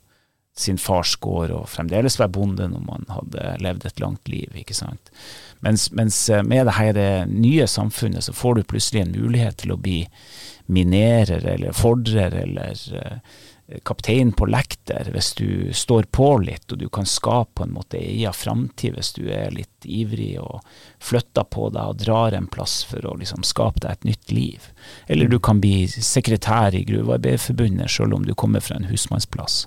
sin 0.57 0.80
fars 0.82 1.11
gård 1.21 1.51
og 1.53 1.67
fremdeles 1.69 2.15
være 2.17 2.34
bonde 2.34 2.65
når 2.71 2.82
man 2.82 3.03
hadde 3.13 3.51
levd 3.61 3.86
et 3.86 3.99
langt 4.01 4.30
liv. 4.32 4.55
ikke 4.57 4.73
sant? 4.73 5.11
Mens, 5.61 5.91
mens 5.93 6.23
eh, 6.30 6.41
med 6.43 6.65
det 6.65 6.78
her 6.80 7.30
nye 7.30 7.67
samfunnet 7.69 8.25
så 8.25 8.34
får 8.34 8.57
du 8.57 8.63
plutselig 8.63 9.05
en 9.05 9.13
mulighet 9.13 9.61
til 9.61 9.75
å 9.75 9.82
bli 9.82 10.01
minerer 10.73 11.45
eller 11.53 11.78
fordrer 11.78 12.34
eller 12.41 12.73
kaptein 13.84 14.32
på 14.32 14.45
lekter 14.47 15.09
hvis 15.11 15.34
du 15.36 15.74
står 15.76 16.07
på 16.15 16.28
litt 16.39 16.72
og 16.72 16.80
du 16.80 16.88
kan 16.93 17.07
skape 17.09 17.57
på 17.59 17.65
en 17.65 17.74
måte 17.76 17.99
egen 17.99 18.36
framtid 18.36 18.95
hvis 18.95 19.11
du 19.18 19.26
er 19.28 19.51
litt 19.51 19.84
ivrig 19.84 20.38
og 20.39 20.61
flytter 21.03 21.43
på 21.51 21.68
deg 21.76 21.91
og 21.91 21.99
drar 21.99 22.38
en 22.38 22.47
plass 22.47 22.80
for 22.88 23.03
å 23.03 23.18
liksom 23.20 23.43
skape 23.47 23.84
deg 23.84 23.91
et 23.91 24.07
nytt 24.07 24.32
liv. 24.32 24.70
Eller 25.11 25.28
du 25.28 25.39
kan 25.43 25.59
bli 25.63 25.88
sekretær 25.88 26.76
i 26.76 26.86
Gruvearbeiderforbundet 26.88 27.91
selv 27.91 28.15
om 28.15 28.24
du 28.28 28.32
kommer 28.39 28.63
fra 28.63 28.80
en 28.80 28.88
husmannsplass. 28.88 29.65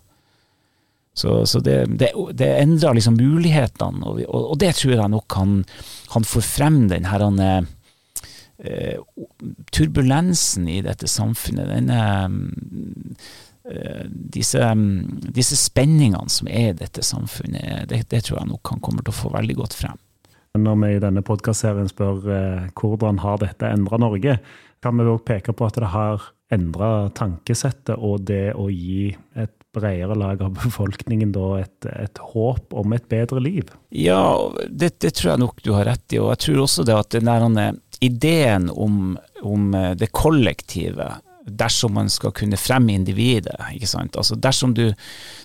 Så, 1.12 1.46
så 1.46 1.60
det, 1.60 1.84
det, 2.00 2.14
det 2.38 2.48
endrer 2.62 2.96
liksom 2.96 3.18
mulighetene, 3.20 4.00
og, 4.06 4.22
og, 4.24 4.44
og, 4.54 4.56
det 4.62 4.72
tror 4.78 4.94
jeg 4.94 5.12
nok 5.12 5.26
kan, 5.28 5.58
han 6.14 6.24
får 6.24 6.46
frem 6.46 6.78
den 6.88 7.08
her 7.10 7.26
eh, 7.26 9.02
turbulensen 9.74 10.70
i 10.70 10.80
dette 10.86 11.10
samfunnet, 11.10 11.68
denne, 11.68 12.00
eh, 12.24 13.49
disse, 14.34 14.70
disse, 15.34 15.58
spenningene 15.58 16.32
som 16.32 16.48
er 16.50 16.70
i 16.70 16.78
dette 16.78 17.04
samfunnet, 17.06 17.86
det, 17.90 18.04
det, 18.10 18.24
tror 18.26 18.40
jeg 18.40 18.50
nok 18.50 18.62
kan 18.66 18.82
kommer 18.82 19.06
til 19.06 19.14
å 19.14 19.20
få 19.20 19.32
veldig 19.34 19.58
godt 19.60 19.76
frem. 19.78 20.00
Når 20.58 20.80
vi 20.82 20.90
i 20.96 21.02
denne 21.02 21.22
podkastserien 21.22 21.88
spør 21.90 22.26
eh, 22.34 22.68
hvordan 22.74 23.20
har 23.22 23.38
dette 23.42 23.70
endra 23.70 24.00
Norge, 24.02 24.40
kan 24.82 24.98
vi 24.98 25.06
òg 25.06 25.22
peke 25.28 25.54
på 25.54 25.68
at 25.68 25.78
det 25.78 25.92
har 25.92 26.24
endra 26.50 27.10
tankesettet 27.14 27.94
og 27.94 28.24
det 28.26 28.50
å 28.58 28.66
gi 28.72 29.12
et 29.38 29.54
bredere 29.70 30.16
lag 30.18 30.40
av 30.42 30.56
befolkningen 30.58 31.30
da 31.34 31.60
et, 31.60 31.86
et, 31.92 32.18
håp 32.32 32.74
om 32.74 32.96
et 32.96 33.06
bedre 33.10 33.42
liv? 33.44 33.70
Ja, 33.94 34.50
det, 34.66 34.96
det, 34.98 35.14
tror 35.18 35.34
jeg 35.34 35.42
nok 35.44 35.62
du 35.62 35.72
har 35.76 35.86
rett 35.86 36.16
i. 36.16 36.18
Og 36.18 36.32
jeg 36.34 36.42
tror 36.46 36.64
også 36.64 36.86
det 36.88 36.98
at 36.98 37.14
den 37.14 37.30
der 37.30 37.78
ideen 38.00 38.70
om, 38.72 39.14
om 39.46 39.74
eh, 39.76 39.92
det 40.00 40.10
kollektive 40.16 41.12
dersom 41.46 41.94
man 41.94 42.10
skal 42.10 42.32
kunne 42.36 42.58
fremme 42.60 42.92
individet. 42.92 43.56
Altså 44.14 44.36
dersom 44.36 44.74
du, 44.74 44.90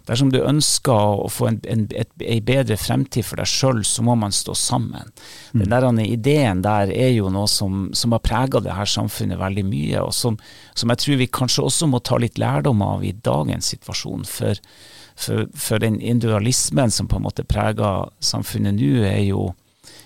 dersom 0.07 0.31
du 0.33 0.41
ønsker 0.43 1.21
å 1.23 1.29
få 1.31 1.47
en, 1.49 1.59
en, 1.71 1.85
et, 1.95 2.09
en 2.19 2.43
bedre 2.45 2.77
fremtid 2.79 3.25
for 3.27 3.39
deg 3.39 3.49
sjøl, 3.49 3.83
så 3.87 4.03
må 4.05 4.17
man 4.19 4.35
stå 4.35 4.55
sammen. 4.59 5.13
Mm. 5.53 5.63
Den 5.63 5.71
der 5.73 6.03
ideen 6.03 6.63
der 6.65 6.91
er 6.91 7.13
jo 7.15 7.31
noe 7.33 7.47
som, 7.51 7.89
som 7.95 8.15
har 8.15 8.23
prega 8.25 8.61
det 8.63 8.75
her 8.75 8.89
samfunnet 8.89 9.39
veldig 9.39 9.65
mye, 9.69 10.03
og 10.03 10.13
som, 10.15 10.39
som, 10.73 10.91
jeg 10.91 11.03
tror 11.03 11.21
vi 11.21 11.31
kanskje 11.39 11.65
også 11.65 11.89
må 11.91 12.03
ta 12.03 12.19
litt 12.21 12.39
lærdom 12.41 12.83
av 12.85 13.05
i 13.05 13.15
dagens 13.15 13.71
situasjon. 13.75 14.27
For, 14.27 14.59
for, 15.15 15.47
for 15.55 15.83
den 15.83 16.01
individualismen 16.01 16.91
som 16.91 17.07
på 17.07 17.21
en 17.21 17.29
måte 17.29 17.47
preger 17.47 18.11
samfunnet 18.19 18.75
nå, 18.75 18.97
er 19.07 19.23
jo 19.29 19.53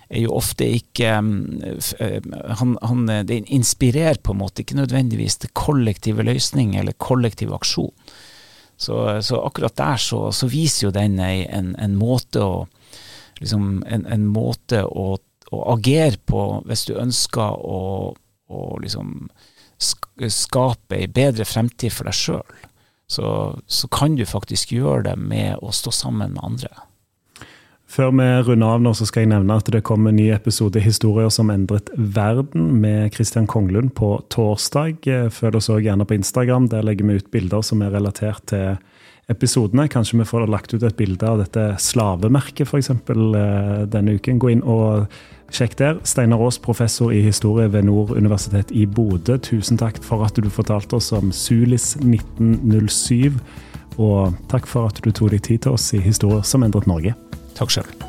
er 0.10 0.24
jo 0.24 0.34
ofte 0.38 0.66
ikke 0.80 1.12
eh, 1.14 2.32
han, 2.60 2.76
han, 2.82 3.06
Det 3.28 3.44
inspirerer 3.48 4.22
på 4.24 4.34
en 4.34 4.42
måte 4.42 4.64
ikke 4.64 4.80
nødvendigvis 4.80 5.38
til 5.38 5.54
kollektive 5.54 6.26
løsning 6.26 6.76
eller 6.80 6.98
kollektiv 6.98 7.54
aksjon. 7.54 7.94
Så, 8.80 8.96
så 9.22 9.42
akkurat 9.44 9.76
der 9.76 9.98
så, 10.00 10.32
så, 10.32 10.48
viser 10.48 10.88
jo 10.88 10.92
den 10.96 11.20
en, 11.20 11.74
en 11.76 11.96
måte 12.00 12.40
å 12.40 12.68
liksom 13.42 13.84
en, 13.88 14.06
en 14.08 14.26
måte 14.32 14.86
å, 14.88 15.18
å, 15.52 15.60
agere 15.74 16.16
på 16.26 16.46
hvis 16.68 16.86
du 16.88 16.96
ønsker 16.96 17.60
å, 17.60 18.14
å 18.48 18.62
liksom 18.80 19.30
skape 19.80 20.98
ei 20.98 21.08
bedre 21.12 21.46
fremtid 21.48 21.94
for 21.96 22.10
deg 22.10 22.16
sjøl. 22.16 22.56
Så, 23.10 23.28
så 23.66 23.88
kan 23.92 24.16
du 24.20 24.26
faktisk 24.28 24.74
gjøre 24.76 25.10
det 25.10 25.16
med 25.18 25.60
å 25.66 25.74
stå 25.76 25.92
sammen 25.96 26.36
med 26.36 26.44
andre. 26.46 26.72
Før 27.90 28.12
vi 28.14 28.26
runder 28.46 28.76
av 28.76 28.82
nå, 28.86 28.92
så 28.94 29.08
skal 29.10 29.24
jeg 29.24 29.32
nevne 29.32 29.56
at 29.58 29.70
det 29.74 29.82
kommer 29.88 30.12
en 30.12 30.20
ny 30.20 30.28
episode 30.30 30.78
'Historier 30.78 31.30
som 31.34 31.50
endret 31.50 31.90
verden' 31.98 32.78
med 32.82 33.14
Christian 33.16 33.48
Konglund 33.48 33.96
på 33.96 34.24
torsdag. 34.30 35.02
Følg 35.34 35.56
oss 35.56 35.70
òg 35.70 35.88
gjerne 35.88 36.06
på 36.06 36.14
Instagram. 36.14 36.70
Der 36.70 36.84
legger 36.84 37.06
vi 37.06 37.16
ut 37.16 37.32
bilder 37.32 37.62
som 37.62 37.82
er 37.82 37.90
relatert 37.90 38.46
til 38.46 38.78
episodene. 39.28 39.88
Kanskje 39.88 40.20
vi 40.20 40.26
får 40.26 40.48
lagt 40.48 40.74
ut 40.74 40.84
et 40.84 40.96
bilde 40.96 41.26
av 41.26 41.40
dette 41.40 41.78
slavemerket 41.82 42.68
f.eks. 42.68 42.90
Eh, 42.90 43.86
denne 43.90 44.14
uken. 44.14 44.40
Gå 44.40 44.52
inn 44.52 44.62
og 44.64 45.08
sjekk 45.50 45.78
der. 45.78 45.98
Steinar 46.04 46.42
Aas, 46.46 46.60
professor 46.60 47.10
i 47.12 47.22
historie 47.22 47.72
ved 47.72 47.84
Nord 47.84 48.12
universitet 48.12 48.72
i 48.72 48.86
Bodø. 48.86 49.38
Tusen 49.38 49.78
takk 49.78 49.98
for 50.04 50.26
at 50.26 50.36
du 50.36 50.50
fortalte 50.50 50.96
oss 50.96 51.12
om 51.12 51.32
Sulis 51.32 51.96
1907. 51.98 53.40
Og 53.98 54.36
takk 54.48 54.68
for 54.68 54.86
at 54.88 55.02
du 55.02 55.12
tok 55.12 55.32
deg 55.32 55.42
tid 55.42 55.66
til 55.66 55.72
oss 55.72 55.94
i 55.94 56.00
Historier 56.00 56.46
som 56.46 56.64
endret 56.64 56.88
Norge. 56.88 57.16
Takk 57.60 57.70
sjálf. 57.70 58.09